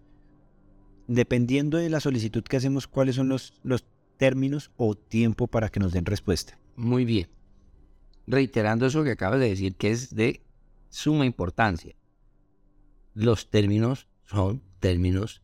dependiendo 1.11 1.77
de 1.77 1.91
la 1.91 1.99
solicitud 1.99 2.45
que 2.45 2.57
hacemos, 2.57 2.87
cuáles 2.87 3.17
son 3.17 3.29
los, 3.29 3.53
términos 4.17 4.71
o 4.77 4.95
tiempo 4.95 5.47
para 5.47 5.71
que 5.71 5.81
nos 5.81 5.93
den 5.93 6.05
respuesta. 6.05 6.59
Muy 6.77 7.07
bien. 7.07 7.29
Reiterando 8.27 8.85
eso 8.85 9.03
que 9.03 9.13
acabas 9.13 9.41
de 9.41 9.49
decir, 9.49 9.75
que 9.77 9.91
es 9.91 10.15
de 10.15 10.43
suma 10.91 11.25
importancia. 11.25 11.97
Los 13.15 13.49
términos 13.49 14.09
son 14.25 14.63
términos, 14.79 15.43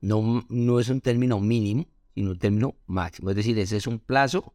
no, 0.00 0.46
no 0.48 0.80
es 0.80 0.88
un 0.88 1.02
término 1.02 1.38
mínimo, 1.40 1.86
sino 2.14 2.30
un 2.30 2.38
término 2.38 2.74
máximo. 2.86 3.30
Es 3.30 3.36
decir, 3.36 3.58
ese 3.58 3.76
es 3.76 3.86
un 3.86 3.98
plazo 3.98 4.54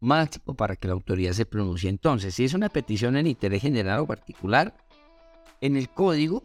máximo 0.00 0.56
para 0.56 0.74
que 0.74 0.88
la 0.88 0.94
autoridad 0.94 1.32
se 1.32 1.46
pronuncie. 1.46 1.88
Entonces, 1.88 2.34
si 2.34 2.44
es 2.44 2.54
una 2.54 2.68
petición 2.68 3.16
en 3.16 3.28
interés 3.28 3.62
general 3.62 4.00
o 4.00 4.06
particular, 4.06 4.76
en 5.60 5.76
el 5.76 5.88
código 5.88 6.42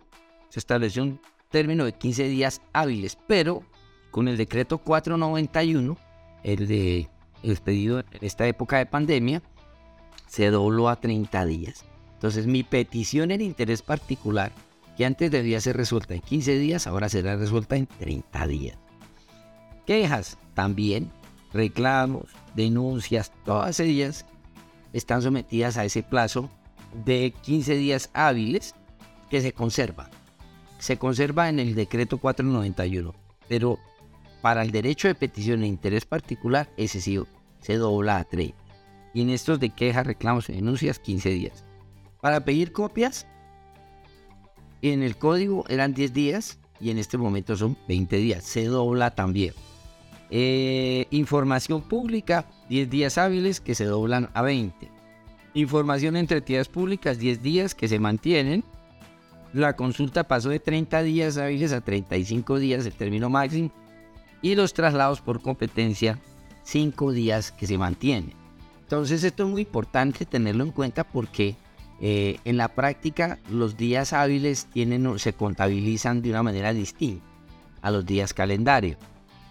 se 0.50 0.60
estableció 0.60 1.02
un 1.02 1.20
término 1.52 1.86
de 1.86 1.94
15 1.94 2.28
días 2.28 2.62
hábiles, 2.74 3.18
pero 3.28 3.64
con 4.10 4.28
el 4.28 4.38
decreto 4.38 4.80
491, 4.80 5.98
el 6.44 6.68
de 6.68 7.10
expedido 7.44 8.00
en 8.00 8.06
esta 8.22 8.48
época 8.48 8.78
de 8.78 8.86
pandemia, 8.86 9.42
se 10.28 10.50
dobló 10.50 10.90
a 10.90 10.96
30 10.96 11.46
días. 11.46 11.86
Entonces, 12.14 12.48
mi 12.48 12.64
petición 12.64 13.32
en 13.32 13.42
interés 13.42 13.82
particular, 13.82 14.52
que 14.98 15.06
antes 15.06 15.32
debía 15.32 15.60
ser 15.62 15.78
resuelta 15.78 16.14
en 16.14 16.22
15 16.22 16.58
días, 16.58 16.88
ahora 16.88 17.10
será 17.10 17.36
resuelta 17.36 17.76
en 17.76 17.88
30 17.88 18.48
días. 18.48 18.78
Quejas 19.86 20.38
también, 20.54 21.12
reclamos, 21.54 22.26
denuncias, 22.56 23.32
todas 23.44 23.80
ellas 23.80 24.26
están 24.94 25.22
sometidas 25.22 25.78
a 25.78 25.86
ese 25.86 26.04
plazo 26.04 26.50
de 27.06 27.34
15 27.42 27.76
días 27.76 28.10
hábiles 28.14 28.76
que 29.30 29.42
se 29.42 29.54
conserva. 29.54 30.10
Se 30.82 30.98
conserva 30.98 31.48
en 31.48 31.60
el 31.60 31.76
decreto 31.76 32.18
491, 32.18 33.14
pero 33.48 33.78
para 34.42 34.64
el 34.64 34.72
derecho 34.72 35.08
de 35.08 35.14
petición 35.14 35.62
e 35.62 35.68
interés 35.68 36.06
particular, 36.06 36.72
ese 36.76 37.00
sí 37.00 37.22
se 37.60 37.76
dobla 37.76 38.18
a 38.18 38.24
30. 38.24 38.58
Y 39.14 39.22
en 39.22 39.30
estos 39.30 39.60
de 39.60 39.70
quejas, 39.70 40.08
reclamos 40.08 40.50
y 40.50 40.54
denuncias, 40.54 40.98
15 40.98 41.30
días. 41.30 41.64
Para 42.20 42.44
pedir 42.44 42.72
copias, 42.72 43.28
en 44.82 45.04
el 45.04 45.18
código 45.18 45.66
eran 45.70 45.94
10 45.94 46.14
días 46.14 46.60
y 46.80 46.90
en 46.90 46.98
este 46.98 47.20
momento 47.20 47.56
son 47.56 47.78
20 47.88 48.18
días. 48.18 48.44
Se 48.44 48.66
dobla 48.66 49.12
también. 49.12 49.54
Eh, 50.32 51.06
información 51.12 51.84
pública, 51.84 52.50
10 52.70 52.90
días 52.90 53.20
hábiles 53.20 53.62
que 53.62 53.76
se 53.76 53.86
doblan 53.86 54.32
a 54.34 54.42
20. 54.42 54.90
Información 55.54 56.16
entre 56.16 56.40
entidades 56.40 56.70
públicas, 56.70 57.20
10 57.20 57.44
días 57.44 57.76
que 57.76 57.88
se 57.88 58.00
mantienen. 58.00 58.64
La 59.54 59.76
consulta 59.76 60.24
pasó 60.24 60.50
de 60.50 60.60
30 60.60 61.04
días 61.04 61.38
hábiles 61.38 61.74
a 61.74 61.82
35 61.82 62.60
días, 62.60 62.86
el 62.86 62.94
término 62.94 63.30
máximo. 63.30 63.72
Y 64.42 64.56
los 64.56 64.74
traslados 64.74 65.22
por 65.22 65.42
competencia, 65.42 66.18
5 66.64 67.12
días 67.12 67.52
que 67.52 67.68
se 67.68 67.78
mantienen. 67.78 68.34
Entonces 68.84 69.24
esto 69.24 69.44
es 69.44 69.50
muy 69.50 69.62
importante 69.62 70.26
tenerlo 70.26 70.64
en 70.64 70.72
cuenta 70.72 71.04
porque 71.04 71.56
eh, 72.02 72.40
en 72.46 72.58
la 72.58 72.70
práctica 72.70 73.40
los 73.50 73.78
días 73.78 74.14
hábiles 74.14 74.68
se 75.18 75.34
contabilizan 75.34 76.22
de 76.22 76.32
una 76.32 76.44
manera 76.44 76.74
distinta 76.74 77.24
a 77.82 77.92
los 77.92 78.06
días 78.06 78.34
calendario. 78.34 78.98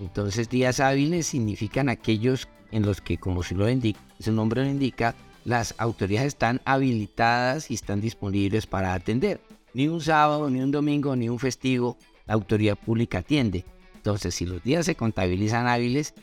Entonces 0.00 0.48
días 0.48 0.80
hábiles 0.80 1.26
significan 1.26 1.88
aquellos 1.88 2.48
en 2.70 2.86
los 2.86 3.00
que, 3.00 3.18
como 3.18 3.42
su 3.42 3.54
nombre 3.54 4.64
lo 4.64 4.70
indica, 4.70 5.14
las 5.44 5.74
autoridades 5.78 6.28
están 6.28 6.60
habilitadas 6.64 7.70
y 7.70 7.74
están 7.74 8.00
disponibles 8.00 8.66
para 8.66 8.94
atender. 8.94 9.40
Ni 9.74 9.88
un 9.88 10.00
sábado, 10.00 10.50
ni 10.50 10.60
un 10.60 10.70
domingo, 10.70 11.14
ni 11.16 11.28
un 11.28 11.38
festivo, 11.38 11.96
la 12.26 12.34
autoridad 12.34 12.76
pública 12.76 13.18
atiende. 13.18 13.64
Entonces, 13.94 14.34
si 14.34 14.46
los 14.46 14.62
días 14.62 14.86
se 14.86 14.94
contabilizan 14.94 15.68
hábiles, 15.68 16.14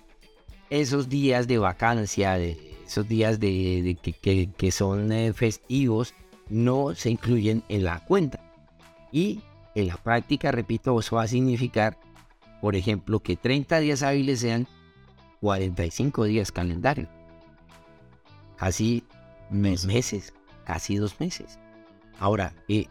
esos 0.69 1.09
días 1.09 1.47
de 1.47 1.57
vacancia, 1.57 2.37
esos 2.37 3.07
días 3.07 3.39
de, 3.39 3.97
que, 4.57 4.71
son 4.71 5.11
eh, 5.11 5.33
festivos, 5.33 6.13
no 6.49 6.95
se 6.95 7.09
incluyen 7.09 7.63
en 7.69 7.83
la 7.83 7.99
cuenta. 8.03 8.39
Y 9.11 9.41
en 9.75 9.87
la 9.87 9.97
práctica, 9.97 10.51
repito, 10.51 10.99
eso 10.99 11.17
va 11.17 11.23
a 11.23 11.27
significar, 11.27 11.97
por 12.61 12.75
ejemplo, 12.75 13.19
que 13.19 13.35
30 13.35 13.79
días 13.79 14.03
hábiles 14.03 14.39
sean 14.39 14.67
45 15.41 16.25
días 16.25 16.51
calendario. 16.51 17.07
Casi 18.57 19.03
meses, 19.51 20.33
casi 20.65 20.95
dos 20.95 21.19
meses. 21.19 21.59
Ahora, 22.19 22.53
eh, 22.67 22.87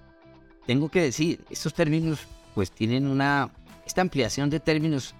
tengo 0.66 0.88
que 0.88 1.02
decir, 1.02 1.44
estos 1.50 1.74
términos 1.74 2.20
pues 2.54 2.70
tienen 2.70 3.06
una, 3.06 3.50
esta 3.86 4.00
ampliación 4.00 4.50
de 4.50 4.60
términos 4.60 5.14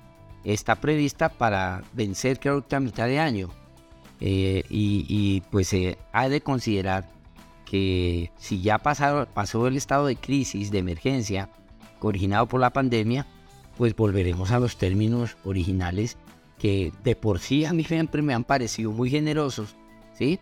está 0.44 0.76
prevista 0.76 1.28
para 1.28 1.82
vencer 1.92 2.38
creo 2.38 2.66
que 2.66 2.76
a 2.76 2.80
mitad 2.80 3.06
de 3.06 3.18
año. 3.18 3.50
Eh, 4.20 4.64
y, 4.70 5.42
pues 5.50 5.68
se 5.68 5.98
ha 6.12 6.28
de 6.30 6.40
considerar 6.40 7.06
que 7.66 8.30
si 8.38 8.62
ya 8.62 8.78
pasado, 8.78 9.26
pasó 9.34 9.66
el 9.66 9.76
estado 9.76 10.06
de 10.06 10.16
crisis, 10.16 10.70
de 10.70 10.78
emergencia, 10.78 11.50
originado 12.00 12.46
por 12.46 12.60
la 12.60 12.70
pandemia, 12.70 13.26
pues 13.76 13.94
volveremos 13.94 14.52
a 14.52 14.60
los 14.60 14.78
términos 14.78 15.36
originales 15.44 16.16
que 16.58 16.92
de 17.04 17.16
por 17.16 17.40
sí 17.40 17.66
a 17.66 17.72
mí 17.72 17.84
siempre 17.84 18.22
me 18.22 18.32
han 18.32 18.44
parecido 18.44 18.92
muy 18.92 19.10
generosos, 19.10 19.76
¿sí? 20.14 20.38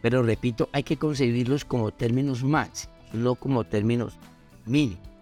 Pero 0.00 0.24
repito, 0.24 0.68
hay 0.72 0.82
que 0.82 0.96
concebirlos 0.96 1.64
como 1.64 1.92
términos 1.92 2.42
máximos, 2.42 2.92
no 3.12 3.36
como 3.36 3.62
términos 3.62 4.18
mínimos. 4.66 5.12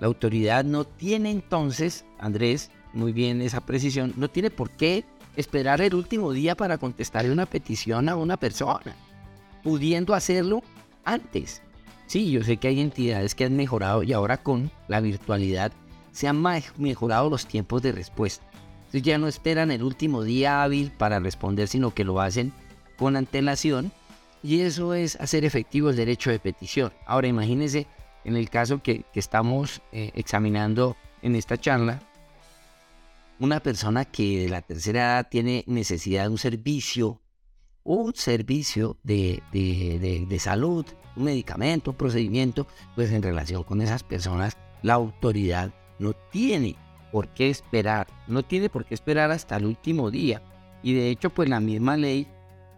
La 0.00 0.06
autoridad 0.06 0.64
no 0.64 0.84
tiene 0.84 1.30
entonces, 1.30 2.04
Andrés, 2.18 2.70
muy 2.92 3.12
bien 3.12 3.40
esa 3.42 3.60
precisión, 3.60 4.12
no 4.16 4.28
tiene 4.28 4.50
por 4.50 4.70
qué 4.70 5.04
esperar 5.36 5.80
el 5.80 5.94
último 5.94 6.32
día 6.32 6.54
para 6.54 6.78
contestar 6.78 7.28
una 7.30 7.46
petición 7.46 8.08
a 8.08 8.16
una 8.16 8.36
persona, 8.36 8.94
pudiendo 9.62 10.14
hacerlo 10.14 10.62
antes. 11.04 11.62
Sí, 12.06 12.30
yo 12.30 12.42
sé 12.42 12.58
que 12.58 12.68
hay 12.68 12.80
entidades 12.80 13.34
que 13.34 13.44
han 13.44 13.56
mejorado 13.56 14.02
y 14.02 14.12
ahora 14.12 14.36
con 14.36 14.70
la 14.88 15.00
virtualidad 15.00 15.72
se 16.12 16.28
han 16.28 16.42
mejorado 16.76 17.30
los 17.30 17.46
tiempos 17.46 17.82
de 17.82 17.92
respuesta. 17.92 18.44
Entonces 18.78 19.02
ya 19.02 19.18
no 19.18 19.26
esperan 19.26 19.70
el 19.70 19.82
último 19.82 20.22
día 20.22 20.62
hábil 20.62 20.92
para 20.96 21.18
responder, 21.18 21.66
sino 21.66 21.92
que 21.92 22.04
lo 22.04 22.20
hacen 22.20 22.52
con 22.96 23.16
antelación 23.16 23.90
y 24.42 24.60
eso 24.60 24.94
es 24.94 25.16
hacer 25.16 25.44
efectivo 25.44 25.90
el 25.90 25.96
derecho 25.96 26.30
de 26.30 26.38
petición. 26.38 26.92
Ahora 27.06 27.26
imagínense 27.26 27.86
en 28.24 28.36
el 28.36 28.50
caso 28.50 28.82
que, 28.82 29.04
estamos 29.14 29.82
eh, 29.92 30.10
examinando 30.14 30.96
en 31.22 31.36
esta 31.36 31.56
charla, 31.56 32.00
una 33.38 33.60
persona 33.60 34.04
que 34.04 34.42
de 34.42 34.48
la 34.48 34.62
tercera 34.62 35.00
edad 35.00 35.28
tiene 35.30 35.64
necesidad 35.66 36.24
de 36.24 36.28
un 36.30 36.38
servicio, 36.38 37.20
un 37.82 38.14
servicio 38.14 38.96
de, 39.02 39.42
de, 39.52 40.38
salud, 40.38 40.86
un 41.16 41.24
medicamento, 41.24 41.90
un 41.90 41.96
procedimiento, 41.96 42.66
pues 42.94 43.10
en 43.12 43.22
relación 43.22 43.62
con 43.64 43.82
esas 43.82 44.02
personas, 44.02 44.56
la 44.82 44.94
autoridad 44.94 45.72
no 45.98 46.12
tiene 46.30 46.76
por 47.12 47.28
qué 47.28 47.50
esperar, 47.50 48.06
no 48.26 48.42
tiene 48.42 48.68
por 48.68 48.84
qué 48.84 48.94
esperar 48.94 49.30
hasta 49.30 49.56
el 49.56 49.66
último 49.66 50.10
día. 50.10 50.42
Y 50.82 50.94
de 50.94 51.10
hecho, 51.10 51.30
pues 51.30 51.48
la 51.48 51.60
misma 51.60 51.96
ley 51.96 52.26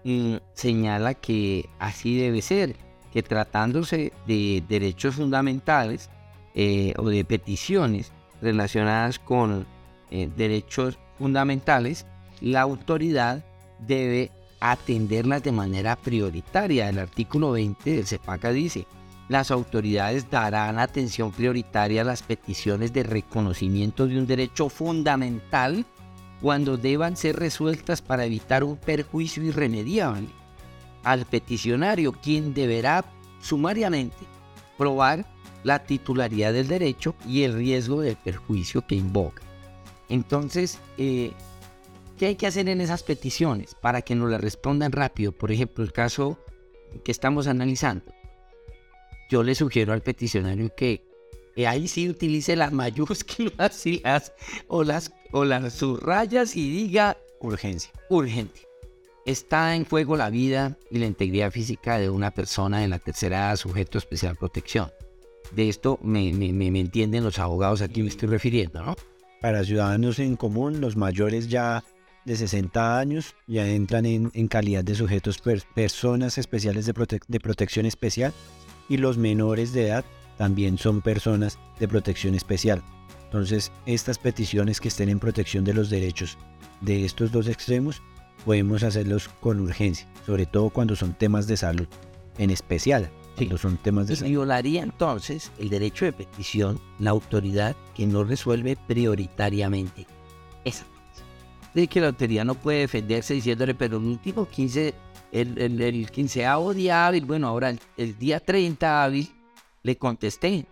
mm, 0.05 0.36
señala 0.53 1.14
que 1.14 1.68
así 1.78 2.16
debe 2.16 2.42
ser, 2.42 2.76
que 3.16 3.22
tratándose 3.22 4.12
de 4.26 4.62
derechos 4.68 5.14
fundamentales 5.14 6.10
eh, 6.54 6.92
o 6.98 7.08
de 7.08 7.24
peticiones 7.24 8.12
relacionadas 8.42 9.18
con 9.18 9.66
eh, 10.10 10.28
derechos 10.36 10.98
fundamentales, 11.16 12.04
la 12.42 12.60
autoridad 12.60 13.42
debe 13.78 14.32
atenderlas 14.60 15.42
de 15.42 15.50
manera 15.50 15.96
prioritaria. 15.96 16.90
El 16.90 16.98
artículo 16.98 17.52
20 17.52 17.90
del 17.90 18.06
CEPACA 18.06 18.52
dice, 18.52 18.86
las 19.30 19.50
autoridades 19.50 20.30
darán 20.30 20.78
atención 20.78 21.32
prioritaria 21.32 22.02
a 22.02 22.04
las 22.04 22.22
peticiones 22.22 22.92
de 22.92 23.02
reconocimiento 23.02 24.06
de 24.06 24.18
un 24.18 24.26
derecho 24.26 24.68
fundamental 24.68 25.86
cuando 26.42 26.76
deban 26.76 27.16
ser 27.16 27.36
resueltas 27.36 28.02
para 28.02 28.26
evitar 28.26 28.62
un 28.62 28.76
perjuicio 28.76 29.42
irremediable 29.42 30.28
al 31.07 31.24
peticionario, 31.24 32.12
quien 32.12 32.52
deberá 32.52 33.04
sumariamente 33.40 34.16
probar 34.76 35.24
la 35.64 35.84
titularidad 35.84 36.52
del 36.52 36.68
derecho 36.68 37.14
y 37.26 37.42
el 37.42 37.54
riesgo 37.54 38.00
del 38.00 38.16
perjuicio 38.16 38.86
que 38.86 38.96
invoca. 38.96 39.42
Entonces, 40.09 40.78
eh, 40.98 41.32
¿qué 42.18 42.26
hay 42.26 42.36
que 42.36 42.46
hacer 42.46 42.68
en 42.68 42.80
esas 42.80 43.02
peticiones 43.02 43.74
para 43.74 44.02
que 44.02 44.14
nos 44.14 44.30
la 44.30 44.38
respondan 44.38 44.92
rápido? 44.92 45.32
Por 45.32 45.52
ejemplo, 45.52 45.82
el 45.82 45.92
caso 45.92 46.38
que 47.04 47.12
estamos 47.12 47.46
analizando 47.46 48.16
yo 49.28 49.42
le 49.42 49.54
sugiero 49.54 49.92
al 49.92 50.02
peticionario 50.02 50.74
que, 50.74 51.04
ahí 51.66 51.88
sí 51.88 52.09
utilice 52.09 52.54
las 52.54 52.72
mayúsculas 52.72 53.84
las, 54.02 54.32
o, 54.68 54.84
las, 54.84 55.12
o 55.32 55.44
las 55.44 55.74
subrayas 55.74 56.54
y 56.57 56.68
diga 56.70 57.16
urgencia. 57.40 57.90
Urgente. 58.11 58.65
Está 59.27 59.74
en 59.74 59.85
juego 59.85 60.16
la 60.16 60.31
vida 60.31 60.79
y 60.89 60.99
la 60.99 61.07
integridad 61.07 61.51
física 61.51 61.99
de 61.99 62.09
una 62.09 62.31
persona 62.31 62.85
en 62.85 62.91
la 62.91 63.01
tercera 63.01 63.49
edad 63.49 63.57
sujeto 63.57 63.99
especial 63.99 64.37
protección. 64.37 64.93
De 65.51 65.68
esto 65.68 65.99
me, 66.01 66.29
entienden 66.29 67.24
los 67.24 67.41
abogados 67.41 67.83
a 67.83 67.89
quien 67.89 68.07
me 68.07 68.11
estoy 68.11 68.29
refiriendo, 68.29 68.85
¿no? 68.85 68.95
Para 69.41 69.64
ciudadanos 69.64 70.20
en 70.20 70.37
común, 70.37 70.81
los 70.81 70.97
mayores 70.97 71.49
ya 71.49 71.83
de 72.24 72.37
60 72.37 73.01
años 73.01 73.35
ya 73.49 73.66
entran 73.66 74.07
en, 74.07 74.31
calidad 74.47 74.85
de 74.85 74.95
sujetos 74.95 75.43
personas 75.74 76.39
especiales 76.39 76.87
de 76.87 77.41
protección 77.41 77.85
especial 77.85 78.33
y 78.89 78.97
los 78.97 79.18
menores 79.18 79.72
de 79.72 79.89
edad 79.89 80.05
también 80.39 80.79
son 80.79 81.03
personas 81.03 81.59
de 81.81 81.89
protección 81.89 82.37
especial. 82.37 82.81
Entonces, 83.24 83.72
estas 83.87 84.18
peticiones 84.18 84.81
que 84.81 84.87
estén 84.87 85.09
en 85.09 85.18
protección 85.18 85.64
de 85.64 85.74
los 85.74 85.91
derechos 85.91 86.39
de 86.81 87.05
estos 87.05 87.33
dos 87.33 87.49
extremos, 87.49 88.03
podemos 88.47 88.82
hacerlos 88.82 89.28
con 89.28 89.61
urgencia, 89.61 90.09
sobre 90.24 90.47
todo 90.47 90.70
cuando 90.70 90.97
son 90.97 91.12
temas 91.12 91.47
de 91.47 91.59
salud, 91.59 91.88
en 92.38 92.51
especial 92.51 93.11
cuando 93.36 93.59
son 93.59 93.76
temas 93.76 94.07
de 94.07 94.14
y 94.14 94.16
salud. 94.16 94.30
violaría 94.30 94.82
entonces 94.82 95.53
el 95.59 95.68
derecho 95.68 96.07
de 96.07 96.14
petición 96.14 96.80
la 96.99 97.11
autoridad 97.11 97.76
que 97.94 98.07
no 98.07 98.24
resuelve 98.24 98.78
prioritariamente 98.86 100.07
esa 100.64 100.86
de 101.74 101.88
que 101.88 102.01
la 102.01 102.07
autoridad 102.07 102.47
no 102.47 102.55
puede 102.55 102.78
defenderse 102.78 103.34
diciéndole, 103.34 103.74
pero 103.74 103.99
el 103.99 104.05
último 104.05 104.49
15 104.49 104.94
el, 105.32 105.59
el, 105.59 105.80
el 105.80 106.11
quinceavo 106.11 106.72
día 106.72 107.07
hábil, 107.07 107.26
bueno, 107.26 107.49
ahora 107.49 107.74
el, 107.97 108.18
día 108.18 108.40
30 108.40 109.05
hábil, 109.05 109.28
le 109.82 109.97
contesté. 109.99 110.66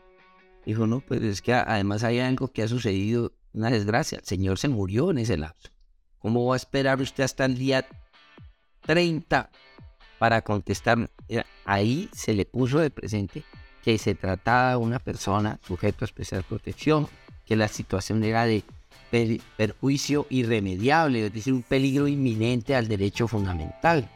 Dijo, 0.64 0.86
no, 0.86 1.00
pues 1.00 1.22
es 1.22 1.42
que 1.42 1.52
además 1.52 2.04
hay 2.04 2.20
algo 2.20 2.48
que 2.48 2.62
ha 2.62 2.68
sucedido, 2.68 3.32
una 3.52 3.70
desgracia. 3.70 4.18
El 4.18 4.24
señor 4.24 4.58
se 4.58 4.68
murió 4.68 5.10
en 5.10 5.18
ese 5.18 5.36
lapso. 5.36 5.70
¿Cómo 6.24 6.46
va 6.46 6.54
a 6.54 6.56
esperar 6.56 7.02
usted 7.02 7.22
hasta 7.22 7.44
el 7.44 7.58
día 7.58 7.84
30 8.86 9.50
para 10.18 10.40
contestar? 10.40 11.10
Ahí 11.66 12.08
se 12.14 12.32
le 12.32 12.46
puso 12.46 12.78
de 12.78 12.88
presente 12.88 13.42
que 13.82 13.98
se 13.98 14.14
trataba 14.14 14.70
de 14.70 14.76
una 14.76 14.98
persona 15.00 15.60
sujeto 15.66 16.02
a 16.02 16.06
especial 16.06 16.42
protección, 16.42 17.08
que 17.44 17.56
la 17.56 17.68
situación 17.68 18.24
era 18.24 18.46
de 18.46 18.64
perjuicio 19.58 20.26
irremediable, 20.30 21.26
es 21.26 21.34
decir, 21.34 21.52
un 21.52 21.62
peligro 21.62 22.08
inminente 22.08 22.74
al 22.74 22.88
derecho 22.88 23.28
fundamental. 23.28 24.08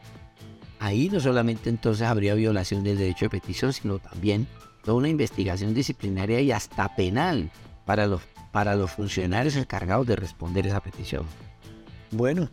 Ahí 0.78 1.10
no 1.10 1.20
solamente 1.20 1.68
entonces 1.68 2.06
habría 2.06 2.32
violación 2.32 2.84
del 2.84 2.96
derecho 2.96 3.26
de 3.26 3.38
petición, 3.38 3.74
sino 3.74 3.98
también 3.98 4.46
toda 4.82 4.96
una 4.96 5.10
investigación 5.10 5.74
disciplinaria 5.74 6.40
y 6.40 6.52
hasta 6.52 6.96
penal 6.96 7.50
para 7.84 8.06
los, 8.06 8.22
para 8.50 8.76
los 8.76 8.92
funcionarios 8.92 9.56
encargados 9.56 10.06
de 10.06 10.16
responder 10.16 10.66
esa 10.66 10.80
petición. 10.80 11.26
Bueno, 12.10 12.48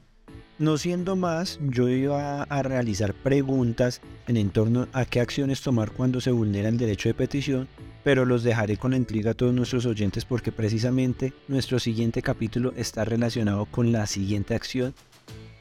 no 0.59 0.77
siendo 0.77 1.15
más, 1.15 1.59
yo 1.61 1.87
iba 1.87 2.43
a 2.43 2.63
realizar 2.63 3.13
preguntas 3.13 4.01
en 4.27 4.49
torno 4.49 4.87
a 4.91 5.05
qué 5.05 5.21
acciones 5.21 5.61
tomar 5.61 5.91
cuando 5.91 6.19
se 6.19 6.31
vulnera 6.31 6.69
el 6.69 6.77
derecho 6.77 7.09
de 7.09 7.13
petición, 7.13 7.67
pero 8.03 8.25
los 8.25 8.43
dejaré 8.43 8.77
con 8.77 8.91
la 8.91 8.97
intriga 8.97 9.31
a 9.31 9.33
todos 9.33 9.53
nuestros 9.53 9.85
oyentes 9.85 10.25
porque 10.25 10.51
precisamente 10.51 11.33
nuestro 11.47 11.79
siguiente 11.79 12.21
capítulo 12.21 12.73
está 12.75 13.05
relacionado 13.05 13.65
con 13.65 13.91
la 13.91 14.07
siguiente 14.07 14.55
acción 14.55 14.93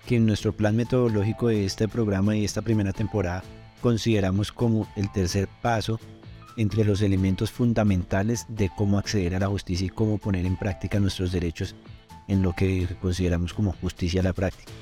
que 0.07 0.17
en 0.17 0.27
nuestro 0.27 0.53
plan 0.53 0.77
metodológico 0.77 1.49
de 1.49 1.65
este 1.65 1.89
programa 1.89 2.37
y 2.37 2.45
esta 2.45 2.63
primera 2.63 2.93
temporada 2.93 3.43
consideramos 3.81 4.53
como 4.53 4.89
el 4.97 5.11
tercer 5.13 5.49
paso 5.63 5.99
entre 6.57 6.85
los 6.85 7.01
elementos 7.01 7.51
fundamentales 7.51 8.47
de 8.49 8.71
cómo 8.77 8.99
acceder 8.99 9.35
a 9.35 9.41
la 9.41 9.49
justicia 9.49 9.87
y 9.87 9.91
cómo 9.91 10.19
poner 10.19 10.47
en 10.47 10.57
práctica 10.57 11.01
nuestros 11.01 11.33
derechos 11.33 11.75
en 12.29 12.43
lo 12.43 12.55
que 12.55 12.87
consideramos 13.01 13.55
como 13.55 13.73
justicia 13.73 14.21
a 14.21 14.25
la 14.25 14.33
práctica. 14.33 14.73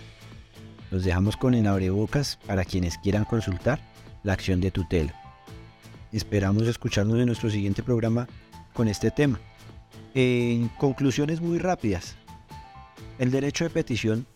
Los 0.91 1.05
dejamos 1.05 1.37
con 1.37 1.55
el 1.55 1.67
abrebocas 1.67 2.39
para 2.47 2.65
quienes 2.65 2.99
quieran 2.99 3.25
consultar 3.25 3.81
la 4.23 4.35
acción 4.35 4.61
de 4.61 4.71
tutela. 4.71 5.15
Esperamos 6.13 6.65
escucharnos 6.65 7.19
en 7.19 7.27
nuestro 7.27 7.51
siguiente 7.51 7.83
programa 7.83 8.29
con 8.75 8.89
este 8.89 9.11
tema. 9.11 9.41
En 10.15 10.69
conclusiones 10.69 11.41
muy 11.41 11.59
rápidas, 11.59 12.17
el 13.19 13.31
derecho 13.31 13.65
de 13.65 13.71
petición 13.71 14.27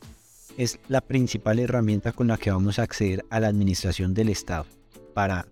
es 0.56 0.78
la 0.88 1.02
principal 1.02 1.58
herramienta 1.58 2.12
con 2.12 2.28
la 2.28 2.38
que 2.38 2.50
vamos 2.50 2.78
a 2.78 2.82
acceder 2.82 3.24
a 3.28 3.40
la 3.40 3.48
administración 3.48 4.14
del 4.14 4.30
Estado 4.30 4.64
para 5.14 5.46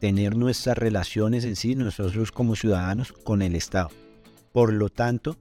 tener 0.00 0.36
nuestras 0.36 0.76
relaciones 0.76 1.44
en 1.44 1.56
sí, 1.56 1.74
nosotros 1.74 2.32
como 2.32 2.56
ciudadanos, 2.56 3.12
con 3.12 3.42
el 3.42 3.54
Estado. 3.54 3.90
Por 4.52 4.72
lo 4.72 4.88
tanto, 4.88 5.36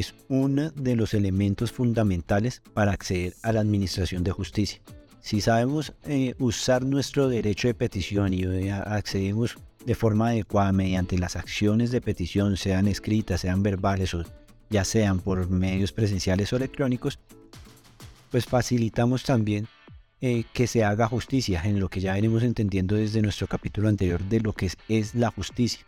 es 0.00 0.14
uno 0.28 0.70
de 0.70 0.96
los 0.96 1.14
elementos 1.14 1.72
fundamentales 1.72 2.62
para 2.72 2.92
acceder 2.92 3.34
a 3.42 3.52
la 3.52 3.60
administración 3.60 4.24
de 4.24 4.32
justicia. 4.32 4.80
Si 5.20 5.40
sabemos 5.40 5.94
eh, 6.04 6.34
usar 6.38 6.84
nuestro 6.84 7.28
derecho 7.28 7.68
de 7.68 7.74
petición 7.74 8.34
y 8.34 8.42
eh, 8.42 8.72
accedemos 8.72 9.56
de 9.86 9.94
forma 9.94 10.28
adecuada 10.28 10.72
mediante 10.72 11.18
las 11.18 11.36
acciones 11.36 11.90
de 11.90 12.00
petición, 12.00 12.56
sean 12.56 12.88
escritas, 12.88 13.42
sean 13.42 13.62
verbales 13.62 14.14
o 14.14 14.24
ya 14.70 14.84
sean 14.84 15.20
por 15.20 15.48
medios 15.48 15.92
presenciales 15.92 16.52
o 16.52 16.56
electrónicos, 16.56 17.18
pues 18.30 18.46
facilitamos 18.46 19.22
también 19.22 19.68
eh, 20.20 20.44
que 20.52 20.66
se 20.66 20.82
haga 20.82 21.06
justicia 21.06 21.62
en 21.64 21.78
lo 21.78 21.88
que 21.88 22.00
ya 22.00 22.14
venimos 22.14 22.42
entendiendo 22.42 22.96
desde 22.96 23.22
nuestro 23.22 23.46
capítulo 23.46 23.88
anterior 23.88 24.22
de 24.22 24.40
lo 24.40 24.52
que 24.52 24.70
es, 24.88 25.14
la 25.14 25.30
justicia. 25.30 25.84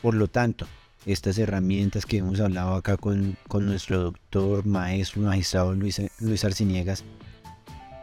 Por 0.00 0.14
lo 0.14 0.26
tanto, 0.28 0.66
estas 1.06 1.38
herramientas 1.38 2.06
que 2.06 2.18
hemos 2.18 2.40
hablado 2.40 2.74
acá 2.74 2.96
con, 2.96 3.36
nuestro 3.52 4.02
doctor, 4.04 4.64
maestro, 4.64 5.22
magistrado 5.22 5.74
Luis, 5.74 6.00
Luis 6.20 6.44
Arciniegas, 6.44 7.04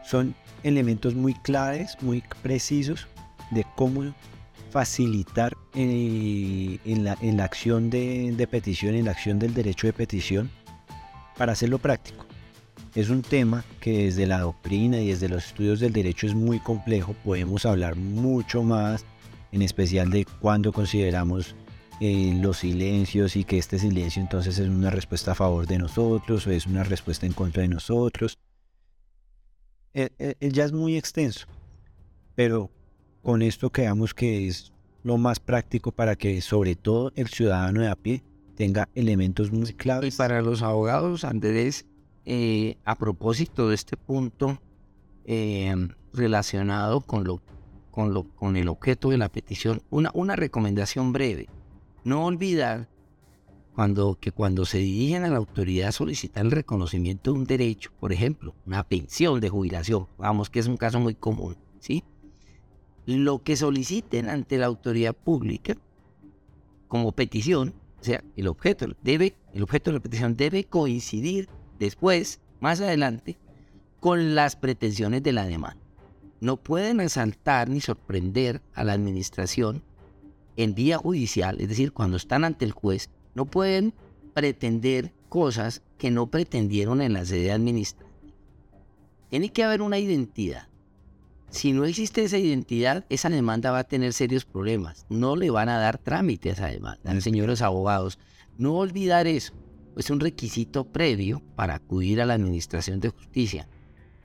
son 0.04 0.36
elementos 0.64 1.16
muy 1.16 1.34
claves, 1.34 1.98
muy 2.02 2.24
precisos 2.42 3.08
de 3.52 3.66
cómo 3.76 4.14
facilitar 4.72 5.58
eh, 5.76 6.80
en, 6.86 7.04
la, 7.04 7.44
acción 7.44 7.90
de, 7.90 8.48
petición, 8.50 8.96
en 8.96 9.06
la 9.06 9.12
acción 9.12 9.38
del 9.38 9.54
derecho 9.54 9.88
de 9.88 9.94
petición, 9.94 10.50
para 11.38 11.52
hacerlo 11.52 11.78
práctico. 11.80 12.26
Es 12.96 13.10
un 13.10 13.22
tema 13.22 13.64
que 13.80 14.06
desde 14.06 14.28
la 14.28 14.40
doctrina 14.40 15.00
y 15.00 15.08
desde 15.08 15.30
los 15.30 15.46
estudios 15.48 15.80
del 15.80 15.94
derecho 15.94 16.28
es 16.28 16.36
muy 16.36 16.60
complejo, 16.60 17.16
podemos 17.24 17.66
hablar 17.66 17.96
mucho 17.96 18.64
más, 18.64 19.06
en 19.52 19.62
especial 19.62 20.10
de 20.10 20.26
cuando 20.40 20.72
consideramos 20.72 21.56
eh, 22.02 22.38
los 22.42 22.58
silencios 22.58 23.38
y 23.38 23.46
que 23.46 23.58
este 23.58 23.80
silencio 23.80 24.22
entonces 24.22 24.60
es 24.60 24.68
una 24.68 24.90
respuesta 24.90 25.32
a 25.32 25.36
favor 25.36 25.68
de 25.68 25.78
nosotros 25.78 26.46
o 26.46 26.52
es 26.52 26.66
una 26.66 26.84
respuesta 26.84 27.26
en 27.26 27.34
contra 27.34 27.62
de 27.62 27.70
nosotros. 27.70 28.38
Eh, 29.94 30.36
ya 30.40 30.66
es 30.66 30.74
muy 30.74 30.98
extenso, 30.98 31.48
pero 32.36 32.70
con 33.22 33.42
esto 33.42 33.70
creamos 33.70 34.14
que 34.14 34.48
es 34.48 34.74
lo 35.04 35.18
más 35.18 35.40
práctico 35.40 35.92
para 35.92 36.16
que 36.16 36.42
sobre 36.42 36.76
todo 36.76 37.12
el 37.16 37.28
ciudadano 37.28 37.82
de 37.82 37.88
a 37.88 37.96
pie 37.96 38.24
tenga 38.56 38.90
elementos 38.96 39.52
muy 39.52 39.74
claves. 39.74 40.14
Y 40.14 40.18
para 40.18 40.42
los 40.42 40.62
abogados, 40.62 41.24
Andrés, 41.24 41.86
eh, 42.26 42.78
a 42.86 42.96
propósito 42.96 43.70
de 43.70 43.76
este 43.76 43.98
punto 43.98 44.60
eh, 45.26 45.76
relacionado 46.14 47.02
con, 47.02 47.24
lo, 47.24 47.42
con, 47.90 48.14
lo, 48.14 48.24
con 48.24 48.58
el 48.58 48.68
objeto 48.68 49.10
de 49.10 49.18
la 49.18 49.30
petición, 49.30 49.82
una, 49.90 50.12
una 50.14 50.36
recomendación 50.36 51.14
breve. 51.14 51.48
No 52.04 52.26
olvidar 52.26 52.88
cuando, 53.74 54.18
que 54.20 54.32
cuando 54.32 54.66
se 54.66 54.80
dirigen 54.80 55.24
a 55.24 55.30
la 55.30 55.38
autoridad 55.38 55.90
a 55.90 55.92
solicitar 55.92 56.46
el 56.46 56.52
reconocimiento 56.52 57.32
de 57.32 57.40
un 57.40 57.46
derecho, 57.46 57.92
por 58.00 58.12
ejemplo, 58.12 58.56
una 58.66 58.84
pensión 58.84 59.40
de 59.40 59.50
jubilación, 59.50 60.08
vamos 60.18 60.50
que 60.50 60.60
es 60.60 60.68
un 60.68 60.78
caso 60.78 61.00
muy 61.00 61.16
común, 61.16 61.56
¿sí? 61.80 62.04
lo 63.06 63.44
que 63.44 63.56
soliciten 63.56 64.30
ante 64.30 64.58
la 64.58 64.68
autoridad 64.68 65.16
pública 65.16 65.76
como 66.88 67.12
petición, 67.14 67.74
o 68.00 68.04
sea, 68.04 68.24
el 68.36 68.48
objeto, 68.48 68.88
debe, 69.02 69.36
el 69.54 69.64
objeto 69.64 69.92
de 69.92 69.98
la 69.98 70.04
petición 70.04 70.36
debe 70.36 70.66
coincidir 70.66 71.50
después, 71.80 72.42
más 72.60 72.82
adelante, 72.82 73.38
con 74.00 74.36
las 74.36 74.56
pretensiones 74.56 75.24
de 75.24 75.32
la 75.32 75.46
demanda. 75.46 75.82
No 76.42 76.58
pueden 76.58 77.00
asaltar 77.00 77.70
ni 77.70 77.82
sorprender 77.82 78.62
a 78.74 78.84
la 78.84 78.94
administración 78.94 79.84
en 80.58 80.76
vía 80.76 80.98
judicial, 80.98 81.60
es 81.60 81.70
decir, 81.70 81.92
cuando 81.92 82.18
están 82.18 82.44
ante 82.44 82.66
el 82.66 82.72
juez, 82.72 83.10
no 83.36 83.46
pueden 83.46 83.94
pretender 84.34 85.14
cosas 85.30 85.82
que 85.98 86.12
no 86.12 86.28
pretendieron 86.28 87.02
en 87.02 87.14
la 87.14 87.26
sede 87.26 87.52
administrativa. 87.52 88.12
Tiene 89.30 89.50
que 89.50 89.64
haber 89.64 89.82
una 89.82 90.00
identidad 90.00 90.68
si 91.52 91.74
no 91.74 91.84
existe 91.84 92.24
esa 92.24 92.38
identidad, 92.38 93.06
esa 93.10 93.30
demanda 93.30 93.72
va 93.72 93.80
a 93.80 93.84
tener 93.84 94.14
serios 94.14 94.46
problemas. 94.46 95.06
No 95.10 95.36
le 95.36 95.50
van 95.50 95.68
a 95.68 95.78
dar 95.78 95.98
trámite 95.98 96.50
a 96.50 96.54
esa 96.54 96.68
demanda, 96.68 97.20
señores 97.20 97.62
abogados. 97.62 98.20
No 98.58 98.76
olvidar 98.76 99.28
eso. 99.28 99.54
Es 99.98 100.10
un 100.10 100.22
requisito 100.22 100.86
previo 100.86 101.42
para 101.58 101.76
acudir 101.76 102.22
a 102.22 102.26
la 102.26 102.36
Administración 102.36 103.02
de 103.02 103.10
Justicia. 103.10 103.68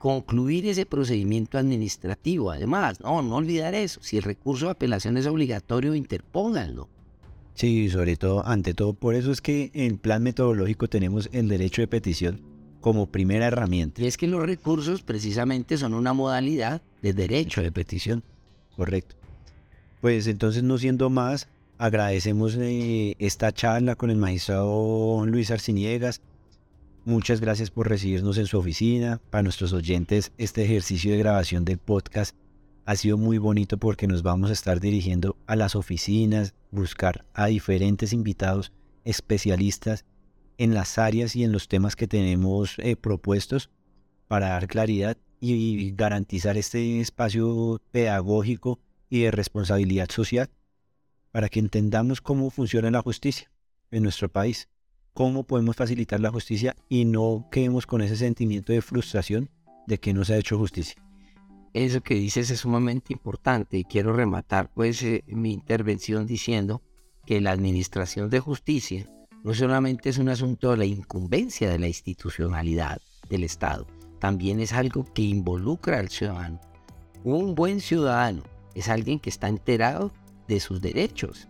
Concluir 0.06 0.68
ese 0.68 0.86
procedimiento 0.86 1.58
administrativo, 1.58 2.52
además. 2.52 3.00
No, 3.00 3.22
no 3.22 3.34
olvidar 3.34 3.74
eso. 3.74 3.98
Si 4.04 4.16
el 4.16 4.22
recurso 4.22 4.66
de 4.66 4.70
apelación 4.70 5.16
es 5.16 5.26
obligatorio, 5.26 5.96
interpónganlo. 5.96 6.88
Sí, 7.54 7.90
sobre 7.90 8.16
todo, 8.16 8.46
ante 8.46 8.72
todo, 8.72 8.92
por 8.94 9.16
eso 9.16 9.32
es 9.32 9.40
que 9.40 9.72
en 9.74 9.98
plan 9.98 10.22
metodológico 10.22 10.86
tenemos 10.86 11.28
el 11.32 11.48
derecho 11.48 11.82
de 11.82 11.88
petición 11.88 12.40
como 12.80 13.06
primera 13.08 13.48
herramienta. 13.48 14.00
Y 14.00 14.06
es 14.06 14.16
que 14.16 14.28
los 14.28 14.46
recursos 14.46 15.02
precisamente 15.02 15.76
son 15.76 15.92
una 15.92 16.12
modalidad 16.12 16.82
de 17.02 17.12
derecho 17.12 17.60
de 17.60 17.72
petición. 17.72 18.22
Correcto. 18.76 19.16
Pues 20.00 20.28
entonces, 20.28 20.62
no 20.62 20.78
siendo 20.78 21.10
más, 21.10 21.48
agradecemos 21.78 22.56
eh, 22.60 23.16
esta 23.18 23.50
charla 23.50 23.96
con 23.96 24.10
el 24.10 24.18
magistrado 24.18 25.26
Luis 25.26 25.50
Arciniegas. 25.50 26.20
Muchas 27.06 27.40
gracias 27.40 27.70
por 27.70 27.88
recibirnos 27.88 28.36
en 28.36 28.48
su 28.48 28.58
oficina. 28.58 29.20
Para 29.30 29.44
nuestros 29.44 29.72
oyentes, 29.72 30.32
este 30.38 30.64
ejercicio 30.64 31.12
de 31.12 31.18
grabación 31.18 31.64
del 31.64 31.78
podcast 31.78 32.34
ha 32.84 32.96
sido 32.96 33.16
muy 33.16 33.38
bonito 33.38 33.78
porque 33.78 34.08
nos 34.08 34.24
vamos 34.24 34.50
a 34.50 34.52
estar 34.52 34.80
dirigiendo 34.80 35.36
a 35.46 35.54
las 35.54 35.76
oficinas, 35.76 36.56
buscar 36.72 37.24
a 37.32 37.46
diferentes 37.46 38.12
invitados 38.12 38.72
especialistas 39.04 40.04
en 40.58 40.74
las 40.74 40.98
áreas 40.98 41.36
y 41.36 41.44
en 41.44 41.52
los 41.52 41.68
temas 41.68 41.94
que 41.94 42.08
tenemos 42.08 42.76
eh, 42.80 42.96
propuestos 42.96 43.70
para 44.26 44.48
dar 44.48 44.66
claridad 44.66 45.16
y 45.38 45.92
garantizar 45.92 46.56
este 46.56 47.00
espacio 47.00 47.80
pedagógico 47.92 48.80
y 49.08 49.20
de 49.20 49.30
responsabilidad 49.30 50.10
social 50.10 50.50
para 51.30 51.48
que 51.48 51.60
entendamos 51.60 52.20
cómo 52.20 52.50
funciona 52.50 52.90
la 52.90 53.00
justicia 53.00 53.48
en 53.92 54.02
nuestro 54.02 54.28
país, 54.28 54.68
cómo 55.16 55.44
podemos 55.44 55.76
facilitar 55.76 56.20
la 56.20 56.30
justicia 56.30 56.76
y 56.90 57.06
no 57.06 57.48
quedemos 57.50 57.86
con 57.86 58.02
ese 58.02 58.16
sentimiento 58.16 58.74
de 58.74 58.82
frustración 58.82 59.48
de 59.86 59.98
que 59.98 60.12
no 60.12 60.26
se 60.26 60.34
ha 60.34 60.36
hecho 60.36 60.58
justicia. 60.58 61.02
Eso 61.72 62.02
que 62.02 62.16
dices 62.16 62.50
es 62.50 62.60
sumamente 62.60 63.14
importante 63.14 63.78
y 63.78 63.84
quiero 63.84 64.12
rematar 64.12 64.70
pues 64.74 65.02
eh, 65.02 65.24
mi 65.26 65.54
intervención 65.54 66.26
diciendo 66.26 66.82
que 67.24 67.40
la 67.40 67.52
administración 67.52 68.28
de 68.28 68.40
justicia 68.40 69.10
no 69.42 69.54
solamente 69.54 70.10
es 70.10 70.18
un 70.18 70.28
asunto 70.28 70.72
de 70.72 70.76
la 70.76 70.84
incumbencia 70.84 71.70
de 71.70 71.78
la 71.78 71.88
institucionalidad 71.88 73.00
del 73.30 73.44
Estado, 73.44 73.86
también 74.18 74.60
es 74.60 74.74
algo 74.74 75.06
que 75.14 75.22
involucra 75.22 75.98
al 75.98 76.10
ciudadano. 76.10 76.60
Un 77.24 77.54
buen 77.54 77.80
ciudadano 77.80 78.42
es 78.74 78.90
alguien 78.90 79.18
que 79.18 79.30
está 79.30 79.48
enterado 79.48 80.12
de 80.46 80.60
sus 80.60 80.82
derechos. 80.82 81.48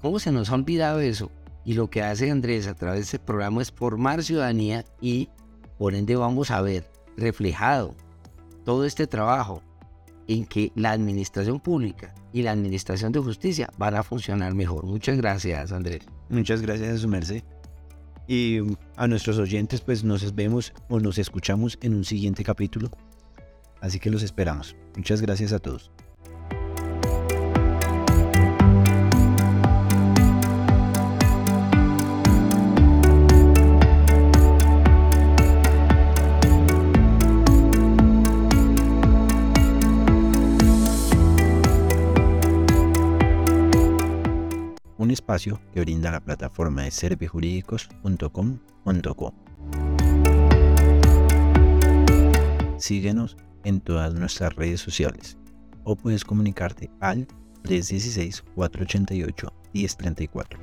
¿Cómo 0.00 0.18
se 0.18 0.32
nos 0.32 0.48
ha 0.48 0.54
olvidado 0.54 1.00
eso? 1.00 1.30
Y 1.66 1.74
lo 1.74 1.90
que 1.90 2.00
hace 2.00 2.30
Andrés 2.30 2.68
a 2.68 2.74
través 2.74 2.98
de 3.00 3.02
este 3.02 3.18
programa 3.18 3.60
es 3.60 3.72
formar 3.72 4.22
ciudadanía 4.22 4.84
y 5.00 5.28
por 5.78 5.96
ende 5.96 6.14
vamos 6.14 6.52
a 6.52 6.62
ver 6.62 6.88
reflejado 7.16 7.96
todo 8.64 8.84
este 8.84 9.08
trabajo 9.08 9.62
en 10.28 10.46
que 10.46 10.70
la 10.76 10.92
administración 10.92 11.58
pública 11.58 12.14
y 12.32 12.42
la 12.42 12.52
administración 12.52 13.10
de 13.10 13.18
justicia 13.18 13.68
van 13.78 13.96
a 13.96 14.04
funcionar 14.04 14.54
mejor. 14.54 14.86
Muchas 14.86 15.16
gracias, 15.16 15.72
Andrés. 15.72 16.06
Muchas 16.28 16.62
gracias 16.62 16.94
a 16.94 16.98
su 16.98 17.08
merced. 17.08 17.42
Y 18.28 18.60
a 18.96 19.08
nuestros 19.08 19.38
oyentes, 19.38 19.80
pues 19.80 20.04
nos 20.04 20.34
vemos 20.36 20.72
o 20.88 21.00
nos 21.00 21.18
escuchamos 21.18 21.78
en 21.80 21.94
un 21.94 22.04
siguiente 22.04 22.44
capítulo. 22.44 22.90
Así 23.80 23.98
que 23.98 24.10
los 24.10 24.22
esperamos. 24.22 24.76
Muchas 24.96 25.20
gracias 25.20 25.52
a 25.52 25.58
todos. 25.58 25.90
Espacio 45.16 45.60
que 45.72 45.80
brinda 45.80 46.12
la 46.12 46.20
plataforma 46.20 46.82
de 46.82 46.92
servijurídicos.com.co. 46.92 49.34
Síguenos 52.78 53.36
en 53.64 53.80
todas 53.80 54.14
nuestras 54.14 54.54
redes 54.54 54.80
sociales 54.80 55.36
o 55.82 55.96
puedes 55.96 56.24
comunicarte 56.24 56.88
al 57.00 57.26
316-488-1034. 57.64 60.58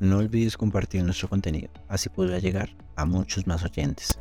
No 0.00 0.18
olvides 0.18 0.56
compartir 0.56 1.04
nuestro 1.04 1.28
contenido, 1.28 1.70
así 1.88 2.08
podrá 2.08 2.40
llegar 2.40 2.70
a 2.96 3.04
muchos 3.06 3.46
más 3.46 3.62
oyentes. 3.62 4.18